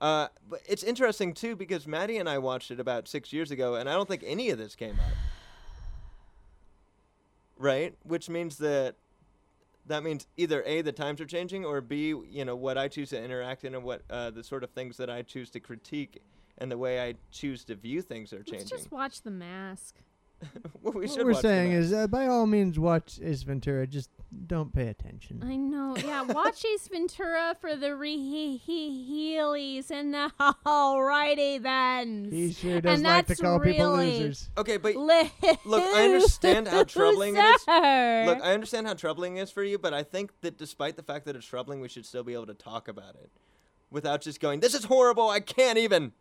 [0.00, 3.74] Uh, but it's interesting too because Maddie and I watched it about six years ago,
[3.74, 5.12] and I don't think any of this came up.
[7.58, 8.94] Right, which means that
[9.88, 13.10] that means either a the times are changing, or b you know what I choose
[13.10, 16.22] to interact in and what uh, the sort of things that I choose to critique
[16.58, 18.68] and the way I choose to view things are Let's changing.
[18.68, 19.96] just watch The Mask.
[20.82, 21.86] well, we what should we're watch saying Mask.
[21.86, 23.86] is, uh, by all means, watch Ace Ventura.
[23.86, 24.10] Just
[24.46, 25.42] don't pay attention.
[25.44, 25.96] I know.
[25.96, 30.30] Yeah, watch Ace Ventura for the re heelies and the
[30.66, 32.28] alrighty then.
[32.30, 34.50] He sure does and like to that's call people losers.
[34.56, 37.66] okay, but Look, I understand how troubling it is.
[37.66, 41.02] Look, I understand how troubling it is for you, but I think that despite the
[41.02, 43.30] fact that it's troubling, we should still be able to talk about it
[43.90, 45.28] without just going, "This is horrible.
[45.28, 46.12] I can't even."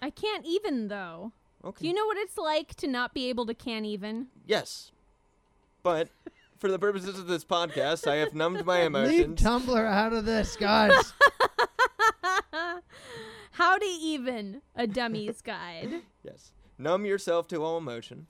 [0.00, 1.32] I can't even though.
[1.66, 1.82] Okay.
[1.82, 4.28] Do you know what it's like to not be able to can even?
[4.46, 4.92] yes,
[5.82, 6.08] but
[6.58, 9.16] for the purposes of this podcast, I have numbed my emotions.
[9.16, 9.66] Leave emotions.
[9.66, 11.12] Tumblr out of this, guys.
[13.52, 16.02] How to even a dummy's guide.
[16.22, 18.26] yes, numb yourself to all emotion.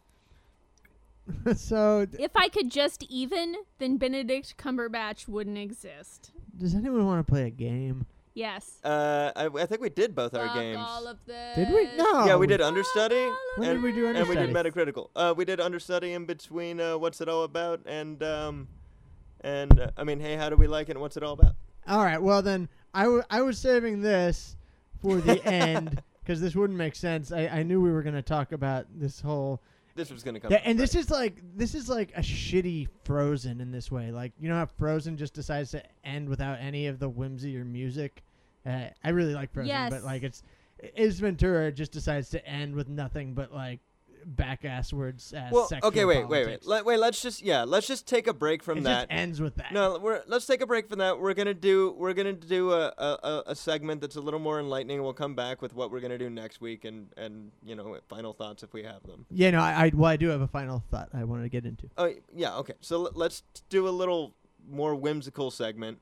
[1.56, 6.30] so, If I could just even, then Benedict Cumberbatch wouldn't exist.
[6.56, 8.06] does anyone want to play a game?
[8.36, 8.78] Yes.
[8.84, 10.78] Uh, I, I think we did both our Fuck games.
[10.78, 11.56] all of this.
[11.56, 11.88] Did we?
[11.96, 12.26] No.
[12.26, 13.26] yeah, we did understudy,
[13.56, 14.70] When and, did we do and we did understudy?
[14.92, 15.08] Metacritical.
[15.16, 16.78] Uh, we did understudy in between.
[16.78, 17.80] Uh, what's it all about?
[17.86, 18.68] And um,
[19.40, 20.92] and uh, I mean, hey, how do we like it?
[20.92, 21.54] and What's it all about?
[21.88, 22.20] All right.
[22.20, 24.56] Well, then I, w- I was saving this
[25.00, 27.32] for the end because this wouldn't make sense.
[27.32, 29.62] I, I knew we were going to talk about this whole.
[29.94, 30.50] This was gonna come.
[30.50, 34.10] Yeah, up, and this is like this is like a shitty Frozen in this way.
[34.12, 37.64] Like you know how Frozen just decides to end without any of the whimsy or
[37.64, 38.22] music.
[38.66, 39.90] Uh, I really like Frozen, Yes.
[39.90, 40.42] but like it's
[40.96, 43.80] Ace Ventura just decides to end with nothing but like
[44.24, 45.32] back ass words.
[45.32, 46.66] Uh, Well, okay, wait, wait, wait.
[46.66, 49.08] Let, wait, let's just yeah, let's just take a break from it that.
[49.08, 49.70] just ends with that.
[49.72, 51.20] No, we're let's take a break from that.
[51.20, 54.58] We're gonna do we're gonna do a, a, a- a segment that's a little more
[54.58, 55.00] enlightening.
[55.00, 58.32] We'll come back with what we're gonna do next week and and you know final
[58.32, 59.26] thoughts if we have them.
[59.30, 61.64] Yeah, no, I, I well, I do have a final thought I want to get
[61.64, 61.88] into.
[61.96, 62.74] Oh yeah, okay.
[62.80, 64.34] So let- let's do a little
[64.68, 66.00] more whimsical segment.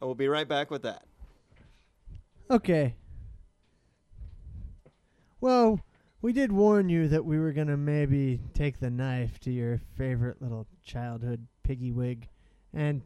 [0.00, 1.04] And we'll be right back with that.
[2.50, 2.94] Okay.
[5.40, 5.80] Well,
[6.20, 10.42] we did warn you that we were gonna maybe take the knife to your favorite
[10.42, 12.28] little childhood piggy wig,
[12.72, 13.02] and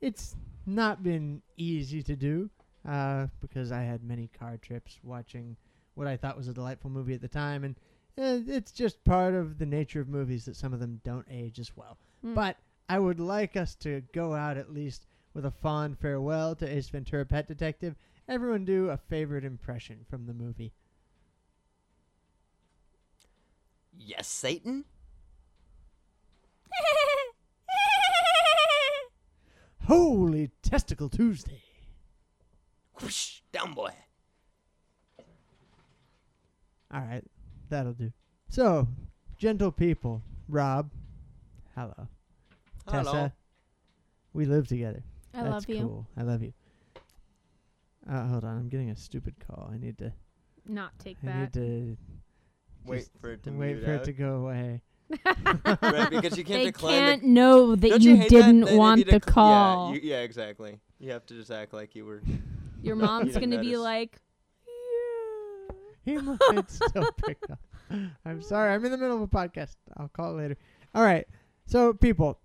[0.00, 0.36] it's
[0.66, 2.50] not been easy to do
[2.86, 5.56] uh, because I had many car trips watching
[5.94, 7.76] what I thought was a delightful movie at the time, and
[8.18, 11.58] uh, it's just part of the nature of movies that some of them don't age
[11.58, 11.98] as well.
[12.24, 12.34] Mm.
[12.34, 12.56] But
[12.88, 16.88] I would like us to go out at least with a fond farewell to Ace
[16.88, 17.96] Ventura: Pet Detective.
[18.28, 20.72] Everyone do a favorite impression from the movie.
[23.96, 24.84] Yes, Satan.
[29.84, 31.62] Holy Testicle Tuesday.
[33.00, 33.90] Whoosh, down boy.
[36.92, 37.22] All right,
[37.68, 38.12] that'll do.
[38.48, 38.88] So,
[39.36, 40.90] gentle people, Rob,
[41.74, 42.08] hello.
[42.88, 43.04] hello.
[43.04, 43.32] Tessa,
[44.32, 45.02] we live together.
[45.34, 45.82] I That's love you.
[45.82, 46.06] Cool.
[46.16, 46.52] I love you.
[48.10, 49.70] Uh, hold on, I'm getting a stupid call.
[49.72, 50.12] I need to.
[50.66, 51.38] Not take I that.
[51.40, 51.96] need to
[52.86, 54.00] Wait just for it to wait mute for out.
[54.02, 54.82] it to go away.
[55.82, 57.28] right, because you can't they decline can't the.
[57.28, 59.88] know that Don't you, hate didn't that, that if want you the dec- call.
[59.90, 60.80] Yeah, you, yeah, exactly.
[60.98, 62.22] You have to just act like you were.
[62.82, 63.80] Your mom's didn't gonna be notice.
[63.84, 64.20] like,
[66.04, 67.58] He might still pick up.
[68.24, 68.72] I'm sorry.
[68.74, 69.76] I'm in the middle of a podcast.
[69.96, 70.56] I'll call it later.
[70.94, 71.26] All right.
[71.66, 72.38] So, people,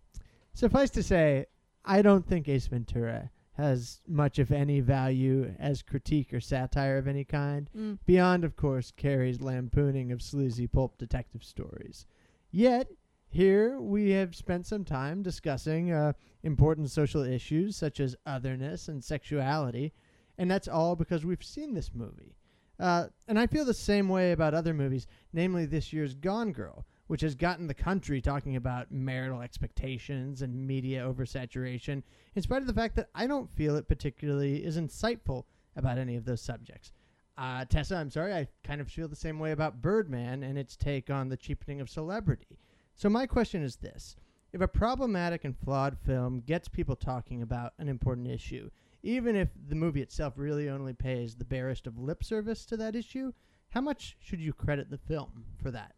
[0.53, 1.45] suffice to say,
[1.83, 3.29] I don't think Ace Ventura
[3.59, 8.55] has much, of any, value as critique or satire of any kind, mm, beyond, of
[8.55, 12.05] course, Carrey's lampooning of sleazy pulp detective stories.
[12.51, 12.87] Yet,
[13.27, 19.03] here we have spent some time discussing uh, important social issues such as otherness and
[19.03, 19.93] sexuality,
[20.37, 22.35] and that's all because we've seen this movie.
[22.79, 26.85] Uh, and I feel the same way about other movies, namely this year's Gone Girl,
[27.09, 32.03] which has gotten the country talking about marital expectations and media oversaturation,
[32.35, 35.45] in spite of the fact that I don't feel it particularly is insightful
[35.75, 36.91] about any of those subjects.
[37.35, 40.75] Uh, Tessa, I'm sorry, I kind of feel the same way about Birdman and its
[40.75, 42.59] take on the cheapening of celebrity.
[42.93, 44.15] So my question is this.
[44.53, 48.69] If a problematic and flawed film gets people talking about an important issue,
[49.01, 52.95] even if the movie itself really only pays the barest of lip service to that
[52.95, 53.33] issue,
[53.69, 55.95] how much should you credit the film for that?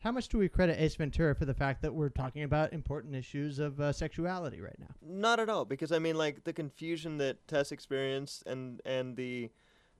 [0.00, 3.16] How much do we credit Ace Ventura for the fact that we're talking about important
[3.16, 4.86] issues of uh, sexuality right now?
[5.02, 9.50] Not at all, because I mean, like the confusion that Tess experienced, and and the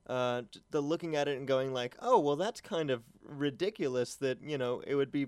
[0.07, 4.15] uh, the looking at it and going like, oh, well, that's kind of ridiculous.
[4.15, 5.27] That you know, it would be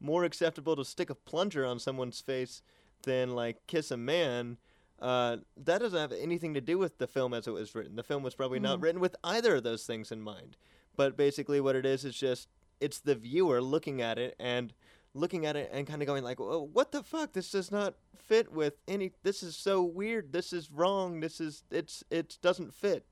[0.00, 2.62] more acceptable to stick a plunger on someone's face
[3.02, 4.56] than like kiss a man.
[5.00, 7.94] Uh, that doesn't have anything to do with the film as it was written.
[7.94, 8.82] The film was probably not Mhm.
[8.82, 10.56] written with either of those things in mind.
[10.96, 12.48] But basically, what it is is just
[12.80, 14.72] it's the viewer looking at it and
[15.14, 17.32] looking at it and kind of going like, "Whoa, "What the fuck?
[17.32, 19.12] This does not fit with any.
[19.22, 20.32] This is so weird.
[20.32, 21.20] This is wrong.
[21.20, 23.06] This is it's it doesn't fit."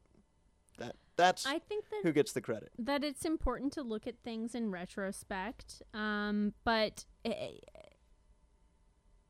[0.78, 2.70] That that's I think that who gets the credit.
[2.78, 5.82] that it's important to look at things in retrospect.
[5.94, 7.52] Um, but eh,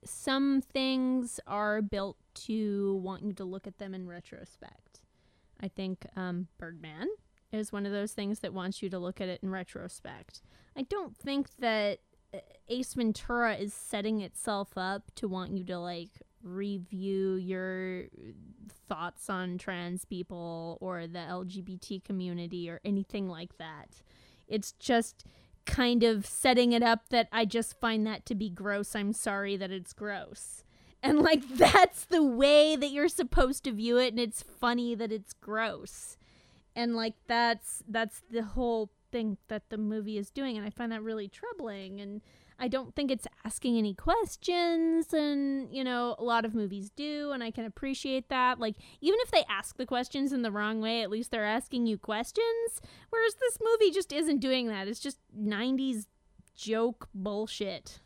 [0.05, 5.01] some things are built to want you to look at them in retrospect.
[5.61, 7.09] I think um, Birdman
[7.53, 10.43] is one of those things that wants you to look at it in retrospect.
[10.77, 12.01] I don't think that
[12.35, 18.05] uh, Ace Ventura is setting itself up to want you to like review your
[18.89, 24.03] thoughts on trans people or the LGBT community or anything like that.
[24.47, 25.25] It's just
[25.65, 28.95] kind of setting it up that I just find that to be gross.
[28.95, 30.63] I'm sorry that it's gross.
[31.03, 35.13] And like that's the way that you're supposed to view it and it's funny that
[35.13, 36.16] it's gross.
[36.77, 40.93] And like that's that's the whole thing that the movie is doing and I find
[40.93, 42.21] that really troubling and
[42.59, 47.31] I don't think it's asking any questions and you know a lot of movies do
[47.33, 50.81] and I can appreciate that like even if they ask the questions in the wrong
[50.81, 52.81] way at least they're asking you questions
[53.11, 56.07] whereas this movie just isn't doing that it's just 90s
[56.57, 58.01] joke bullshit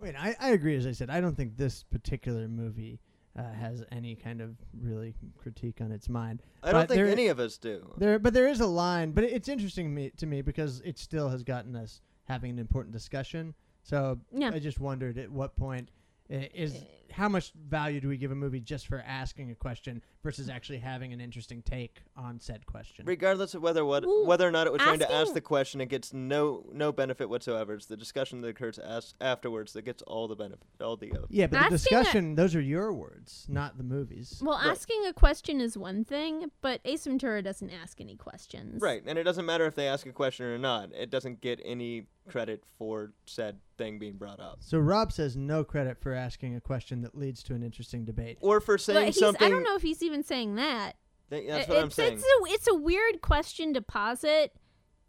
[0.00, 0.76] Wait, I, I agree.
[0.76, 3.00] As I said, I don't think this particular movie
[3.38, 6.42] uh, has any kind of really critique on its mind.
[6.62, 7.94] I don't think there- any of us do.
[7.96, 9.12] There, but there is a line.
[9.12, 12.58] But it's interesting to me, to me because it still has gotten us having an
[12.58, 13.54] important discussion.
[13.82, 14.50] So Yeah.
[14.52, 15.90] I just wondered at what point
[16.30, 20.02] i- is how much value do we give a movie just for asking a question
[20.22, 23.04] versus actually having an interesting take on said question?
[23.06, 25.80] Regardless of whether what Well, whether or not it was trying to ask the question,
[25.80, 27.74] it gets no no benefit whatsoever.
[27.74, 31.18] It's the discussion that occurs as, afterwards that gets all the benefit, all the uh,
[31.28, 34.40] Yeah, but the Asking a- discussion, those are your words, not the movies.
[34.44, 34.68] well Right.
[34.68, 39.02] asking a question is one thing but Ace Ventura doesn't ask any questions right.
[39.06, 40.90] And it doesn't matter if they ask a question or not.
[40.92, 45.64] It doesn't get any credit for said thing being brought up, So Rob says no
[45.64, 48.38] credit for asking a question that leads to an interesting debate.
[48.40, 49.46] or for saying he's, something.
[49.46, 50.96] I don't know if he's even saying that
[51.30, 52.14] Th- that's It- what I'm it's, saying.
[52.14, 54.54] It's a, it's a weird question to posit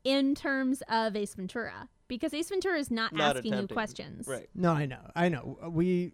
[0.03, 4.27] in terms of Ace Ventura because Ace Ventura is not, Not asking you questions.
[4.27, 4.49] right.
[4.55, 5.57] No, I know, I know.
[5.69, 6.13] We,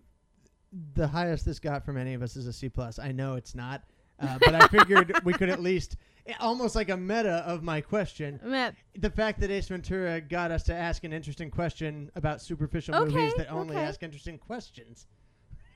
[0.93, 2.99] the highest this got from any of us is a C plus.
[2.99, 3.84] I know it's not,
[4.19, 5.95] uh, but I figured we could at least,
[6.26, 8.39] eh, almost like a meta of my question.
[8.43, 12.41] I mean, The fact that Ace Ventura got us to ask an interesting question about
[12.41, 13.85] superficial Okay, movies that only okay.
[13.85, 15.07] ask interesting questions.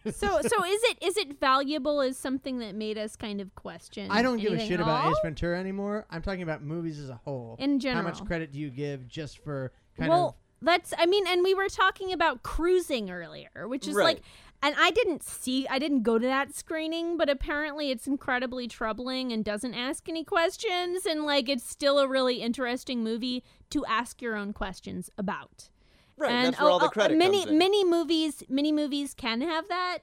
[0.05, 4.09] So so is it is it valuable as something that made us kind of question?
[4.09, 5.11] I don't give a shit about all?
[5.11, 6.05] Ace Ventura anymore.
[6.09, 7.55] I'm talking about movies as a whole.
[7.59, 8.03] in general.
[8.03, 11.25] How much credit do you give just for kind Well, of Well, that's I mean,
[11.27, 14.21] and we were talking about cruising earlier, which is like
[14.61, 19.31] and I didn't see I didn't go to that screening, but apparently it's incredibly troubling
[19.31, 24.21] and doesn't ask any questions and like it's still a really interesting movie to ask
[24.21, 25.69] your own questions about.
[26.19, 27.57] Right, and that's where oh, all the oh, credit many comes in.
[27.57, 29.99] many movies many movies can have that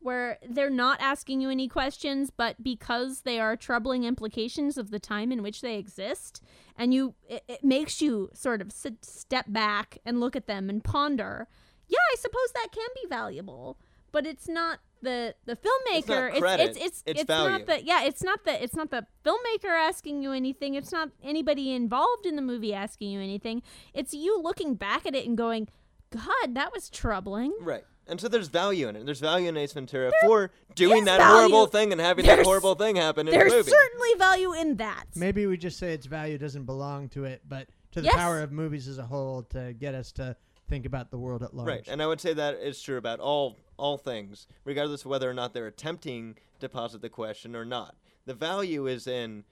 [0.00, 4.98] where they're not asking you any questions but because they are troubling implications of the
[4.98, 6.42] time in which they exist
[6.76, 10.68] and you it, it makes you sort of sit, step back and look at them
[10.68, 11.48] and ponder
[11.88, 13.78] yeah i suppose that can be valuable
[14.12, 17.84] but it's not the the filmmaker It's not credit, it's it's it's it's, not the
[17.84, 22.24] yeah it's not the it's not the filmmaker asking you anything it's not anybody involved
[22.26, 23.62] in the movie asking you anything
[23.94, 25.68] it's you looking back at it and going
[26.10, 27.84] god that was troubling Right.
[28.08, 29.04] And so there's value in it.
[29.04, 31.34] There's value in Ace Ventura for doing that value.
[31.48, 33.70] horrible thing and having that horrible thing happen in there's the movie.
[33.72, 37.66] certainly value in that Maybe we just say its value doesn't belong to it, but
[37.92, 38.14] to the Yes.
[38.14, 40.36] power of movies as a whole to get us to
[40.68, 41.66] think about the world at large.
[41.66, 45.28] Right, and I would say that is true about all all things, regardless of whether
[45.28, 47.96] or not they're attempting to posit the question or not.
[48.24, 49.44] The value is in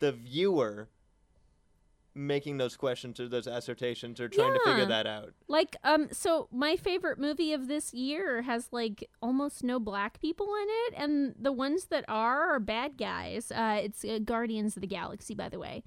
[0.00, 0.88] the viewer
[2.14, 5.32] making those questions or those assertions or trying to figure that out.
[5.48, 10.46] Like, um, so my favorite movie of this year has like almost no black people
[10.46, 13.52] in it, and the ones that are are bad guys.
[13.52, 15.84] Uh, it's uh, Guardians of the Galaxy, by the way.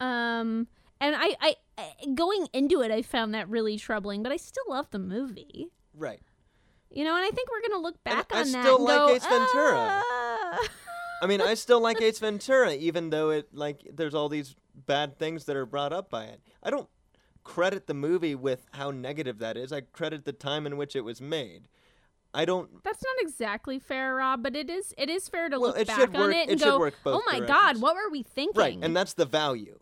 [0.00, 0.68] Um,
[1.00, 4.64] and I, I, I, going into it, I found that really troubling, but I still
[4.68, 5.68] love the movie.
[5.94, 6.20] Right.
[6.96, 8.84] You know, and I think we're gonna look back I on that I still and
[8.84, 10.02] like go, Ace Ventura.
[10.02, 10.68] "Ah."
[11.22, 15.18] I mean, I still like Ace Ventura, even though it like there's all these bad
[15.18, 16.40] things that are brought up by it.
[16.62, 16.88] I don't
[17.44, 19.72] credit the movie with how negative that is.
[19.72, 21.68] I credit the time in which it was made.
[22.32, 22.82] I don't.
[22.82, 24.94] That's not exactly fair, Rob, but it is.
[24.96, 26.94] It is fair to Well, look back should on it it and should go, work
[27.04, 29.78] both "Oh my God, what were we thinking?" Right, and that's the value.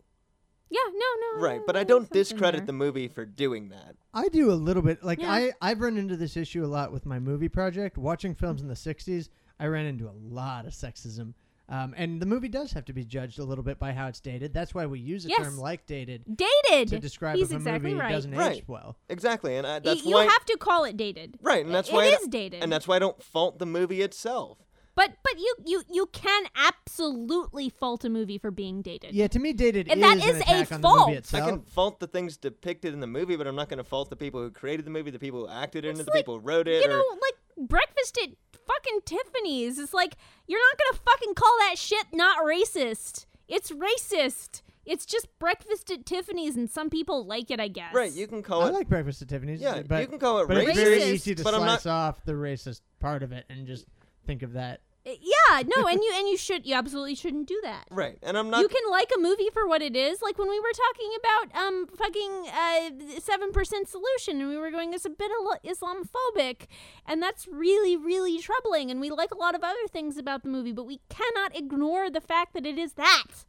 [0.70, 2.66] Yeah, no, no, Right, but I don't discredit there.
[2.66, 3.96] the movie for doing that.
[4.12, 5.02] I do a little bit.
[5.04, 5.30] Like Yeah.
[5.32, 7.98] I, I've run into this issue a lot with my movie project.
[7.98, 9.28] Watching films in the '60s,
[9.58, 11.34] I ran into a lot of sexism,
[11.68, 14.20] um, and the movie does have to be judged a little bit by how it's
[14.20, 14.52] dated.
[14.54, 15.42] That's why we use a Yes.
[15.42, 18.12] term like dated dated to describe He's if a exactly movie right.
[18.12, 18.56] doesn't Right.
[18.58, 18.96] age well.
[19.08, 20.24] Exactly, and I, Y- that's you why.
[20.24, 21.38] have to call it dated.
[21.42, 22.06] right, and that's It why.
[22.06, 22.62] It is dated.
[22.62, 24.58] And that's why I don't fault the movie itself.
[24.96, 29.12] But but you you you can absolutely fault a movie for being dated.
[29.14, 31.08] Yeah, to me, dated And is that an a attack on the fault.
[31.08, 33.78] movie I I can fault the things depicted in the movie, but I'm not going
[33.78, 36.06] to fault the people who created the movie, the people who acted in It's it,
[36.06, 36.84] the people who wrote it.
[36.84, 38.30] You or, know, like breakfast at
[38.66, 39.78] fucking Tiffany's.
[39.78, 40.16] It's like
[40.46, 43.26] you're not gonna fucking call that shit not racist.
[43.48, 44.62] It's racist.
[44.86, 47.94] It's just breakfast at Tiffany's, and some people like it, I guess.
[47.94, 48.74] right, you can call I it.
[48.74, 49.60] like Breakfast at Tiffany's.
[49.60, 50.68] yeah, but, you can call it but racist.
[50.68, 52.08] it's very easy to but I'm slice not.
[52.08, 53.86] off the racist part of it and just
[54.26, 54.80] think of that.
[55.04, 57.84] Yeah, no, and you and you should you absolutely shouldn't do that.
[57.90, 58.60] Right, and I'm not.
[58.60, 60.22] you can like a movie for what it is.
[60.22, 64.70] Like when we were talking about um fucking uh seven percent solution, and we were
[64.70, 66.66] going it's a bit Isla- Islamophobic,
[67.06, 68.90] and that's really really troubling.
[68.90, 72.08] And we like a lot of other things about the movie, but we cannot ignore
[72.10, 73.44] the fact that it is that.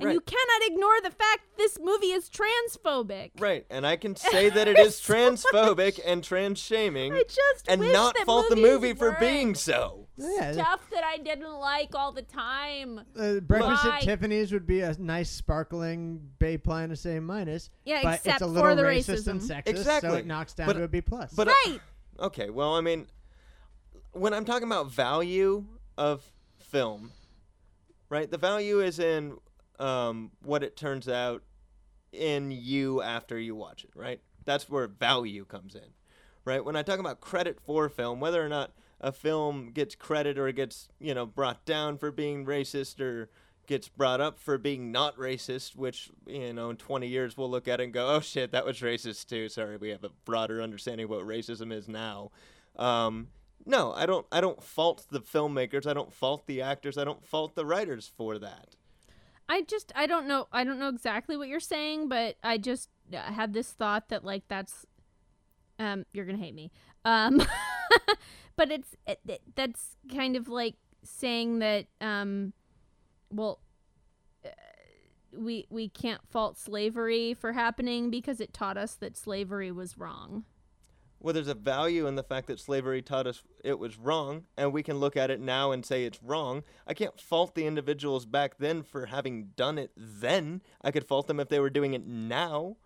[0.00, 3.32] And you cannot ignore the fact this movie is transphobic.
[3.38, 7.80] Right, and I can say that it is transphobic and trans shaming, I just and
[7.80, 10.06] wish not that fault the movie for being so.
[10.16, 13.00] Yeah, stuff that I didn't like all the time.
[13.18, 13.96] Uh, breakfast Why?
[13.98, 17.70] at Tiffany's would be a nice sparkling Bay Plus A minus.
[17.84, 19.48] Yeah, but except it's a for little the racist and racism.
[19.62, 20.18] sexist, so Exactly.
[20.18, 21.32] it knocks down But- to a B plus.
[21.32, 21.80] But uh, Right.
[22.18, 23.06] okay, well, I mean,
[24.12, 25.64] when I'm talking about value
[25.96, 27.12] of film,
[28.10, 28.30] right?
[28.30, 29.38] The value is in
[29.80, 31.42] um, what it turns out
[32.12, 34.20] in you after you watch it, right?
[34.44, 35.94] That's where value comes in,
[36.44, 36.64] right?
[36.64, 40.50] When I talk about credit for film, whether or not a film gets credit or
[40.52, 43.30] gets you know brought down for being racist or
[43.66, 47.68] gets brought up for being not racist, which you know in 20 years we'll look
[47.68, 49.48] at and go, oh shit, that was racist too.
[49.48, 52.30] Sorry, we have a broader understanding of what racism is now.
[52.76, 53.28] Um,
[53.66, 54.26] no, I don't.
[54.32, 55.86] I don't fault the filmmakers.
[55.86, 56.98] I don't fault the actors.
[56.98, 58.76] I don't fault the writers for that.
[59.50, 62.90] I just I don't know I don't know exactly what you're saying, but I just
[63.14, 64.86] uh, had this thought that like that's
[65.78, 66.70] um you're gonna hate me
[67.04, 67.42] um
[68.56, 72.52] but it's it, it- that's kind of like saying that um
[73.32, 73.60] well
[74.44, 74.50] uh,
[75.36, 80.44] we we can't fault slavery for happening because it taught us that slavery was wrong.
[81.22, 84.72] Well, there's a value in the fact that slavery taught us it was wrong, and
[84.72, 86.62] we can look at it now and say it's wrong.
[86.86, 90.62] I can't fault the individuals back then for having done it then.
[90.82, 92.76] I could fault them if they were doing it now.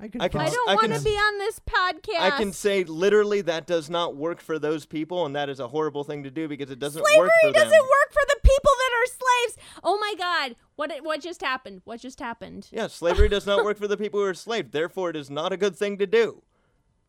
[0.00, 2.18] I, could I can I s- fault- don't want to be on this podcast.
[2.18, 5.68] I can say literally that does not work for those people, and that is a
[5.68, 7.80] horrible thing to do because it doesn't slavery work for doesn't them.
[7.80, 9.68] work for the people that are slaves.
[9.84, 10.56] Oh my God!
[10.74, 11.82] What what just happened?
[11.84, 12.68] What just happened?
[12.72, 14.72] Yeah, slavery does not work for the people who are enslaved.
[14.72, 16.42] Therefore, it is not a good thing to do.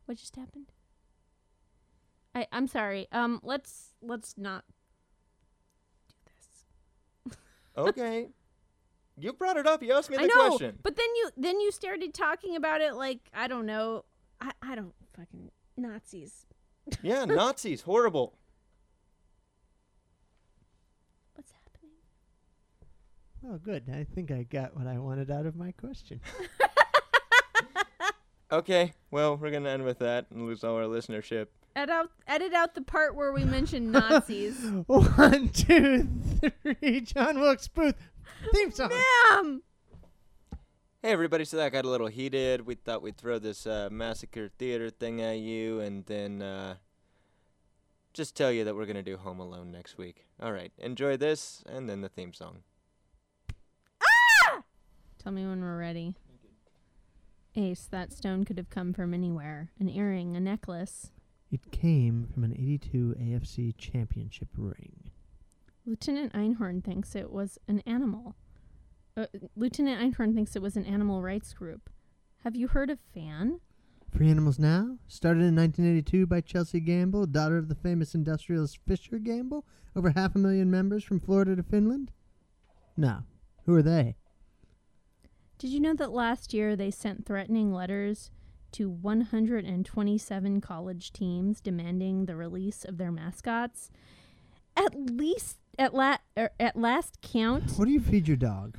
[0.06, 0.72] What just happened?
[2.34, 3.08] I I'm sorry.
[3.12, 4.64] Um, let's let's not
[6.10, 7.38] do this.
[7.78, 8.30] Okay.
[9.18, 9.84] you brought it up.
[9.84, 10.80] You asked me the I know, question.
[10.82, 14.06] but then you then you started talking about it like I don't know.
[14.40, 16.46] I I don't fucking Nazis.
[17.02, 18.38] Yeah, Nazis, horrible.
[21.34, 21.96] What's happening?
[23.48, 23.90] Oh, good.
[23.90, 26.22] I think I got what I wanted out of my question.
[28.52, 31.48] Okay, well, we're gonna end with that and lose all our listenership.
[31.76, 34.64] Edit out edit out the part where we mention Nazis.
[34.86, 36.08] One, two,
[36.62, 37.02] three.
[37.02, 37.96] John Wilkes Booth.
[38.54, 38.92] Theme song.
[39.32, 39.62] Ma'am.
[41.02, 42.66] Hey everybody, so that got a little heated.
[42.66, 46.76] We thought we'd throw this uh, massacre theater thing at you and then uh,
[48.14, 50.26] just tell you that we're gonna do Home Alone next week.
[50.42, 52.60] All right, enjoy this and then the theme song.
[54.02, 54.62] Ah!
[55.22, 56.16] Tell me when we're ready.
[57.58, 59.72] Ace, that stone could have come from anywhere.
[59.80, 61.12] An earring, a necklace.
[61.52, 65.12] It came from an 82 AFC championship ring.
[65.86, 68.36] Lieutenant Einhorn thinks it was an animal.
[69.16, 71.90] Uh, Lieutenant Einhorn thinks it was an animal rights group.
[72.44, 73.60] Have you heard of FAN?
[74.12, 79.20] Free Animals Now, started in 1982 by Chelsea Gamble, daughter of the famous industrialist Fisher
[79.20, 79.66] Gamble,
[79.96, 82.12] over half a million members from Florida to Finland.
[82.98, 83.24] No.
[83.66, 84.16] Who are they?
[85.58, 88.30] Did you know that last year they sent threatening letters
[88.74, 93.90] to 127 college teams demanding the release of their mascots?
[94.76, 98.78] At least at la- er, at last count, What do you feed your dog?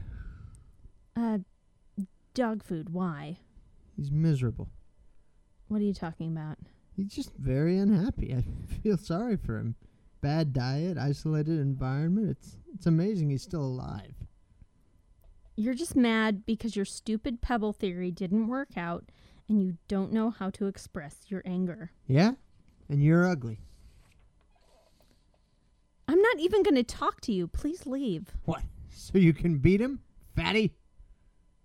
[1.16, 1.38] uh
[2.34, 2.90] dog food.
[2.90, 3.38] Why?
[3.96, 4.68] He's miserable.
[5.68, 6.58] What are you talking about?
[6.94, 8.34] He's just very unhappy.
[8.34, 8.42] I
[8.82, 9.74] feel sorry for him.
[10.20, 12.28] Bad diet, isolated environment.
[12.30, 14.12] It's it's amazing he's still alive.
[15.56, 19.06] You're just mad because your stupid pebble theory didn't work out
[19.48, 21.92] and you don't know how to express your anger.
[22.06, 22.32] Yeah?
[22.90, 23.60] And you're ugly.
[26.06, 27.48] I'm not even going to talk to you.
[27.48, 28.32] Please leave.
[28.44, 28.62] What?
[28.90, 30.00] So you can beat him?
[30.36, 30.72] Fatty?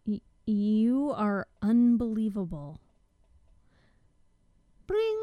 [0.05, 2.79] Y- you are unbelievable.
[4.87, 5.17] Bring.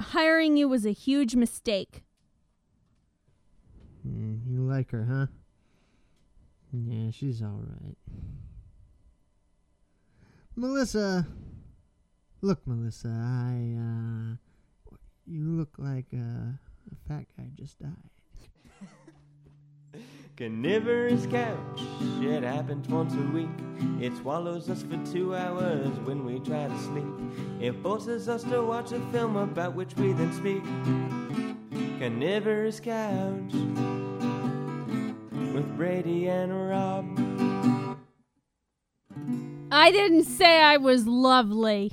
[0.00, 2.04] Hiring you was a huge mistake.
[4.02, 5.26] Hmm, you like her, huh?
[6.72, 7.96] Yeah, she's all right.
[10.56, 11.26] Melissa.
[12.42, 14.36] Look, Melissa, I, uh.
[15.26, 18.10] You look like uh, a fat guy just died.
[20.36, 21.80] Carnivorous couch,
[22.20, 23.48] it happens once a week.
[24.00, 27.04] It swallows us for two hours when we try to sleep.
[27.60, 30.64] It forces us to watch a film about which we then speak.
[32.00, 33.52] Carnivorous couch
[35.60, 37.04] with Brady and Rob.
[39.70, 41.92] I didn't say I was lovely.